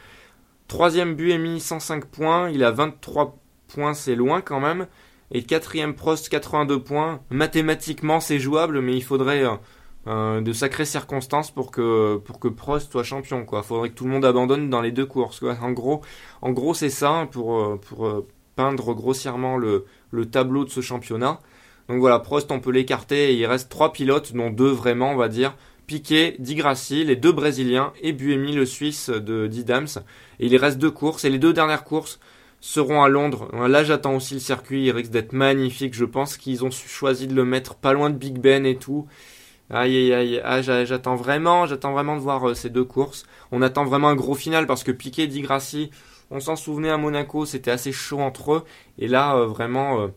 Troisième 0.69 1.15
Buemi, 1.15 1.61
105 1.61 2.05
points. 2.05 2.51
Il 2.51 2.63
a 2.63 2.73
23 2.73 3.39
points, 3.69 3.95
c'est 3.95 4.17
loin 4.17 4.43
quand 4.43 4.61
même. 4.61 4.87
Et 5.33 5.43
quatrième 5.43 5.95
Prost, 5.95 6.29
82 6.29 6.83
points. 6.83 7.21
Mathématiquement, 7.31 8.21
c'est 8.21 8.39
jouable, 8.39 8.81
mais 8.81 8.97
il 8.97 9.03
faudrait 9.03 9.45
euh, 9.45 9.55
euh, 10.09 10.41
de 10.41 10.53
sacrées 10.53 10.85
circonstances 10.85 11.51
pour 11.53 11.71
que 11.71 12.17
pour 12.17 12.41
que 12.41 12.49
Prost 12.49 12.91
soit 12.91 13.05
champion. 13.05 13.45
Quoi, 13.45 13.63
faudrait 13.63 13.91
que 13.91 13.95
tout 13.95 14.05
le 14.05 14.11
monde 14.11 14.25
abandonne 14.25 14.71
dans 14.71 14.81
les 14.81 14.91
deux 14.91 15.07
courses. 15.07 15.43
En 15.43 15.73
gros, 15.73 16.03
en 16.43 16.51
gros, 16.51 16.75
c'est 16.75 16.91
ça 16.91 17.29
pour 17.31 17.61
euh, 17.61 17.77
pour 17.77 18.25
peindre 18.57 18.93
grossièrement 18.95 19.57
le, 19.57 19.85
le 20.11 20.27
tableau 20.27 20.65
de 20.65 20.71
ce 20.71 20.81
championnat. 20.81 21.39
Donc 21.89 22.01
voilà, 22.01 22.19
Prost, 22.19 22.51
on 22.51 22.61
peut 22.61 22.71
l'écarter 22.71 23.35
il 23.35 23.47
reste 23.47 23.69
trois 23.69 23.93
pilotes, 23.93 24.33
dont 24.33 24.51
deux 24.51 24.71
vraiment, 24.71 25.13
on 25.13 25.17
va 25.17 25.29
dire. 25.29 25.55
Piquet, 25.87 26.37
Di 26.39 26.55
Grassi, 26.55 27.03
les 27.05 27.17
deux 27.17 27.33
Brésiliens 27.33 27.93
et 28.01 28.13
Buemi, 28.13 28.53
le 28.53 28.65
Suisse 28.65 29.11
de 29.11 29.49
Didams. 29.49 29.89
Et 30.39 30.47
il 30.47 30.57
reste 30.57 30.79
deux 30.79 30.93
courses 30.93 31.25
et 31.25 31.31
les 31.31 31.41
deux 31.41 31.53
dernières 31.53 31.83
courses 31.83 32.21
seront 32.61 33.03
à 33.03 33.09
Londres. 33.09 33.49
Là, 33.69 33.85
j'attends 33.85 34.15
aussi 34.17 34.35
le 34.35 34.41
circuit, 34.41 34.85
il 34.85 34.91
risque 34.91 35.11
d'être 35.11 35.33
magnifique. 35.33 35.95
Je 35.95 36.05
pense 36.05 36.37
qu'ils 36.37 36.65
ont 36.65 36.71
choisi 36.71 37.27
de 37.27 37.35
le 37.35 37.45
mettre 37.45 37.75
pas 37.75 37.93
loin 37.93 38.11
de 38.11 38.17
Big 38.17 38.39
Ben 38.39 38.67
et 38.67 38.77
tout. 38.77 39.07
Aïe 39.73 39.97
aïe 39.97 40.13
aïe, 40.13 40.41
ah, 40.45 40.63
j'attends 40.63 41.15
vraiment, 41.15 41.65
j'attends 41.65 41.93
vraiment 41.93 42.17
de 42.17 42.21
voir 42.21 42.49
euh, 42.49 42.55
ces 42.55 42.71
deux 42.71 42.85
courses. 42.85 43.25
On 43.53 43.63
attend 43.63 43.85
vraiment 43.85 44.09
un 44.09 44.17
gros 44.17 44.35
final 44.35 44.67
parce 44.67 44.83
que 44.83 44.91
Piquet, 44.91 45.29
Di 45.29 45.43
Grassi, 45.43 45.91
on 46.33 46.41
s'en 46.41 46.57
souvenait 46.57 46.91
à 46.91 46.97
Monaco, 46.97 47.47
c'était 47.47 47.71
assez 47.71 47.93
chaud 47.93 48.21
entre 48.21 48.53
eux. 48.53 48.65
Et 48.99 49.07
là, 49.07 49.37
euh, 49.37 49.47
vraiment, 49.47 50.01
euh, 50.01 50.09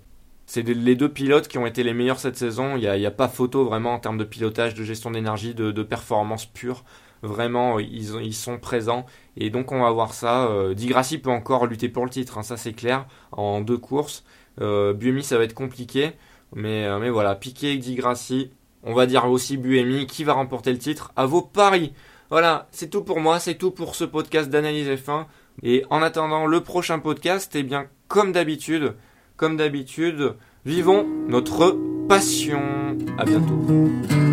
c'est 0.48 0.64
les 0.64 0.96
deux 0.96 1.10
pilotes 1.10 1.48
qui 1.48 1.60
ont 1.60 1.68
été 1.68 1.84
les 1.84 1.94
meilleurs 1.94 2.20
cette 2.20 2.36
saison. 2.36 2.78
Il 2.78 2.90
n'y 2.90 3.06
a, 3.06 3.12
pas 3.12 3.28
photo 3.28 3.64
vraiment 3.64 3.94
en 3.94 4.00
termes 4.00 4.18
de 4.18 4.24
pilotage, 4.24 4.74
de 4.74 4.84
gestion 4.84 5.12
d'énergie, 5.12 5.54
de, 5.54 5.84
performance 5.84 6.48
pure. 6.48 6.84
Vraiment, 7.24 7.80
ils, 7.80 8.16
ils, 8.22 8.34
sont 8.34 8.60
présents. 8.60 9.06
Et 9.38 9.50
donc, 9.50 9.72
on 9.72 9.82
va 9.82 9.90
voir 9.92 10.14
ça. 10.14 10.48
Euh, 10.48 10.74
Di 10.74 10.88
Grassi 10.88 11.18
peut 11.18 11.32
encore 11.32 11.66
lutter 11.66 11.90
pour 11.90 12.04
le 12.04 12.12
titre, 12.12 12.38
hein, 12.38 12.44
ça 12.44 12.58
c'est 12.58 12.74
clair, 12.74 13.06
en 13.32 13.62
deux 13.62 13.78
courses. 13.78 14.24
Euh, 14.62 14.94
Buemi, 14.94 15.24
ça 15.24 15.38
va 15.38 15.46
être 15.46 15.54
compliqué. 15.54 16.12
Mais, 16.56 16.88
mais 17.00 17.10
voilà, 17.10 17.34
Piquet, 17.34 17.78
Di 17.78 17.96
Grassi. 17.96 18.52
On 18.84 18.94
va 18.94 19.06
dire 19.06 19.26
aussi 19.30 19.58
Buemi 19.58 20.06
qui 20.06 20.24
va 20.24 20.34
remporter 20.34 20.72
le 20.72 20.78
titre 20.78 21.12
à 21.16 21.26
vos 21.26 21.42
paris. 21.42 21.94
Voilà, 22.30 22.68
c'est 22.72 22.90
tout 22.90 23.04
pour 23.04 23.20
moi, 23.20 23.40
c'est 23.40 23.56
tout 23.56 23.72
pour 23.72 23.96
ce 23.96 24.04
podcast 24.04 24.50
d'analyse 24.50 24.88
F1. 24.88 25.26
Et 25.62 25.86
en 25.90 26.02
attendant 26.02 26.48
le 26.48 26.62
prochain 26.62 27.00
podcast, 27.00 27.52
eh 27.56 27.64
bien, 27.64 27.88
comme 28.08 28.32
d'habitude, 28.32 28.96
comme 29.38 29.56
d'habitude, 29.56 30.34
vivons 30.66 31.06
notre 31.28 31.78
passion. 32.08 32.98
À 33.18 33.26
bientôt. 33.26 34.33